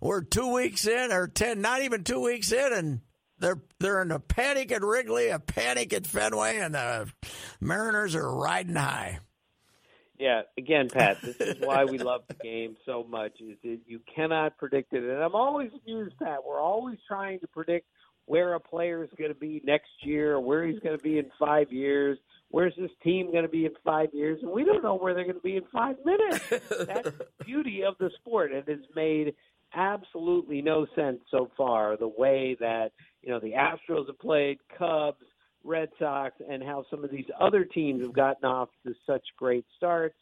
we're 0.00 0.22
two 0.22 0.54
weeks 0.54 0.86
in, 0.86 1.12
or 1.12 1.28
ten, 1.28 1.60
not 1.60 1.82
even 1.82 2.02
two 2.02 2.22
weeks 2.22 2.50
in, 2.50 2.72
and 2.72 3.00
they're 3.38 3.60
they're 3.78 4.00
in 4.00 4.10
a 4.10 4.20
panic 4.20 4.72
at 4.72 4.82
Wrigley, 4.82 5.28
a 5.28 5.38
panic 5.38 5.92
at 5.92 6.06
Fenway, 6.06 6.58
and 6.58 6.74
the 6.74 7.12
Mariners 7.60 8.14
are 8.14 8.34
riding 8.34 8.76
high. 8.76 9.18
Yeah, 10.18 10.42
again, 10.56 10.88
Pat, 10.88 11.20
this 11.20 11.36
is 11.40 11.56
why 11.60 11.84
we 11.84 11.98
love 11.98 12.22
the 12.28 12.34
game 12.34 12.76
so 12.86 13.04
much. 13.06 13.32
Is 13.40 13.58
that 13.64 13.80
you 13.86 14.00
cannot 14.14 14.56
predict 14.56 14.94
it, 14.94 15.02
and 15.02 15.22
I'm 15.22 15.34
always 15.34 15.72
amused, 15.84 16.16
Pat. 16.18 16.38
We're 16.46 16.60
always 16.60 16.98
trying 17.06 17.40
to 17.40 17.46
predict 17.48 17.86
where 18.26 18.54
a 18.54 18.60
player 18.60 19.04
is 19.04 19.10
going 19.18 19.32
to 19.32 19.38
be 19.38 19.60
next 19.64 19.90
year, 20.02 20.40
where 20.40 20.64
he's 20.64 20.78
going 20.80 20.96
to 20.96 21.02
be 21.02 21.18
in 21.18 21.26
five 21.38 21.72
years. 21.72 22.18
Where's 22.50 22.74
this 22.78 22.90
team 23.02 23.32
going 23.32 23.42
to 23.42 23.50
be 23.50 23.66
in 23.66 23.72
five 23.84 24.08
years? 24.12 24.38
And 24.42 24.50
we 24.50 24.64
don't 24.64 24.82
know 24.82 24.96
where 24.96 25.14
they're 25.14 25.24
going 25.24 25.36
to 25.36 25.40
be 25.40 25.56
in 25.56 25.64
five 25.72 25.96
minutes. 26.04 26.48
That's 26.50 27.10
the 27.10 27.26
beauty 27.44 27.82
of 27.82 27.96
the 27.98 28.10
sport. 28.20 28.52
It 28.52 28.68
has 28.68 28.78
made 28.94 29.34
absolutely 29.74 30.62
no 30.62 30.86
sense 30.94 31.20
so 31.30 31.50
far 31.56 31.96
the 31.96 32.08
way 32.08 32.56
that 32.60 32.92
you 33.22 33.30
know 33.30 33.40
the 33.40 33.52
Astros 33.52 34.06
have 34.06 34.18
played, 34.18 34.58
Cubs, 34.78 35.24
Red 35.64 35.88
Sox, 35.98 36.34
and 36.48 36.62
how 36.62 36.84
some 36.90 37.04
of 37.04 37.10
these 37.10 37.26
other 37.40 37.64
teams 37.64 38.02
have 38.02 38.14
gotten 38.14 38.44
off 38.44 38.68
to 38.86 38.94
such 39.06 39.22
great 39.36 39.64
starts. 39.76 40.16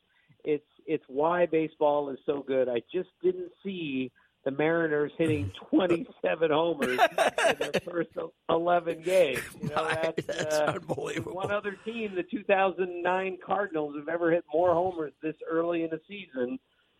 It's 0.45 0.65
it's 0.87 1.05
why 1.07 1.47
baseball 1.47 2.11
is 2.11 2.19
so 2.27 2.45
good. 2.47 2.69
I 2.69 2.83
just 2.93 3.11
didn't 3.23 3.53
see 3.63 4.11
the 4.45 4.51
Mariners 4.51 5.13
hitting 5.17 5.53
27 5.71 6.51
homers 6.51 6.99
in 6.99 7.57
their 7.59 7.73
first 7.85 8.11
11 8.49 9.03
games. 9.03 9.41
You 9.61 9.69
know, 9.69 9.89
that's, 9.89 10.27
That's 10.27 10.55
uh, 10.57 10.75
unbelievable. 10.77 11.35
one 11.35 11.53
other 11.53 11.77
team, 11.85 12.15
the 12.15 12.25
2009 12.25 13.39
Cardinals, 13.45 13.97
have 13.97 14.09
ever 14.09 14.31
hit 14.33 14.45
more 14.53 14.73
homers 14.75 15.13
this 15.23 15.37
early 15.49 15.85
in 15.85 15.91
the 15.91 16.01
season, 16.09 16.59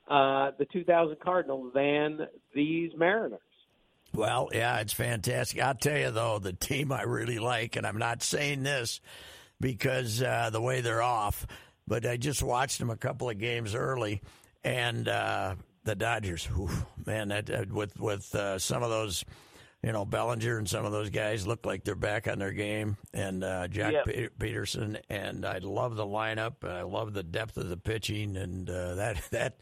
uh, 0.09 0.53
the 0.59 0.67
2000 0.73 1.19
Cardinals, 1.21 1.73
than 1.75 2.27
these 2.55 2.93
Mariners. 2.97 3.41
Well, 4.15 4.51
yeah, 4.53 4.79
it's 4.81 4.93
fantastic. 4.93 5.61
I'll 5.61 5.75
tell 5.75 5.97
you 5.97 6.11
though, 6.11 6.39
the 6.39 6.53
team 6.53 6.93
I 6.93 7.03
really 7.03 7.39
like, 7.39 7.77
and 7.77 7.87
I'm 7.87 7.99
not 7.99 8.23
saying 8.23 8.63
this 8.63 9.01
because 9.59 10.23
uh, 10.23 10.51
the 10.51 10.61
way 10.61 10.83
they're 10.83 11.03
off, 11.03 11.47
but 11.89 12.05
I 12.05 12.19
just 12.19 12.43
watched 12.43 12.79
them 12.79 12.91
a 12.91 12.97
couple 12.97 13.31
of 13.31 13.39
games 13.39 13.75
early, 13.75 14.21
and 14.63 15.09
uh, 15.09 15.55
the 15.85 15.95
Dodgers, 15.95 16.45
whew, 16.47 16.71
man, 17.07 17.29
that 17.29 17.51
uh, 17.51 17.65
with 17.71 17.99
with 18.01 18.35
uh, 18.35 18.59
some 18.59 18.83
of 18.83 18.91
those. 18.91 19.25
You 19.85 19.91
know, 19.91 20.05
Bellinger 20.05 20.59
and 20.59 20.69
some 20.69 20.85
of 20.85 20.93
those 20.93 21.11
guys 21.11 21.45
look 21.45 21.67
like 21.67 21.83
they're 21.83 21.97
back 21.97 22.29
on 22.29 22.39
their 22.39 22.53
game, 22.53 22.97
and 23.13 23.43
uh, 23.43 23.67
Joc 23.67 23.91
Yep. 23.91 24.05
Pe- 24.05 24.29
Pederson. 24.39 25.01
And 25.11 25.45
I 25.45 25.59
love 25.59 25.97
the 25.97 26.05
lineup. 26.07 26.63
and 26.63 26.71
I 26.73 26.83
love 26.83 27.15
the 27.15 27.25
depth 27.25 27.57
of 27.57 27.69
the 27.69 27.77
pitching, 27.77 28.37
and 28.37 28.71
uh, 28.71 28.95
that 28.95 29.21
that 29.33 29.59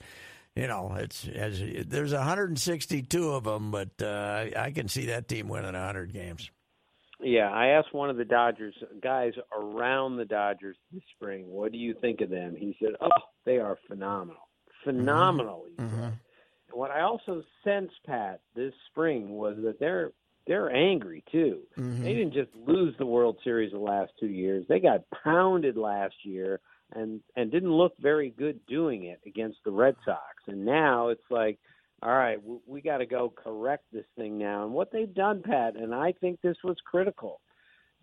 you 0.54 0.66
know, 0.66 0.92
it's 0.98 1.26
as 1.26 1.62
there's 1.86 2.12
162 2.12 3.30
of 3.30 3.44
them, 3.44 3.70
but 3.70 3.88
uh, 4.02 4.44
I 4.58 4.72
can 4.72 4.88
see 4.88 5.06
that 5.06 5.26
team 5.26 5.48
winning 5.48 5.72
100 5.72 6.12
games. 6.12 6.50
Yeah, 7.22 7.48
I 7.50 7.68
asked 7.68 7.94
one 7.94 8.10
of 8.10 8.18
the 8.18 8.24
Dodgers 8.26 8.74
guys 9.02 9.32
around 9.58 10.18
the 10.18 10.26
Dodgers 10.26 10.76
this 10.92 11.02
spring, 11.16 11.44
"What 11.48 11.72
do 11.72 11.78
you 11.78 11.94
think 11.98 12.20
of 12.20 12.28
them?" 12.28 12.56
He 12.58 12.76
said, 12.78 12.90
"Oh, 13.00 13.08
they 13.46 13.56
are 13.56 13.78
phenomenal, 13.88 14.49
phenomenal." 14.84 15.64
He 15.68 15.82
mm-hmm. 15.82 15.96
said. 15.96 16.18
And 16.70 16.78
what 16.78 16.90
I 16.90 17.00
also 17.00 17.42
sensed, 17.64 17.96
Pat, 18.06 18.40
this 18.54 18.72
spring 18.90 19.30
was 19.30 19.56
that 19.64 19.78
they're 19.80 20.12
they're 20.46 20.74
angry 20.74 21.24
too. 21.30 21.60
Mm-hmm. 21.78 22.02
They 22.02 22.14
didn't 22.14 22.34
just 22.34 22.50
lose 22.66 22.94
the 22.98 23.06
World 23.06 23.38
Series 23.44 23.72
the 23.72 23.78
last 23.78 24.12
two 24.18 24.28
years; 24.28 24.64
they 24.68 24.80
got 24.80 25.04
pounded 25.24 25.76
last 25.76 26.14
year 26.24 26.60
and 26.92 27.20
and 27.36 27.50
didn't 27.50 27.72
look 27.72 27.92
very 28.00 28.30
good 28.30 28.60
doing 28.66 29.04
it 29.04 29.20
against 29.26 29.58
the 29.64 29.70
Red 29.70 29.96
Sox. 30.04 30.20
And 30.46 30.64
now 30.64 31.08
it's 31.08 31.30
like, 31.30 31.58
all 32.02 32.10
right, 32.10 32.42
we, 32.42 32.58
we 32.66 32.80
got 32.80 32.98
to 32.98 33.06
go 33.06 33.32
correct 33.34 33.84
this 33.92 34.06
thing 34.16 34.38
now. 34.38 34.64
And 34.64 34.72
what 34.72 34.90
they've 34.92 35.12
done, 35.12 35.42
Pat, 35.42 35.76
and 35.76 35.94
I 35.94 36.12
think 36.12 36.40
this 36.40 36.56
was 36.64 36.76
critical. 36.84 37.40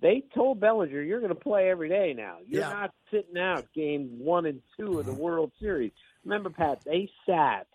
They 0.02 0.24
told 0.36 0.60
Bellinger, 0.60 1.02
"You're 1.02 1.20
going 1.20 1.34
to 1.34 1.40
play 1.40 1.70
every 1.70 1.90
day 1.90 2.14
now. 2.16 2.38
You're 2.46 2.62
Yeah. 2.62 2.70
not 2.70 2.94
sitting 3.12 3.38
out 3.38 3.66
game 3.74 4.20
one 4.20 4.46
and 4.46 4.62
two 4.78 5.00
of 5.00 5.06
the 5.06 5.12
mm-hmm. 5.12 5.22
World 5.22 5.52
Series." 5.60 5.92
Remember, 6.24 6.50
Pat, 6.50 6.84
they 6.84 7.10
sat 7.26 7.68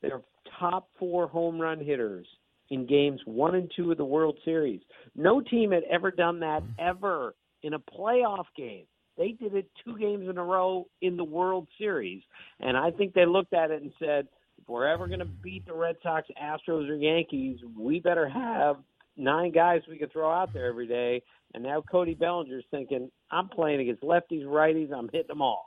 their 0.00 0.22
top 0.58 0.88
four 0.98 1.28
home 1.28 1.60
run 1.60 1.78
hitters 1.78 2.26
in 2.70 2.86
games 2.86 3.20
one 3.24 3.54
and 3.54 3.70
two 3.74 3.92
of 3.92 3.98
the 3.98 4.04
World 4.04 4.38
Series. 4.44 4.80
No 5.14 5.40
team 5.40 5.70
had 5.70 5.84
ever 5.84 6.10
done 6.10 6.40
that 6.40 6.62
mm-hmm. 6.62 6.72
ever 6.78 7.34
in 7.62 7.74
a 7.74 7.78
playoff 7.78 8.46
game. 8.56 8.84
They 9.16 9.32
did 9.32 9.54
it 9.54 9.68
two 9.84 9.98
games 9.98 10.28
in 10.28 10.38
a 10.38 10.44
row 10.44 10.86
in 11.00 11.16
the 11.16 11.24
World 11.24 11.66
Series. 11.76 12.22
And 12.60 12.76
I 12.76 12.92
think 12.92 13.14
they 13.14 13.26
looked 13.26 13.52
at 13.52 13.70
it 13.70 13.82
and 13.82 13.92
said, 13.98 14.28
if 14.60 14.68
we're 14.68 14.86
ever 14.86 15.08
going 15.08 15.18
to 15.18 15.24
beat 15.24 15.66
the 15.66 15.74
Red 15.74 15.96
Sox, 16.02 16.28
Astros, 16.40 16.88
or 16.88 16.94
Yankees, 16.94 17.58
we 17.76 17.98
better 17.98 18.28
have 18.28 18.76
nine 19.16 19.50
guys 19.50 19.82
we 19.88 19.98
could 19.98 20.12
throw 20.12 20.30
out 20.30 20.52
there 20.52 20.66
every 20.66 20.86
day. 20.86 21.22
And 21.54 21.62
now 21.62 21.82
Cody 21.82 22.14
Bellinger's 22.14 22.64
thinking, 22.70 23.10
I'm 23.30 23.48
playing 23.48 23.80
against 23.80 24.02
lefties, 24.02 24.44
righties, 24.44 24.92
I'm 24.92 25.08
hitting 25.12 25.28
them 25.28 25.42
all. 25.42 25.64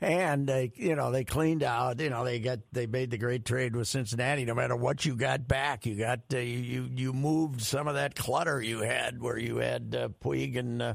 And 0.00 0.46
they 0.46 0.70
you 0.76 0.94
know 0.94 1.10
they 1.10 1.24
cleaned 1.24 1.64
out 1.64 1.98
you 1.98 2.08
know 2.08 2.24
they 2.24 2.38
got 2.38 2.60
they 2.70 2.86
made 2.86 3.10
the 3.10 3.18
great 3.18 3.44
trade 3.44 3.74
with 3.74 3.88
Cincinnati. 3.88 4.44
No 4.44 4.54
matter 4.54 4.76
what 4.76 5.04
you 5.04 5.16
got 5.16 5.48
back 5.48 5.86
you 5.86 5.96
got 5.96 6.20
uh, 6.32 6.38
you 6.38 6.88
you 6.94 7.12
moved 7.12 7.62
some 7.62 7.88
of 7.88 7.94
that 7.94 8.14
clutter 8.14 8.62
you 8.62 8.80
had 8.80 9.20
where 9.20 9.36
you 9.36 9.56
had 9.56 9.96
uh, 9.98 10.08
Puig 10.22 10.56
and 10.56 10.80
uh, 10.80 10.94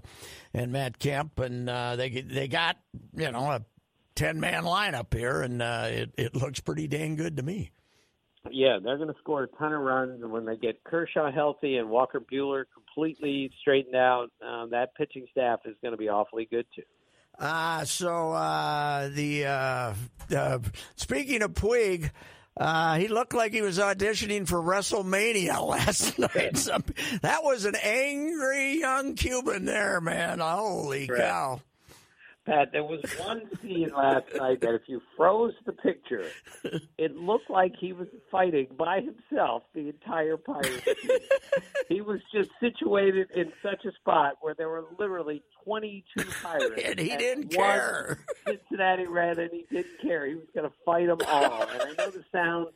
and 0.53 0.71
Matt 0.71 0.99
Kemp. 0.99 1.39
And 1.39 1.69
uh, 1.69 1.97
they 1.97 2.09
they 2.09 2.47
got 2.47 2.77
you 3.13 3.29
know 3.31 3.51
a 3.51 3.65
10 4.15 4.39
man 4.39 4.63
lineup 4.63 5.13
here. 5.13 5.41
And 5.41 5.61
uh, 5.61 5.87
it 5.89 6.11
it 6.17 6.35
looks 6.35 6.59
pretty 6.61 6.87
dang 6.87 7.15
good 7.15 7.37
to 7.37 7.43
me 7.43 7.71
yeah, 8.51 8.77
they're 8.83 8.97
going 8.97 9.09
to 9.09 9.19
score 9.19 9.43
a 9.43 9.47
ton 9.47 9.73
of 9.73 9.81
runs, 9.81 10.21
and 10.21 10.31
when 10.31 10.45
they 10.45 10.55
get 10.55 10.83
Kershaw 10.83 11.31
healthy 11.31 11.77
and 11.77 11.89
Walker 11.89 12.19
Buehler 12.19 12.65
completely 12.73 13.51
straightened 13.61 13.95
out, 13.95 14.29
um, 14.45 14.69
that 14.71 14.95
pitching 14.95 15.27
staff 15.31 15.59
is 15.65 15.75
going 15.81 15.91
to 15.91 15.97
be 15.97 16.09
awfully 16.09 16.47
good 16.49 16.65
too. 16.75 16.83
Uh, 17.39 17.85
so 17.85 18.31
uh, 18.31 19.09
the 19.09 19.45
uh, 19.45 19.93
uh, 20.35 20.59
speaking 20.95 21.43
of 21.43 21.53
Puig, 21.53 22.09
uh, 22.57 22.97
he 22.97 23.07
looked 23.07 23.35
like 23.35 23.53
he 23.53 23.61
was 23.61 23.77
auditioning 23.77 24.47
for 24.47 24.59
WrestleMania 24.59 25.61
last 25.67 26.17
night. 26.17 26.67
That 27.21 27.43
was 27.43 27.65
an 27.65 27.75
angry 27.83 28.79
young 28.79 29.13
Cuban 29.15 29.65
there, 29.65 30.01
man. 30.01 30.39
Holy 30.39 31.05
right. 31.07 31.19
cow! 31.21 31.61
Pat, 32.47 32.71
there 32.71 32.83
was 32.83 33.01
one 33.19 33.41
scene 33.61 33.91
last 33.93 34.33
night 34.37 34.61
that 34.61 34.73
if 34.73 34.83
you 34.87 35.01
froze 35.17 35.53
the 35.65 35.73
picture, 35.73 36.25
it 36.97 37.13
looked 37.17 37.49
like 37.49 37.75
he 37.77 37.91
was 37.91 38.07
fighting 38.31 38.67
by 38.77 39.01
himself 39.01 39.63
the 39.75 39.89
entire 39.89 40.37
Pirates 40.37 40.81
team. 41.01 41.19
he 41.89 41.99
was 41.99 42.21
just 42.33 42.49
situated 42.61 43.27
in 43.35 43.51
such 43.61 43.83
a 43.83 43.91
spot 43.99 44.35
where 44.39 44.53
there 44.53 44.69
were 44.69 44.85
literally 44.97 45.43
22 45.65 46.23
Pirates. 46.41 46.81
and 46.85 46.97
he 46.97 47.17
didn't 47.17 47.49
care. 47.49 48.19
Cincinnati 48.47 49.07
Red, 49.07 49.39
and 49.39 49.51
he 49.51 49.65
didn't 49.69 49.99
care. 50.01 50.25
He 50.25 50.35
was 50.35 50.47
going 50.55 50.69
to 50.69 50.75
fight 50.85 51.07
them 51.07 51.19
all. 51.27 51.63
And 51.63 51.81
I 51.81 51.93
know 51.97 52.11
this 52.11 52.23
sounds 52.31 52.69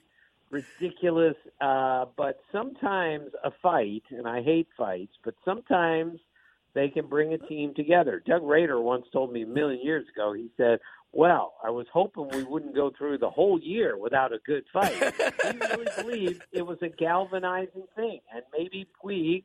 ridiculous, 0.49 1.38
uh, 1.61 2.07
but 2.17 2.41
sometimes 2.51 3.30
a 3.45 3.51
fight, 3.63 4.03
and 4.09 4.28
I 4.28 4.41
hate 4.41 4.67
fights, 4.78 5.13
but 5.24 5.34
sometimes– 5.45 6.19
they 6.74 6.89
can 6.89 7.07
bring 7.07 7.34
a 7.34 7.38
team 7.38 7.74
together. 7.74 8.22
Doug 8.26 8.43
Rader 8.43 8.80
once 8.80 9.05
told 9.11 9.32
me 9.32 9.43
a 9.43 9.47
million 9.47 9.84
years 9.84 10.05
ago, 10.13 10.34
he 10.34 10.49
said, 10.57 10.80
Well, 11.11 11.53
I 11.63 11.69
was 11.69 11.88
hoping 11.91 12.30
we 12.30 12.43
wouldn't 12.43 12.76
go 12.76 12.91
through 12.97 13.17
the 13.17 13.30
whole 13.30 13.59
year 13.59 13.97
without 13.97 14.34
a 14.34 14.39
good 14.45 14.63
fight. 14.72 14.93
he 14.93 15.57
really 15.57 15.88
believed 16.01 16.43
it 16.51 16.65
was 16.65 16.78
a 16.82 16.89
galvanizing 16.89 17.88
thing. 17.95 18.19
And 18.34 18.43
maybe 18.57 18.88
Puig, 19.03 19.43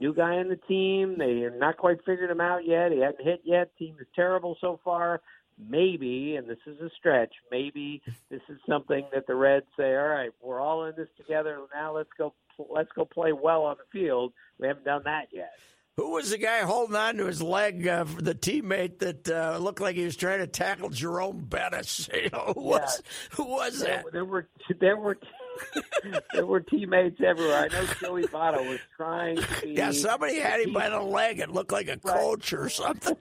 new 0.00 0.14
guy 0.14 0.36
on 0.38 0.48
the 0.48 0.56
team, 0.56 1.16
they 1.18 1.42
are 1.44 1.56
not 1.56 1.76
quite 1.76 1.98
figured 2.04 2.30
him 2.30 2.40
out 2.40 2.66
yet. 2.66 2.92
He 2.92 3.00
hadn't 3.00 3.24
hit 3.24 3.42
yet. 3.44 3.76
Team 3.78 3.96
is 4.00 4.06
terrible 4.14 4.56
so 4.60 4.80
far. 4.84 5.20
Maybe, 5.56 6.34
and 6.34 6.48
this 6.48 6.58
is 6.66 6.80
a 6.80 6.90
stretch, 6.98 7.32
maybe 7.48 8.02
this 8.28 8.40
is 8.48 8.58
something 8.68 9.06
that 9.14 9.28
the 9.28 9.36
Reds 9.36 9.66
say, 9.76 9.94
all 9.94 10.08
right, 10.08 10.30
we're 10.42 10.60
all 10.60 10.86
in 10.86 10.96
this 10.96 11.06
together. 11.16 11.60
Now 11.72 11.94
let's 11.94 12.10
go 12.18 12.34
let's 12.68 12.90
go 12.90 13.04
play 13.04 13.32
well 13.32 13.62
on 13.62 13.76
the 13.78 13.84
field. 13.96 14.32
We 14.58 14.66
haven't 14.66 14.84
done 14.84 15.02
that 15.04 15.28
yet. 15.32 15.52
Who 15.96 16.10
was 16.10 16.30
the 16.30 16.38
guy 16.38 16.60
holding 16.60 16.96
on 16.96 17.16
to 17.18 17.26
his 17.26 17.40
leg? 17.40 17.86
Uh, 17.86 18.04
the 18.04 18.34
teammate 18.34 18.98
that 18.98 19.28
uh, 19.28 19.58
looked 19.58 19.80
like 19.80 19.94
he 19.94 20.04
was 20.04 20.16
trying 20.16 20.40
to 20.40 20.46
tackle 20.48 20.90
Jerome 20.90 21.44
Bettis. 21.48 22.08
You 22.24 22.30
know, 22.30 22.52
who 22.54 22.62
was 22.62 23.02
yeah. 23.02 23.36
who 23.36 23.44
was 23.44 23.80
there, 23.80 24.02
that? 24.02 24.12
There 24.12 24.24
were 24.24 24.48
there 24.80 24.96
were 24.96 25.18
there 26.32 26.46
were 26.46 26.60
teammates 26.60 27.20
everywhere. 27.24 27.68
I 27.70 27.74
know 27.74 27.86
Joey 28.00 28.24
Votto 28.24 28.68
was 28.68 28.80
trying 28.96 29.36
to. 29.36 29.46
Be, 29.62 29.72
yeah, 29.72 29.92
somebody 29.92 30.38
had 30.38 30.60
him 30.60 30.72
by 30.72 30.88
the 30.88 31.00
leg. 31.00 31.38
It 31.38 31.50
looked 31.50 31.72
like 31.72 31.88
a 31.88 31.98
right. 32.02 32.16
coach 32.16 32.52
or 32.52 32.68
something. 32.68 33.16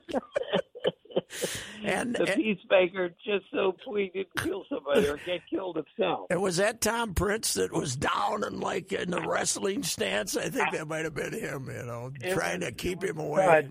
and 1.84 2.16
the 2.16 2.26
peacemaker 2.26 3.10
just 3.26 3.46
so 3.52 3.76
Puig 3.86 4.14
didn't 4.14 4.36
kill 4.38 4.66
somebody 4.70 5.08
or 5.08 5.18
get 5.26 5.42
killed 5.50 5.76
himself. 5.78 6.28
And 6.30 6.42
was 6.42 6.58
that 6.58 6.82
Tom 6.82 7.14
Prince 7.14 7.56
that 7.56 7.72
was 7.72 7.96
down 7.96 8.44
and 8.44 8.60
like 8.60 8.92
in 8.92 9.12
the 9.12 9.22
wrestling 9.22 9.84
stance? 9.84 10.38
I 10.38 10.50
think 10.50 10.72
that 10.72 10.88
might 10.88 11.06
have 11.06 11.16
been 11.16 11.34
him. 11.34 11.70
You 11.70 11.84
know, 11.84 12.12
it 12.22 12.34
trying 12.34 12.60
was, 12.60 12.70
to 12.70 12.76
keep 12.76 13.04
him 13.04 13.20
away. 13.20 13.70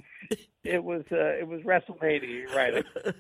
It 0.65 0.83
was 0.83 1.05
uh, 1.11 1.17
it 1.17 1.47
was 1.47 1.63
WrestleMania, 1.63 2.55
right? 2.55 2.85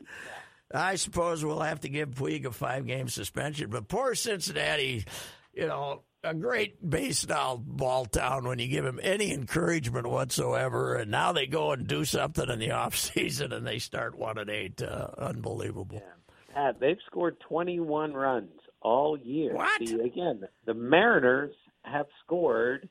I 0.74 0.94
suppose 0.96 1.44
we'll 1.44 1.60
have 1.60 1.80
to 1.80 1.88
give 1.88 2.10
Puig 2.10 2.46
a 2.46 2.52
five 2.52 2.86
game 2.86 3.08
suspension, 3.08 3.68
but 3.70 3.88
poor 3.88 4.14
Cincinnati, 4.14 5.04
you 5.52 5.66
know, 5.66 6.02
a 6.24 6.34
great 6.34 6.88
baseball 6.88 7.58
ball 7.58 8.06
town 8.06 8.46
when 8.46 8.58
you 8.58 8.68
give 8.68 8.84
him 8.84 9.00
any 9.02 9.32
encouragement 9.32 10.06
whatsoever. 10.06 10.94
And 10.94 11.10
now 11.10 11.32
they 11.32 11.46
go 11.46 11.72
and 11.72 11.86
do 11.86 12.04
something 12.04 12.48
in 12.48 12.58
the 12.58 12.70
off 12.72 12.96
season 12.96 13.52
and 13.52 13.66
they 13.66 13.78
start 13.78 14.16
one 14.16 14.38
and 14.38 14.50
eight. 14.50 14.82
Uh, 14.82 15.08
unbelievable. 15.18 16.00
Yeah. 16.00 16.54
Pat, 16.54 16.80
they've 16.80 16.98
scored 17.06 17.40
21 17.48 18.12
runs 18.12 18.50
all 18.80 19.16
year. 19.16 19.54
What? 19.54 19.86
See, 19.86 19.98
again, 20.00 20.42
the 20.66 20.74
Mariners 20.74 21.54
have 21.84 22.06
scored, 22.24 22.88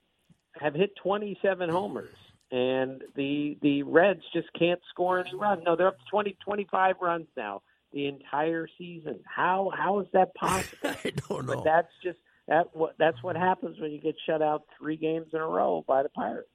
have 0.60 0.74
hit 0.74 0.92
27 1.02 1.70
homers. 1.70 2.16
And 2.54 3.02
the 3.16 3.58
the 3.62 3.84
Reds 3.84 4.24
just 4.34 4.50
can't 4.60 4.82
score 4.90 5.20
any 5.20 5.34
runs. 5.34 5.64
No, 5.66 5.78
they're 5.78 5.88
up 5.88 5.98
to 5.98 6.04
20, 6.12 6.36
25 6.44 6.96
runs 7.02 7.28
now 7.38 7.62
the 7.94 8.08
entire 8.08 8.68
season. 8.78 9.22
How 9.24 9.72
how 9.74 10.02
is 10.02 10.08
that 10.12 10.36
possible? 10.36 10.78
I 10.84 11.14
don't 11.30 11.46
know. 11.46 11.56
But 11.56 11.64
that's 11.64 11.94
just 12.04 12.18
that 12.48 12.76
what 12.76 12.96
that's 12.98 13.22
what 13.24 13.36
happens 13.36 13.80
when 13.80 13.92
you 13.92 14.00
get 14.00 14.16
shut 14.26 14.42
out 14.42 14.64
three 14.78 14.98
games 14.98 15.28
in 15.34 15.40
a 15.40 15.48
row 15.48 15.84
by 15.88 16.04
the 16.04 16.10
Pirates. 16.10 16.50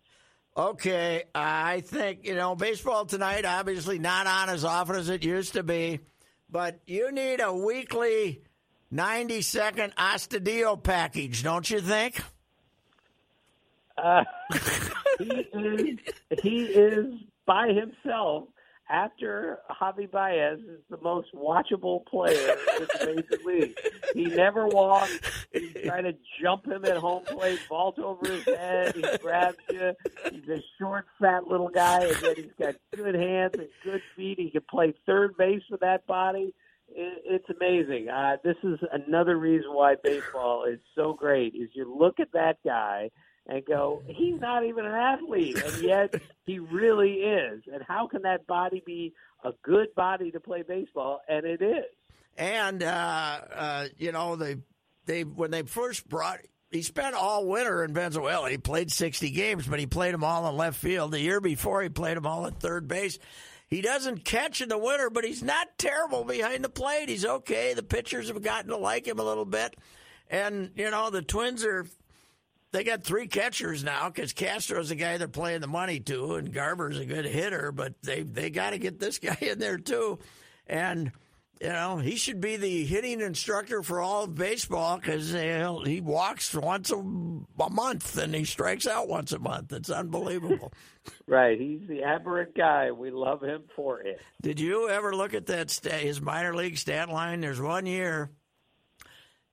Okay, 0.56 1.24
I 1.34 1.80
think 1.80 2.26
you 2.26 2.34
know 2.34 2.54
baseball 2.54 3.04
tonight. 3.04 3.44
Obviously, 3.44 3.98
not 3.98 4.26
on 4.26 4.48
as 4.48 4.64
often 4.64 4.96
as 4.96 5.08
it 5.08 5.24
used 5.24 5.52
to 5.54 5.62
be, 5.62 6.00
but 6.50 6.80
you 6.86 7.12
need 7.12 7.40
a 7.40 7.52
weekly 7.52 8.42
ninety-second 8.90 9.94
Astudillo 9.96 10.82
package, 10.82 11.42
don't 11.42 11.68
you 11.70 11.80
think? 11.80 12.20
Uh, 13.98 14.24
he 15.18 15.24
is 15.52 15.98
he 16.42 16.64
is 16.64 17.06
by 17.46 17.68
himself 17.68 18.44
after 18.88 19.58
Javi 19.70 20.10
Baez 20.10 20.58
is 20.58 20.80
the 20.90 20.98
most 21.02 21.28
watchable 21.34 22.04
player 22.06 22.56
in 22.78 22.86
the 22.86 23.06
Major 23.06 23.42
League. 23.44 23.78
He 24.14 24.26
never 24.26 24.66
walks. 24.66 25.18
You 25.52 25.70
try 25.84 26.02
to 26.02 26.14
jump 26.40 26.66
him 26.66 26.84
at 26.84 26.96
home 26.96 27.24
plate, 27.24 27.60
vault 27.68 27.98
over 27.98 28.26
his 28.30 28.44
head. 28.44 28.94
He 28.94 29.02
grabs 29.18 29.58
you. 29.70 29.92
He's 30.30 30.48
a 30.48 30.62
short, 30.78 31.06
fat 31.20 31.46
little 31.46 31.68
guy, 31.68 32.04
and 32.04 32.16
then 32.16 32.36
he's 32.36 32.52
got 32.60 32.74
good 32.94 33.14
hands 33.14 33.54
and 33.54 33.68
good 33.82 34.02
feet. 34.14 34.38
He 34.38 34.50
can 34.50 34.62
play 34.68 34.94
third 35.06 35.36
base 35.36 35.62
with 35.70 35.80
that 35.80 36.06
body. 36.06 36.54
It's 36.88 37.48
amazing. 37.50 38.08
Uh, 38.08 38.36
this 38.44 38.56
is 38.62 38.78
another 38.92 39.36
reason 39.36 39.72
why 39.72 39.96
baseball 40.02 40.64
is 40.64 40.78
so 40.94 41.14
great. 41.14 41.54
Is 41.54 41.70
you 41.74 41.92
look 41.92 42.20
at 42.20 42.32
that 42.32 42.58
guy 42.64 43.10
and 43.48 43.64
go, 43.64 44.02
he's 44.06 44.40
not 44.40 44.64
even 44.64 44.84
an 44.84 44.94
athlete, 44.94 45.56
and 45.62 45.82
yet 45.82 46.14
he 46.44 46.58
really 46.58 47.14
is. 47.14 47.62
And 47.72 47.82
how 47.86 48.06
can 48.06 48.22
that 48.22 48.46
body 48.46 48.82
be 48.84 49.12
a 49.44 49.52
good 49.62 49.94
body 49.94 50.30
to 50.32 50.40
play 50.40 50.62
baseball? 50.62 51.20
And 51.28 51.46
it 51.46 51.62
is. 51.62 51.84
And 52.36 52.82
uh, 52.82 53.40
uh, 53.54 53.86
you 53.96 54.12
know, 54.12 54.36
they 54.36 54.56
they 55.06 55.24
when 55.24 55.50
they 55.50 55.62
first 55.62 56.08
brought. 56.08 56.40
He 56.72 56.82
spent 56.82 57.14
all 57.14 57.46
winter 57.46 57.84
in 57.84 57.94
Venezuela. 57.94 58.50
He 58.50 58.58
played 58.58 58.90
60 58.90 59.30
games, 59.30 59.68
but 59.68 59.78
he 59.78 59.86
played 59.86 60.12
them 60.12 60.24
all 60.24 60.48
in 60.48 60.56
left 60.56 60.76
field. 60.76 61.12
The 61.12 61.20
year 61.20 61.40
before, 61.40 61.80
he 61.80 61.88
played 61.88 62.16
them 62.16 62.26
all 62.26 62.44
at 62.44 62.58
third 62.58 62.88
base. 62.88 63.20
He 63.68 63.80
doesn't 63.80 64.24
catch 64.24 64.60
in 64.60 64.68
the 64.68 64.76
winter, 64.76 65.08
but 65.08 65.24
he's 65.24 65.44
not 65.44 65.78
terrible 65.78 66.24
behind 66.24 66.64
the 66.64 66.68
plate. 66.68 67.08
He's 67.08 67.24
okay. 67.24 67.72
The 67.72 67.84
pitchers 67.84 68.28
have 68.28 68.42
gotten 68.42 68.70
to 68.70 68.76
like 68.76 69.06
him 69.06 69.20
a 69.20 69.24
little 69.24 69.44
bit. 69.44 69.76
And, 70.28 70.72
you 70.74 70.90
know, 70.90 71.10
the 71.10 71.22
Twins 71.22 71.64
are 71.64 71.86
they 72.76 72.84
got 72.84 73.02
three 73.02 73.26
catchers 73.26 73.82
now 73.82 74.10
because 74.10 74.34
Castro's 74.34 74.90
the 74.90 74.96
guy 74.96 75.16
they're 75.16 75.28
playing 75.28 75.62
the 75.62 75.66
money 75.66 75.98
to, 76.00 76.34
and 76.34 76.52
Garver's 76.52 76.98
a 76.98 77.06
good 77.06 77.24
hitter, 77.24 77.72
but 77.72 77.94
they 78.02 78.22
they 78.22 78.50
got 78.50 78.70
to 78.70 78.78
get 78.78 79.00
this 79.00 79.18
guy 79.18 79.38
in 79.40 79.58
there 79.58 79.78
too, 79.78 80.18
and 80.66 81.10
you 81.58 81.68
know 81.68 81.96
he 81.96 82.16
should 82.16 82.38
be 82.38 82.56
the 82.56 82.84
hitting 82.84 83.22
instructor 83.22 83.82
for 83.82 84.02
all 84.02 84.24
of 84.24 84.34
baseball 84.34 84.98
because 84.98 85.32
he 85.32 86.02
walks 86.02 86.54
once 86.54 86.90
a, 86.90 86.98
a, 86.98 87.70
month 87.70 88.18
and 88.18 88.34
he 88.34 88.44
strikes 88.44 88.86
out 88.86 89.08
once 89.08 89.32
a 89.32 89.38
month. 89.38 89.72
It's 89.72 89.88
unbelievable. 89.88 90.70
right, 91.26 91.58
he's 91.58 91.88
the 91.88 92.02
aberrant 92.02 92.54
guy. 92.54 92.90
We 92.90 93.10
love 93.10 93.40
him 93.40 93.62
for 93.74 94.02
it. 94.02 94.20
Did 94.42 94.60
you 94.60 94.90
ever 94.90 95.16
look 95.16 95.32
at 95.32 95.46
that 95.46 95.70
his 95.82 96.20
minor 96.20 96.54
league 96.54 96.76
stat 96.76 97.08
line? 97.08 97.40
There's 97.40 97.60
one 97.60 97.86
year 97.86 98.32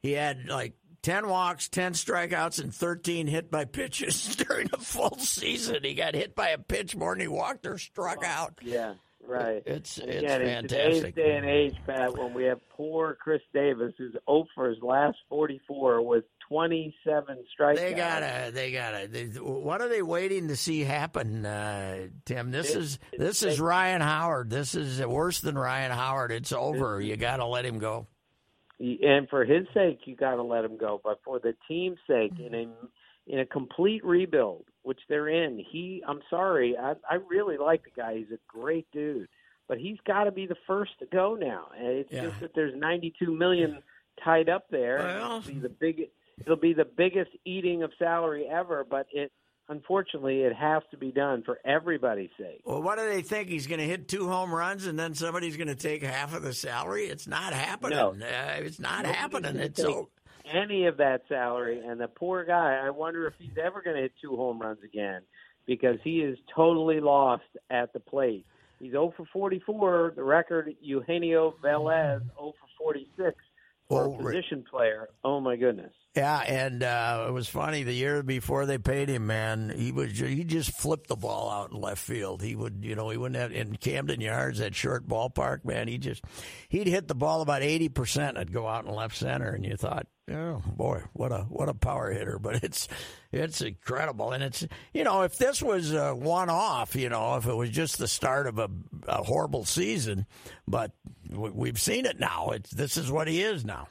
he 0.01 0.11
had 0.11 0.49
like 0.49 0.73
10 1.03 1.27
walks, 1.27 1.69
10 1.69 1.93
strikeouts, 1.93 2.61
and 2.63 2.73
13 2.73 3.27
hit 3.27 3.51
by 3.51 3.65
pitches 3.65 4.35
during 4.47 4.69
a 4.73 4.77
full 4.77 5.17
season. 5.19 5.77
He 5.83 5.93
got 5.93 6.15
hit 6.15 6.35
by 6.35 6.49
a 6.49 6.57
pitch 6.57 6.95
more 6.95 7.13
than 7.13 7.21
he 7.21 7.27
walked 7.27 7.65
or 7.65 7.77
struck 7.77 8.23
out. 8.23 8.59
Yeah, 8.61 8.93
right. 9.27 9.61
It's, 9.65 9.97
it's 9.97 10.23
Again, 10.23 10.41
in 10.41 10.67
today's 10.67 11.13
day 11.13 11.35
and 11.35 11.45
age, 11.45 11.75
Pat, 11.85 12.17
when 12.17 12.33
we 12.33 12.45
have 12.45 12.59
poor 12.69 13.15
Chris 13.21 13.41
Davis, 13.53 13.93
who's 13.97 14.13
0 14.27 14.45
for 14.55 14.69
his 14.69 14.81
last 14.81 15.17
44 15.29 16.01
with 16.07 16.23
27 16.49 17.37
strikeouts. 17.59 17.75
They 17.75 17.93
gotta, 17.93 18.51
they 18.53 18.71
gotta. 18.71 19.07
They, 19.07 19.25
what 19.39 19.81
are 19.81 19.89
they 19.89 20.01
waiting 20.01 20.47
to 20.49 20.55
see 20.55 20.81
happen, 20.81 21.45
uh, 21.45 22.07
Tim? 22.25 22.51
This 22.51 22.71
It- 22.71 22.77
is 22.77 22.99
this 23.17 23.43
is 23.43 23.59
Ryan 23.59 24.01
Howard. 24.01 24.49
This 24.49 24.75
is 24.75 25.05
worse 25.05 25.41
than 25.41 25.57
Ryan 25.57 25.91
Howard. 25.91 26.31
It's 26.31 26.51
over. 26.53 27.01
You 27.01 27.15
got 27.17 27.37
to 27.37 27.45
let 27.45 27.65
him 27.65 27.79
go. 27.79 28.07
And 29.03 29.29
for 29.29 29.45
his 29.45 29.65
sake, 29.73 29.99
you 30.05 30.15
got 30.15 30.35
to 30.35 30.43
let 30.43 30.65
him 30.65 30.77
go. 30.77 30.99
But 31.03 31.19
for 31.23 31.39
the 31.39 31.55
team's 31.67 31.99
sake, 32.07 32.33
in 32.39 32.53
a 32.53 32.67
in 33.31 33.39
a 33.39 33.45
complete 33.45 34.03
rebuild, 34.03 34.65
which 34.83 34.99
they're 35.07 35.29
in, 35.29 35.63
he. 35.71 36.03
I'm 36.07 36.21
sorry, 36.29 36.75
I, 36.77 36.93
I 37.09 37.15
really 37.29 37.57
like 37.57 37.83
the 37.83 37.91
guy. 37.95 38.17
He's 38.17 38.31
a 38.31 38.39
great 38.47 38.85
dude, 38.91 39.27
but 39.67 39.77
he's 39.77 39.97
got 40.05 40.25
to 40.25 40.31
be 40.31 40.45
the 40.45 40.57
first 40.67 40.91
to 40.99 41.05
go 41.05 41.35
now. 41.35 41.67
And 41.77 41.87
it's 41.87 42.11
Yeah. 42.11 42.23
just 42.27 42.41
that 42.41 42.51
there's 42.55 42.75
92 42.75 43.31
million 43.31 43.81
tied 44.23 44.49
up 44.49 44.65
there. 44.69 44.97
Well- 44.99 45.37
it'll 45.37 45.53
be 45.53 45.59
the 45.59 45.69
big. 45.69 46.09
It'll 46.41 46.55
be 46.57 46.73
the 46.73 46.85
biggest 46.85 47.31
eating 47.45 47.83
of 47.83 47.91
salary 47.99 48.47
ever. 48.47 48.83
But 48.89 49.07
it, 49.13 49.31
unfortunately, 49.69 50.41
it 50.41 50.55
has 50.55 50.83
to 50.91 50.97
be 50.97 51.11
done 51.11 51.43
for 51.43 51.59
everybody's 51.65 52.29
sake. 52.37 52.61
Well, 52.65 52.81
what 52.81 52.97
do 52.97 53.07
they 53.07 53.21
think? 53.21 53.49
He's 53.49 53.67
going 53.67 53.79
to 53.79 53.85
hit 53.85 54.07
two 54.07 54.27
home 54.27 54.53
runs 54.53 54.85
and 54.85 54.97
then 54.97 55.13
somebody's 55.15 55.57
going 55.57 55.67
to 55.67 55.75
take 55.75 56.03
half 56.03 56.33
of 56.35 56.43
the 56.43 56.53
salary? 56.53 57.05
It's 57.05 57.27
not 57.27 57.53
happening. 57.53 57.97
No. 57.97 58.09
Uh, 58.11 58.55
it's 58.59 58.79
not 58.79 59.03
Nobody's 59.03 59.15
happening. 59.15 59.55
It's 59.57 59.81
so. 59.81 60.09
any 60.51 60.85
of 60.85 60.97
that 60.97 61.21
salary. 61.29 61.81
And 61.85 61.99
the 61.99 62.07
poor 62.07 62.43
guy, 62.45 62.81
I 62.85 62.89
wonder 62.89 63.27
if 63.27 63.33
he's 63.39 63.57
ever 63.63 63.81
going 63.81 63.95
to 63.95 64.01
hit 64.03 64.13
two 64.21 64.35
home 64.35 64.59
runs 64.59 64.79
again 64.83 65.21
because 65.65 65.97
he 66.03 66.19
is 66.21 66.37
totally 66.55 66.99
lost 66.99 67.43
at 67.69 67.93
the 67.93 67.99
plate. 67.99 68.45
He's 68.79 68.91
0 68.91 69.13
for 69.15 69.25
44. 69.31 70.13
The 70.15 70.23
record, 70.23 70.75
Eugenio 70.81 71.55
Velez, 71.63 72.19
0 72.19 72.25
for 72.37 72.53
46 72.77 73.35
for 73.87 74.03
Oh, 74.07 74.13
a 74.13 74.17
position 74.17 74.65
player. 74.69 75.07
Oh, 75.23 75.39
my 75.39 75.55
goodness. 75.55 75.93
Yeah, 76.15 76.37
and 76.41 76.83
uh, 76.83 77.25
it 77.27 77.31
was 77.31 77.49
funny. 77.49 77.81
The 77.81 77.91
year 77.93 78.21
before 78.21 78.67
they 78.67 78.77
paid 78.77 79.09
him, 79.09 79.25
man, 79.25 79.73
he 79.75 79.91
was 79.91 80.11
he 80.19 80.43
just 80.43 80.71
flipped 80.71 81.07
the 81.07 81.15
ball 81.15 81.49
out 81.49 81.71
in 81.71 81.81
left 81.81 82.03
field. 82.03 82.43
He 82.43 82.55
would, 82.55 82.81
you 82.85 82.93
know, 82.93 83.09
he 83.09 83.17
wouldn't 83.17 83.41
have 83.41 83.51
in 83.51 83.75
Camden 83.77 84.21
Yards, 84.21 84.59
that 84.59 84.75
short 84.75 85.07
ballpark, 85.07 85.65
man. 85.65 85.87
He 85.87 85.97
just 85.97 86.23
he'd 86.69 86.85
hit 86.85 87.07
the 87.07 87.15
ball 87.15 87.41
about 87.41 87.63
eighty 87.63 87.89
percent. 87.89 88.37
It'd 88.37 88.53
go 88.53 88.67
out 88.67 88.85
in 88.85 88.93
left 88.93 89.17
center, 89.17 89.49
and 89.53 89.65
you 89.65 89.75
thought, 89.75 90.05
oh 90.29 90.61
boy, 90.67 91.01
what 91.13 91.31
a 91.31 91.39
what 91.49 91.67
a 91.67 91.73
power 91.73 92.11
hitter. 92.11 92.37
But 92.43 92.63
it's 92.63 92.87
it's 93.31 93.61
incredible, 93.61 94.33
and 94.33 94.43
it's 94.43 94.67
you 94.93 95.03
know, 95.03 95.23
if 95.23 95.39
this 95.39 95.63
was 95.63 95.93
a 95.93 96.13
one 96.13 96.51
off, 96.51 96.95
you 96.95 97.09
know, 97.09 97.37
if 97.37 97.47
it 97.47 97.55
was 97.55 97.71
just 97.71 97.97
the 97.97 98.07
start 98.07 98.45
of 98.45 98.59
a, 98.59 98.69
a 99.07 99.23
horrible 99.23 99.65
season, 99.65 100.27
but 100.67 100.91
we- 101.31 101.49
we've 101.49 101.79
seen 101.81 102.05
it 102.05 102.19
now. 102.19 102.51
It's 102.51 102.69
this 102.69 102.97
is 102.97 103.11
what 103.11 103.27
he 103.27 103.41
is 103.41 103.65
now. 103.65 103.87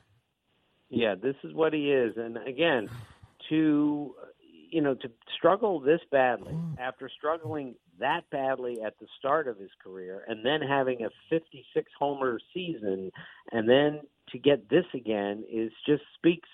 Yeah, 0.93 1.15
this 1.21 1.37
is 1.43 1.55
what 1.55 1.73
he 1.73 1.91
is. 1.91 2.17
And 2.17 2.37
again, 2.37 2.89
to 3.49 4.15
you 4.71 4.81
know, 4.81 4.95
to 4.95 5.11
struggle 5.37 5.81
this 5.81 6.01
badly 6.11 6.55
mm. 6.55 6.79
after 6.79 7.11
struggling 7.15 7.75
that 8.01 8.23
badly 8.31 8.81
at 8.85 8.99
the 8.99 9.07
start 9.19 9.47
of 9.47 9.59
his 9.59 9.71
career 9.83 10.25
and 10.27 10.45
then 10.45 10.63
having 10.63 11.05
a 11.05 11.11
56 11.29 11.91
homer 11.99 12.41
season 12.55 13.13
and 13.53 13.69
then 13.69 14.01
to 14.31 14.39
get 14.39 14.71
this 14.71 14.87
again 14.95 15.45
is 15.53 15.71
just 15.87 16.03
speaks 16.15 16.49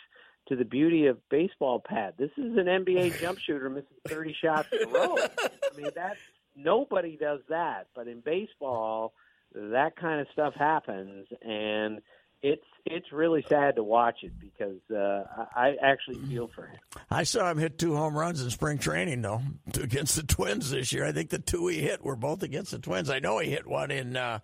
to 0.49 0.57
the 0.57 0.65
beauty 0.65 1.07
of 1.07 1.17
baseball 1.29 1.79
pat. 1.79 2.19
This 2.19 2.31
is 2.37 2.57
an 2.57 2.67
NBA 2.67 3.21
jump 3.21 3.39
shooter 3.39 3.71
missing 3.71 3.87
30 4.09 4.37
shots 4.43 4.69
in 4.73 4.89
a 4.89 4.91
row. 4.91 5.17
I 5.17 5.77
mean, 5.77 5.91
that's 5.95 6.19
nobody 6.57 7.17
does 7.17 7.41
that, 7.49 7.87
but 7.95 8.09
in 8.09 8.21
baseball 8.21 9.15
that 9.55 9.97
kind 9.97 10.21
of 10.21 10.27
stuff 10.33 10.55
happens 10.55 11.27
and 11.43 12.01
it's 12.43 12.63
it's 12.87 13.13
really 13.13 13.45
sad 13.49 13.77
to 13.77 13.83
watch 13.83 14.17
it 14.23 14.33
because 14.41 14.79
uh, 14.91 15.25
I 15.55 15.71
I 15.71 15.77
actually 15.83 16.17
feel 16.27 16.49
for 16.55 16.67
him. 16.67 16.79
I 17.11 17.25
saw 17.25 17.51
him 17.51 17.59
hit 17.59 17.79
two 17.79 17.95
home 17.97 18.17
runs 18.17 18.41
in 18.43 18.51
spring 18.51 18.79
training, 18.79 19.23
though, 19.23 19.43
against 19.83 20.17
the 20.17 20.23
Twins 20.23 20.71
this 20.71 20.93
year. 20.93 21.05
I 21.05 21.13
think 21.13 21.31
the 21.31 21.39
two 21.39 21.67
he 21.67 21.81
hit 21.81 22.03
were 22.05 22.17
both 22.17 22.43
against 22.43 22.71
the 22.71 22.79
Twins. 22.79 23.11
I 23.11 23.19
know 23.19 23.39
he 23.39 23.51
hit 23.51 23.67
one 23.67 23.91
in 23.91 24.17
uh, 24.17 24.39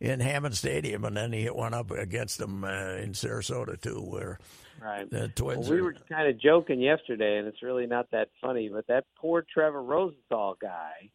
in 0.00 0.20
Hammond 0.20 0.56
Stadium, 0.56 1.04
and 1.04 1.16
then 1.16 1.32
he 1.32 1.42
hit 1.42 1.56
one 1.56 1.72
up 1.74 1.90
against 1.90 2.38
them 2.38 2.64
uh, 2.64 2.68
in 2.96 3.12
Sarasota 3.12 3.80
too, 3.80 4.00
where 4.00 4.38
Right. 4.82 5.08
the 5.10 5.28
Twins. 5.28 5.68
Well, 5.70 5.76
we 5.76 5.80
are- 5.80 5.84
were 5.84 5.94
kind 6.06 6.28
of 6.28 6.38
joking 6.38 6.80
yesterday, 6.80 7.38
and 7.38 7.48
it's 7.48 7.62
really 7.62 7.86
not 7.86 8.10
that 8.10 8.28
funny. 8.42 8.68
But 8.68 8.86
that 8.88 9.04
poor 9.18 9.42
Trevor 9.54 9.82
Rosenthal 9.82 10.58
guy, 10.60 11.10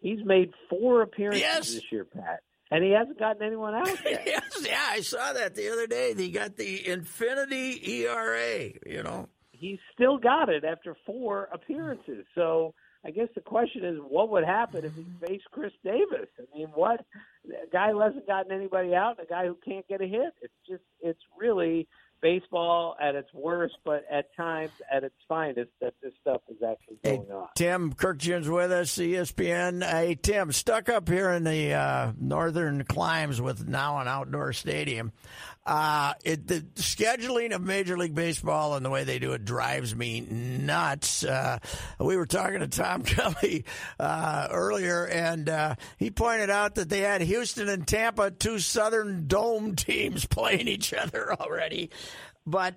he's 0.00 0.24
made 0.24 0.50
four 0.70 1.02
appearances 1.02 1.42
Yes. 1.42 1.74
this 1.74 1.92
year, 1.92 2.06
Pat, 2.06 2.40
and 2.72 2.82
he 2.82 2.90
hasn't 2.90 3.18
gotten 3.18 3.42
anyone 3.42 3.74
out 3.74 3.86
yet. 4.04 4.22
yes, 4.24 4.66
yeah, 4.66 4.86
I 4.88 5.02
saw 5.02 5.34
that 5.34 5.54
the 5.54 5.70
other 5.70 5.86
day. 5.86 6.14
He 6.14 6.30
got 6.30 6.56
the 6.56 6.88
infinity 6.88 8.02
ERA. 8.04 8.70
You 8.86 9.02
know, 9.02 9.28
he's 9.52 9.78
still 9.94 10.16
got 10.16 10.48
it 10.48 10.64
after 10.64 10.96
four 11.04 11.48
appearances. 11.52 12.24
So 12.34 12.74
I 13.04 13.10
guess 13.10 13.28
the 13.34 13.42
question 13.42 13.84
is, 13.84 13.98
what 14.08 14.30
would 14.30 14.44
happen 14.44 14.86
if 14.86 14.94
he 14.94 15.04
faced 15.26 15.50
Chris 15.50 15.72
Davis? 15.84 16.28
I 16.38 16.56
mean, 16.56 16.68
what 16.74 17.04
a 17.46 17.70
guy 17.70 17.90
who 17.90 18.00
hasn't 18.00 18.26
gotten 18.26 18.52
anybody 18.52 18.94
out, 18.94 19.18
and 19.18 19.26
a 19.26 19.30
guy 19.30 19.46
who 19.46 19.58
can't 19.62 19.86
get 19.86 20.00
a 20.00 20.06
hit. 20.06 20.32
It's 20.40 20.54
just, 20.66 20.84
it's 21.00 21.20
really 21.38 21.86
baseball 22.22 22.96
at 23.00 23.14
its 23.14 23.28
worst, 23.34 23.74
but 23.84 24.04
at 24.10 24.34
times 24.36 24.70
at 24.90 25.04
its 25.04 25.14
finest 25.28 25.70
that 25.80 25.94
this 26.02 26.12
stuff 26.20 26.40
is 26.48 26.56
actually 26.62 26.96
Hey, 27.02 27.16
going 27.16 27.30
on. 27.32 27.48
Tim 27.56 27.92
Kurkjian's 27.92 28.48
with 28.48 28.72
us, 28.72 28.96
ESPN. 28.96 29.84
Hey, 29.84 30.14
Tim, 30.14 30.52
stuck 30.52 30.88
up 30.88 31.08
here 31.08 31.30
in 31.30 31.44
the 31.44 31.74
uh, 31.74 32.12
northern 32.18 32.84
climes 32.84 33.40
with 33.40 33.68
now 33.68 33.98
an 33.98 34.08
outdoor 34.08 34.52
stadium. 34.52 35.12
Uh, 35.64 36.14
it, 36.24 36.48
the 36.48 36.60
scheduling 36.74 37.54
of 37.54 37.62
Major 37.62 37.96
League 37.96 38.16
Baseball 38.16 38.74
and 38.74 38.84
the 38.84 38.90
way 38.90 39.04
they 39.04 39.20
do 39.20 39.32
it 39.32 39.44
drives 39.44 39.94
me 39.94 40.20
nuts. 40.20 41.24
Uh, 41.24 41.58
we 42.00 42.16
were 42.16 42.26
talking 42.26 42.58
to 42.60 42.66
Tom 42.66 43.02
Kelly 43.04 43.64
uh, 44.00 44.48
earlier, 44.50 45.06
and 45.06 45.48
uh, 45.48 45.74
he 45.98 46.10
pointed 46.10 46.50
out 46.50 46.74
that 46.76 46.88
they 46.88 47.00
had 47.00 47.20
Houston 47.20 47.68
and 47.68 47.86
Tampa, 47.86 48.32
two 48.32 48.58
Southern 48.58 49.28
Dome 49.28 49.76
teams, 49.76 50.24
playing 50.26 50.66
each 50.66 50.92
other 50.92 51.32
already. 51.34 51.90
But 52.46 52.74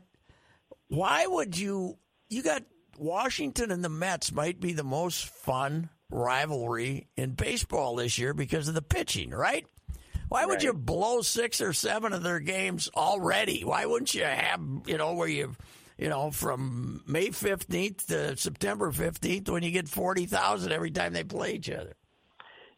why 0.88 1.26
would 1.26 1.57
you? 1.57 1.97
You 2.30 2.43
got 2.43 2.63
Washington 2.97 3.72
and 3.72 3.84
the 3.84 3.89
Mets 3.89 4.32
might 4.32 4.59
be 4.59 4.74
the 4.74 4.84
most 4.84 5.28
fun 5.28 5.89
rivalry 6.09 7.07
in 7.16 7.32
baseball 7.32 7.95
this 7.95 8.18
year 8.18 8.34
because 8.34 8.68
of 8.68 8.74
the 8.74 8.82
pitching, 8.82 9.32
right? 9.32 9.66
Why 10.28 10.45
would 10.45 10.63
you 10.63 10.74
blow 10.74 11.22
six 11.22 11.61
or 11.61 11.72
seven 11.72 12.13
of 12.13 12.24
their 12.24 12.39
games 12.39 12.89
already? 12.95 13.63
Why 13.63 13.86
wouldn't 13.86 14.13
you 14.13 14.24
have, 14.24 14.59
you 14.88 14.97
know, 14.97 15.13
where 15.13 15.28
you, 15.28 15.55
you 15.97 16.09
know, 16.09 16.32
from 16.32 17.03
May 17.05 17.28
15th 17.28 18.07
to 18.07 18.36
September 18.36 18.91
15th 18.91 19.49
when 19.49 19.61
you 19.63 19.72
get 19.72 19.88
40,000 19.88 20.72
every 20.72 20.91
time 20.91 21.13
they 21.13 21.24
play 21.24 21.53
each 21.53 21.70
other? 21.70 21.93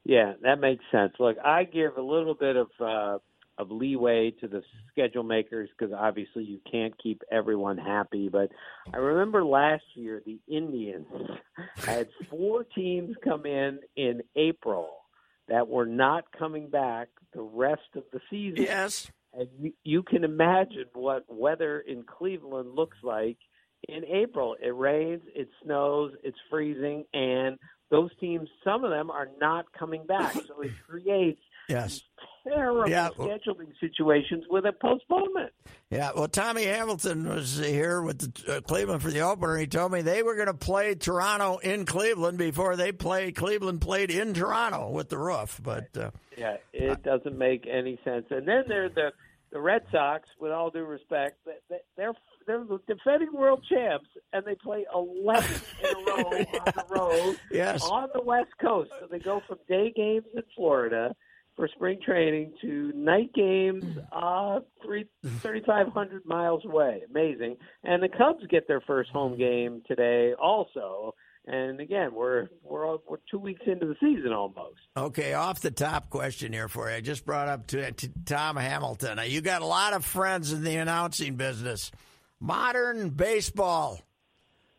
Yeah, 0.03 0.33
that 0.41 0.59
makes 0.59 0.83
sense. 0.91 1.13
Look, 1.19 1.37
I 1.43 1.63
give 1.63 1.97
a 1.97 2.01
little 2.01 2.33
bit 2.33 2.55
of 2.57 2.67
uh, 2.79 3.17
of 3.57 3.71
leeway 3.71 4.31
to 4.39 4.47
the 4.47 4.61
schedule 4.91 5.23
makers 5.23 5.69
because 5.77 5.93
obviously 5.93 6.43
you 6.43 6.59
can't 6.69 6.93
keep 7.01 7.21
everyone 7.31 7.77
happy. 7.77 8.29
But 8.29 8.51
I 8.93 8.97
remember 8.97 9.43
last 9.43 9.83
year 9.95 10.21
the 10.25 10.39
Indians 10.47 11.07
had 11.77 12.07
four 12.29 12.63
teams 12.63 13.15
come 13.23 13.45
in 13.45 13.79
in 13.95 14.21
April 14.35 14.89
that 15.47 15.67
were 15.67 15.85
not 15.85 16.25
coming 16.37 16.69
back 16.69 17.07
the 17.33 17.41
rest 17.41 17.89
of 17.95 18.03
the 18.11 18.19
season. 18.29 18.63
Yes. 18.63 19.09
And 19.33 19.47
you, 19.59 19.73
you 19.83 20.03
can 20.03 20.23
imagine 20.23 20.85
what 20.93 21.25
weather 21.27 21.79
in 21.79 22.03
Cleveland 22.03 22.75
looks 22.75 22.97
like 23.03 23.37
in 23.87 24.03
April. 24.05 24.55
It 24.61 24.75
rains, 24.75 25.21
it 25.35 25.47
snows, 25.63 26.13
it's 26.23 26.37
freezing, 26.49 27.05
and 27.13 27.57
those 27.89 28.09
teams, 28.19 28.49
some 28.63 28.83
of 28.83 28.89
them 28.89 29.09
are 29.09 29.29
not 29.39 29.65
coming 29.77 30.05
back. 30.05 30.33
So 30.33 30.61
it 30.61 30.71
creates 30.89 31.41
Yes. 31.69 32.01
terrible 32.47 32.89
Yeah. 32.89 33.09
scheduling 33.09 33.77
situations 33.79 34.45
with 34.49 34.65
a 34.65 34.71
postponement. 34.71 35.51
Yeah, 35.89 36.11
well, 36.15 36.29
Tommy 36.29 36.63
Hamilton 36.63 37.27
was 37.27 37.57
here 37.57 38.01
with 38.01 38.19
the, 38.45 38.57
uh, 38.57 38.61
Cleveland 38.61 39.01
for 39.01 39.11
the 39.11 39.19
opener. 39.19 39.57
He 39.57 39.67
told 39.67 39.91
me 39.91 40.01
they 40.01 40.23
were 40.23 40.35
going 40.35 40.47
to 40.47 40.53
play 40.53 40.95
Toronto 40.95 41.57
in 41.57 41.85
Cleveland 41.85 42.37
before 42.37 42.77
they 42.77 42.93
played. 42.93 43.35
Cleveland 43.35 43.81
played 43.81 44.11
in 44.11 44.33
Toronto 44.33 44.89
with 44.91 45.09
the 45.09 45.17
roof, 45.17 45.59
but 45.61 45.87
uh, 45.97 46.11
Yeah, 46.37 46.57
it 46.71 47.03
doesn't 47.03 47.37
make 47.37 47.67
any 47.69 47.99
sense. 48.05 48.25
And 48.31 48.47
then 48.47 48.63
there's 48.67 48.93
the 48.95 49.11
the 49.49 49.59
Red 49.61 49.83
Sox. 49.91 50.27
With 50.41 50.51
all 50.51 50.69
due 50.69 50.83
respect, 50.85 51.37
they- 51.45 51.57
they- 51.69 51.81
they're 51.95 52.13
they're 52.45 52.63
the 52.65 52.79
defending 52.87 53.31
world 53.33 53.63
champs, 53.69 54.07
and 54.33 54.45
they 54.45 54.55
play 54.55 54.85
eleven 54.93 55.61
in 55.81 55.95
a 55.95 55.99
row 55.99 56.29
on 56.31 56.73
the 56.75 56.85
road 56.89 57.39
Yes. 57.51 57.81
on 57.83 58.09
the 58.13 58.21
West 58.21 58.51
Coast. 58.61 58.91
So 58.99 59.07
they 59.07 59.19
go 59.19 59.41
from 59.47 59.57
day 59.69 59.91
games 59.95 60.25
in 60.33 60.43
Florida 60.55 61.13
for 61.57 61.67
spring 61.75 61.99
training 62.05 62.53
to 62.61 62.93
night 62.95 63.33
games 63.33 63.83
mm-hmm. 63.83 63.99
uh, 64.13 64.59
three, 64.85 65.05
mm-hmm. 65.25 66.29
miles 66.29 66.63
away. 66.63 67.01
Amazing. 67.09 67.57
And 67.83 68.01
the 68.01 68.07
Cubs 68.07 68.45
get 68.49 68.67
their 68.67 68.81
first 68.81 69.09
home 69.09 69.33
mm-hmm. 69.33 69.41
game 69.41 69.81
today 69.87 70.33
also. 70.39 71.13
And 71.47 71.79
again, 71.79 72.13
we're 72.13 72.47
we're 72.61 72.85
all, 72.85 73.01
we're 73.09 73.17
two 73.31 73.39
weeks 73.39 73.61
into 73.65 73.85
the 73.85 73.95
season 74.01 74.33
almost. 74.33 74.79
Okay, 74.97 75.33
off 75.33 75.61
the 75.61 75.71
top 75.71 76.09
question 76.09 76.51
here 76.51 76.67
for 76.67 76.89
you. 76.89 76.97
I 76.97 77.01
just 77.01 77.25
brought 77.25 77.47
up 77.47 77.67
to, 77.67 77.89
to 77.89 78.09
Tom 78.25 78.57
Hamilton. 78.57 79.17
You 79.25 79.39
got 79.39 79.61
a 79.61 79.65
lot 79.65 79.93
of 79.93 80.03
friends 80.03 80.51
in 80.51 80.63
the 80.63 80.75
announcing 80.75 81.35
business. 81.35 81.89
Modern 82.41 83.09
baseball. 83.11 84.01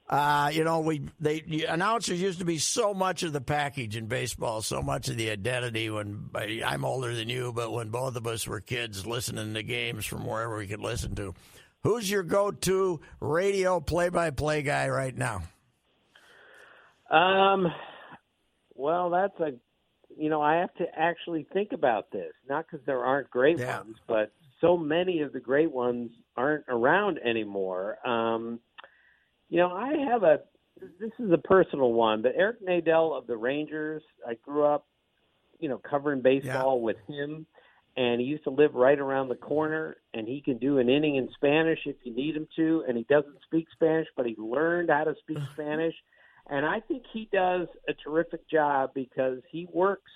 Uh, 0.09 0.51
you 0.53 0.65
know, 0.65 0.81
we 0.81 1.03
they 1.21 1.43
announcers 1.69 2.21
used 2.21 2.39
to 2.39 2.45
be 2.47 2.57
so 2.57 2.95
much 2.95 3.23
of 3.23 3.35
the 3.35 3.43
package 3.43 3.95
in 3.95 4.07
baseball, 4.07 4.63
so 4.63 4.81
much 4.81 5.09
of 5.09 5.19
the 5.19 5.31
identity. 5.31 5.91
When 5.91 6.31
I'm 6.65 6.85
older 6.85 7.15
than 7.15 7.29
you, 7.29 7.53
but 7.53 7.73
when 7.73 7.91
both 7.91 8.17
of 8.17 8.27
us 8.27 8.47
were 8.47 8.61
kids 8.61 9.07
listening 9.07 9.53
to 9.53 9.63
games 9.63 10.07
from 10.07 10.27
wherever 10.27 10.57
we 10.57 10.67
could 10.67 10.81
listen 10.81 11.15
to, 11.17 11.35
who's 11.83 12.11
your 12.11 12.23
go-to 12.23 13.01
radio 13.21 13.81
play-by-play 13.81 14.63
guy 14.63 14.89
right 14.89 15.15
now? 15.17 15.43
Um, 17.11 17.67
well, 18.75 19.11
that's 19.11 19.39
a, 19.41 19.53
you 20.17 20.31
know, 20.31 20.41
I 20.41 20.57
have 20.57 20.73
to 20.77 20.87
actually 20.97 21.47
think 21.53 21.73
about 21.73 22.11
this, 22.11 22.33
not 22.49 22.65
because 22.71 22.85
there 22.87 23.05
aren't 23.05 23.31
great 23.31 23.59
Yeah. 23.59 23.79
ones, 23.81 23.97
but 24.07 24.33
so 24.61 24.77
many 24.77 25.21
of 25.21 25.33
the 25.33 25.41
great 25.41 25.71
ones 25.71 26.11
aren't 26.37 26.65
around 26.69 27.19
anymore. 27.19 27.99
Um, 28.07 28.61
you 29.49 29.59
know, 29.59 29.71
I 29.71 29.95
have 30.11 30.23
a, 30.23 30.41
this 31.01 31.11
is 31.19 31.33
a 31.33 31.39
personal 31.39 31.93
one, 31.93 32.23
but 32.23 32.33
Eric 32.37 32.65
Nadel 32.67 33.17
of 33.17 33.27
the 33.27 33.37
Rangers, 33.37 34.03
I 34.27 34.35
grew 34.43 34.65
up, 34.65 34.87
you 35.59 35.69
know, 35.69 35.79
covering 35.79 36.23
baseball 36.23 36.81
with 36.81 36.97
him. 37.09 37.47
And 37.97 38.21
he 38.21 38.29
used 38.29 38.45
to 38.45 38.51
live 38.51 38.75
right 38.75 38.99
around 38.99 39.29
the 39.29 39.35
corner, 39.35 39.97
and 40.15 40.29
he 40.29 40.41
can 40.41 40.59
do 40.59 40.79
an 40.79 40.89
inning 40.89 41.17
in 41.17 41.29
Spanish 41.35 41.81
if 41.85 41.97
you 42.05 42.15
need 42.15 42.37
him 42.37 42.47
to. 42.55 42.85
And 42.87 42.97
he 42.97 43.05
doesn't 43.09 43.43
speak 43.43 43.67
Spanish, 43.73 44.07
but 44.17 44.25
he 44.25 44.37
learned 44.39 44.89
how 44.89 45.03
to 45.03 45.17
speak 45.21 45.39
Spanish. 45.55 45.95
And 46.49 46.65
I 46.65 46.79
think 46.79 47.03
he 47.13 47.29
does 47.33 47.67
a 47.89 47.95
terrific 47.95 48.49
job 48.49 48.91
because 48.95 49.39
he 49.51 49.67
works 49.73 50.13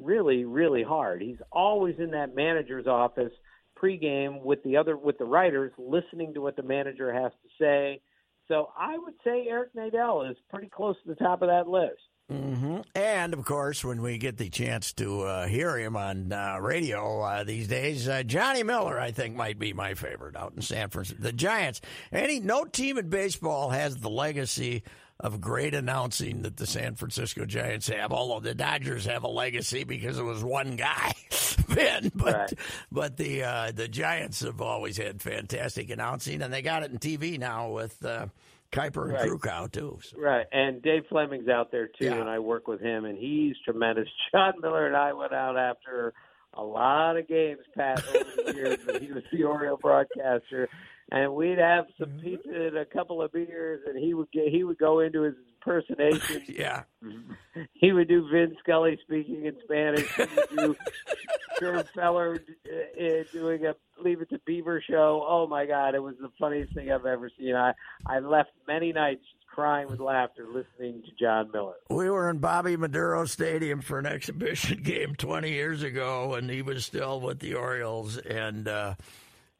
really, 0.00 0.44
really 0.44 0.82
hard. 0.82 1.22
He's 1.22 1.40
always 1.52 1.94
in 1.98 2.10
that 2.10 2.34
manager's 2.34 2.88
office 2.88 3.32
pregame 3.80 4.42
with 4.42 4.62
the 4.64 4.76
other 4.76 4.96
with 4.96 5.18
the 5.18 5.24
writers, 5.24 5.72
listening 5.78 6.34
to 6.34 6.40
what 6.40 6.56
the 6.56 6.62
manager 6.62 7.12
has 7.12 7.30
to 7.30 7.48
say. 7.58 8.00
So 8.48 8.70
I 8.76 8.96
would 8.98 9.14
say 9.24 9.46
Eric 9.48 9.74
Nadel 9.74 10.30
is 10.30 10.36
pretty 10.50 10.68
close 10.68 10.96
to 11.02 11.08
the 11.08 11.16
top 11.16 11.42
of 11.42 11.48
that 11.48 11.68
list. 11.68 12.00
hmm 12.30 12.78
And 12.94 13.34
of 13.34 13.44
course, 13.44 13.84
when 13.84 14.02
we 14.02 14.18
get 14.18 14.36
the 14.36 14.48
chance 14.50 14.92
to 14.94 15.22
uh, 15.22 15.46
hear 15.46 15.76
him 15.78 15.96
on 15.96 16.32
uh, 16.32 16.58
radio 16.60 17.20
uh, 17.20 17.44
these 17.44 17.68
days, 17.68 18.08
uh, 18.08 18.22
Johnny 18.22 18.62
Miller, 18.62 18.98
I 19.00 19.10
think, 19.10 19.36
might 19.36 19.58
be 19.58 19.72
my 19.72 19.94
favorite 19.94 20.36
out 20.36 20.52
in 20.54 20.62
San 20.62 20.88
Francisco. 20.90 21.22
The 21.22 21.32
Giants. 21.32 21.80
Any 22.12 22.40
no 22.40 22.64
team 22.64 22.98
in 22.98 23.08
baseball 23.08 23.70
has 23.70 23.98
the 23.98 24.10
legacy 24.10 24.82
of 25.18 25.40
great 25.40 25.72
announcing 25.74 26.42
that 26.42 26.56
the 26.58 26.66
San 26.66 26.94
Francisco 26.94 27.44
Giants 27.46 27.88
have. 27.88 28.12
Although 28.12 28.40
the 28.40 28.54
Dodgers 28.54 29.06
have 29.06 29.24
a 29.24 29.28
legacy 29.28 29.84
because 29.84 30.18
it 30.18 30.22
was 30.22 30.44
one 30.44 30.76
guy, 30.76 31.12
Vin. 31.68 32.12
But 32.14 32.34
Right. 32.34 32.52
but 32.92 33.16
the 33.16 33.42
uh, 33.44 33.72
the 33.74 33.88
Giants 33.88 34.40
have 34.40 34.60
always 34.60 34.96
had 34.98 35.22
fantastic 35.22 35.90
announcing, 35.90 36.42
and 36.42 36.52
they 36.52 36.62
got 36.62 36.82
it 36.82 36.90
in 36.90 36.98
TV 36.98 37.38
now 37.38 37.70
with 37.70 38.04
uh, 38.04 38.26
Kuiper 38.72 39.04
and 39.04 39.12
Right. 39.14 39.28
Krukow 39.30 39.72
too. 39.72 39.98
So. 40.02 40.18
Right, 40.20 40.46
and 40.52 40.82
Dave 40.82 41.04
Fleming's 41.08 41.48
out 41.48 41.70
there 41.72 41.86
too, 41.88 42.04
Yeah. 42.06 42.16
and 42.20 42.28
I 42.28 42.38
work 42.40 42.68
with 42.68 42.80
him, 42.80 43.04
and 43.06 43.16
he's 43.16 43.56
tremendous. 43.64 44.08
John 44.32 44.54
Miller 44.60 44.86
and 44.86 44.96
I 44.96 45.12
went 45.14 45.32
out 45.32 45.56
after 45.56 46.12
a 46.52 46.62
lot 46.62 47.16
of 47.16 47.26
games, 47.28 47.60
Pat, 47.74 48.02
over 48.08 48.24
the 48.46 48.54
years 48.54 48.78
when 48.86 49.02
he 49.02 49.12
was 49.12 49.22
the 49.32 49.44
Oriole 49.44 49.76
broadcaster, 49.76 50.68
and 51.12 51.34
we'd 51.34 51.58
have 51.58 51.86
some 51.98 52.10
pizza 52.22 52.48
and 52.48 52.76
a 52.76 52.84
couple 52.84 53.22
of 53.22 53.32
beers, 53.32 53.80
and 53.86 53.98
he 53.98 54.14
would 54.14 54.30
get 54.32 54.48
he 54.48 54.64
would 54.64 54.78
go 54.78 55.00
into 55.00 55.22
his 55.22 55.34
impersonation. 55.66 56.42
Yeah. 56.56 56.84
he 57.74 57.92
would 57.92 58.08
do 58.08 58.28
Vin 58.30 58.56
Scully 58.60 58.98
speaking 59.02 59.46
in 59.46 59.56
Spanish. 59.64 60.08
He 60.14 60.22
would 60.22 60.58
do 60.58 60.76
Sherm 61.60 61.86
Feller 61.94 62.38
uh, 62.66 63.04
uh, 63.04 63.24
doing 63.32 63.66
a 63.66 63.74
Leave 64.02 64.20
It 64.20 64.30
to 64.30 64.40
Beaver 64.46 64.82
show. 64.88 65.24
Oh 65.26 65.46
my 65.46 65.66
God, 65.66 65.94
it 65.94 66.02
was 66.02 66.14
the 66.20 66.30
funniest 66.38 66.74
thing 66.74 66.90
I've 66.90 67.06
ever 67.06 67.30
seen. 67.38 67.54
I 67.54 67.72
I 68.06 68.20
left 68.20 68.50
many 68.66 68.92
nights 68.92 69.24
crying 69.46 69.88
with 69.88 70.00
laughter 70.00 70.46
listening 70.46 71.02
to 71.02 71.10
John 71.18 71.50
Miller. 71.52 71.76
We 71.90 72.10
were 72.10 72.28
in 72.30 72.38
Bobby 72.38 72.76
Maduro 72.76 73.24
Stadium 73.24 73.80
for 73.80 73.98
an 73.98 74.06
exhibition 74.06 74.82
game 74.82 75.14
20 75.14 75.50
years 75.50 75.82
ago, 75.82 76.34
and 76.34 76.50
he 76.50 76.62
was 76.62 76.84
still 76.84 77.20
with 77.20 77.40
the 77.40 77.54
Orioles. 77.54 78.18
And 78.18 78.68
uh, 78.68 78.94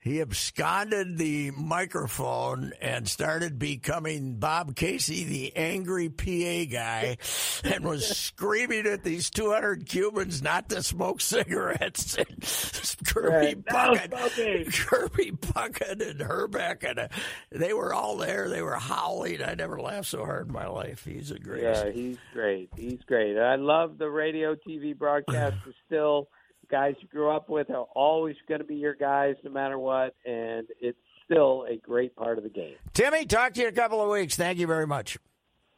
he 0.06 0.20
absconded 0.20 1.18
the 1.18 1.50
microphone 1.52 2.72
and 2.80 3.08
started 3.08 3.58
becoming 3.58 4.36
Bob 4.38 4.76
Casey, 4.76 5.24
the 5.24 5.56
angry 5.56 6.08
PA 6.08 6.70
guy, 6.70 7.16
and 7.64 7.84
was 7.84 8.06
screaming 8.16 8.86
at 8.86 9.02
these 9.04 9.30
200 9.30 9.86
Cubans 9.86 10.42
not 10.42 10.68
to 10.70 10.82
smoke 10.82 11.20
cigarettes. 11.20 12.16
And 12.98 13.06
Kirby 13.06 13.28
Right. 13.36 13.64
Puckett. 14.10 14.72
Kirby 14.86 15.32
Puckett 15.32 16.08
and 16.08 16.20
Hrbek, 16.20 16.88
and 16.88 16.98
uh, 16.98 17.08
they 17.50 17.72
were 17.74 17.92
all 17.92 18.16
there. 18.16 18.48
They 18.48 18.62
were 18.62 18.76
howling. 18.76 19.42
I 19.42 19.54
never 19.54 19.80
laughed 19.80 20.08
so 20.08 20.24
hard 20.24 20.46
in 20.46 20.52
my 20.52 20.66
life. 20.66 21.04
He's 21.04 21.30
a 21.30 21.38
great. 21.38 21.62
Yeah, 21.62 21.90
he's 21.90 22.16
great. 22.32 22.70
He's 22.76 23.00
great. 23.06 23.38
I 23.38 23.56
love 23.56 23.98
the 23.98 24.08
radio, 24.10 24.54
TV 24.54 24.94
broadcasters. 24.96 25.74
Still, 25.86 26.28
guys 26.70 26.94
you 27.00 27.08
grew 27.08 27.30
up 27.30 27.48
with 27.48 27.70
are 27.70 27.86
always 27.94 28.36
going 28.48 28.60
to 28.60 28.66
be 28.66 28.76
your 28.76 28.94
guys, 28.94 29.36
no 29.44 29.50
matter 29.50 29.78
what, 29.78 30.14
and 30.24 30.66
it's 30.80 30.98
still 31.24 31.66
a 31.68 31.76
great 31.76 32.14
part 32.16 32.38
of 32.38 32.44
the 32.44 32.50
game. 32.50 32.76
Timmy, 32.94 33.26
talk 33.26 33.54
to 33.54 33.60
you 33.60 33.68
in 33.68 33.72
a 33.72 33.76
couple 33.76 34.00
of 34.02 34.08
weeks. 34.10 34.36
Thank 34.36 34.58
you 34.58 34.66
very 34.66 34.86
much. 34.86 35.18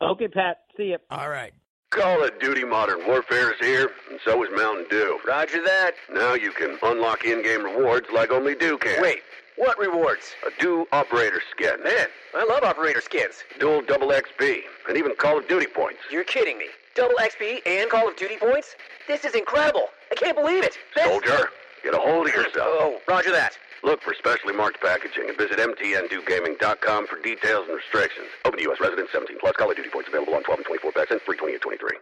Okay, 0.00 0.28
Pat. 0.28 0.58
See 0.76 0.84
you. 0.84 0.98
All 1.10 1.28
right. 1.28 1.52
Call 1.90 2.22
of 2.22 2.38
Duty 2.38 2.64
Modern 2.64 3.06
Warfare 3.06 3.52
is 3.52 3.58
here, 3.60 3.90
and 4.10 4.20
so 4.24 4.44
is 4.44 4.50
Mountain 4.54 4.86
Dew. 4.90 5.18
Roger 5.26 5.62
that. 5.64 5.92
Now 6.12 6.34
you 6.34 6.52
can 6.52 6.78
unlock 6.82 7.24
in-game 7.24 7.64
rewards 7.64 8.06
like 8.14 8.30
only 8.30 8.54
Dew 8.54 8.76
can. 8.76 9.00
Wait, 9.00 9.20
what 9.56 9.78
rewards? 9.78 10.34
A 10.46 10.60
Dew 10.60 10.86
operator 10.92 11.40
skin. 11.50 11.82
Man, 11.82 12.08
I 12.36 12.44
love 12.44 12.62
operator 12.62 13.00
skins. 13.00 13.42
Dual 13.58 13.80
double 13.82 14.08
XP, 14.08 14.58
and 14.86 14.98
even 14.98 15.16
Call 15.16 15.38
of 15.38 15.48
Duty 15.48 15.66
points. 15.66 16.00
You're 16.10 16.24
kidding 16.24 16.58
me. 16.58 16.66
Double 16.94 17.16
XP 17.16 17.66
and 17.66 17.88
Call 17.90 18.08
of 18.08 18.16
Duty 18.16 18.36
points? 18.36 18.76
This 19.06 19.24
is 19.24 19.34
incredible. 19.34 19.88
I 20.10 20.14
can't 20.14 20.36
believe 20.36 20.64
it. 20.64 20.76
This- 20.94 21.04
Soldier, 21.04 21.50
get 21.82 21.94
a 21.94 21.98
hold 21.98 22.26
of 22.28 22.34
yourself. 22.34 22.54
Oh, 22.80 22.98
roger 23.08 23.30
that. 23.32 23.56
Look 23.84 24.02
for 24.02 24.12
specially 24.14 24.54
marked 24.54 24.80
packaging 24.80 25.28
and 25.28 25.38
visit 25.38 25.58
mtndewgaming.com 25.58 27.06
for 27.06 27.20
details 27.22 27.66
and 27.68 27.76
restrictions. 27.76 28.26
Open 28.44 28.58
to 28.58 28.64
U.S. 28.64 28.80
residents 28.80 29.12
17 29.12 29.38
plus. 29.38 29.54
Call 29.56 29.70
of 29.70 29.76
Duty 29.76 29.88
points 29.88 30.08
available 30.08 30.34
on 30.34 30.42
12 30.42 30.58
and 30.58 30.66
24 30.66 30.92
packs 30.92 31.10
and 31.12 31.20
320 31.22 31.54
and 31.54 31.62
23. 31.62 31.98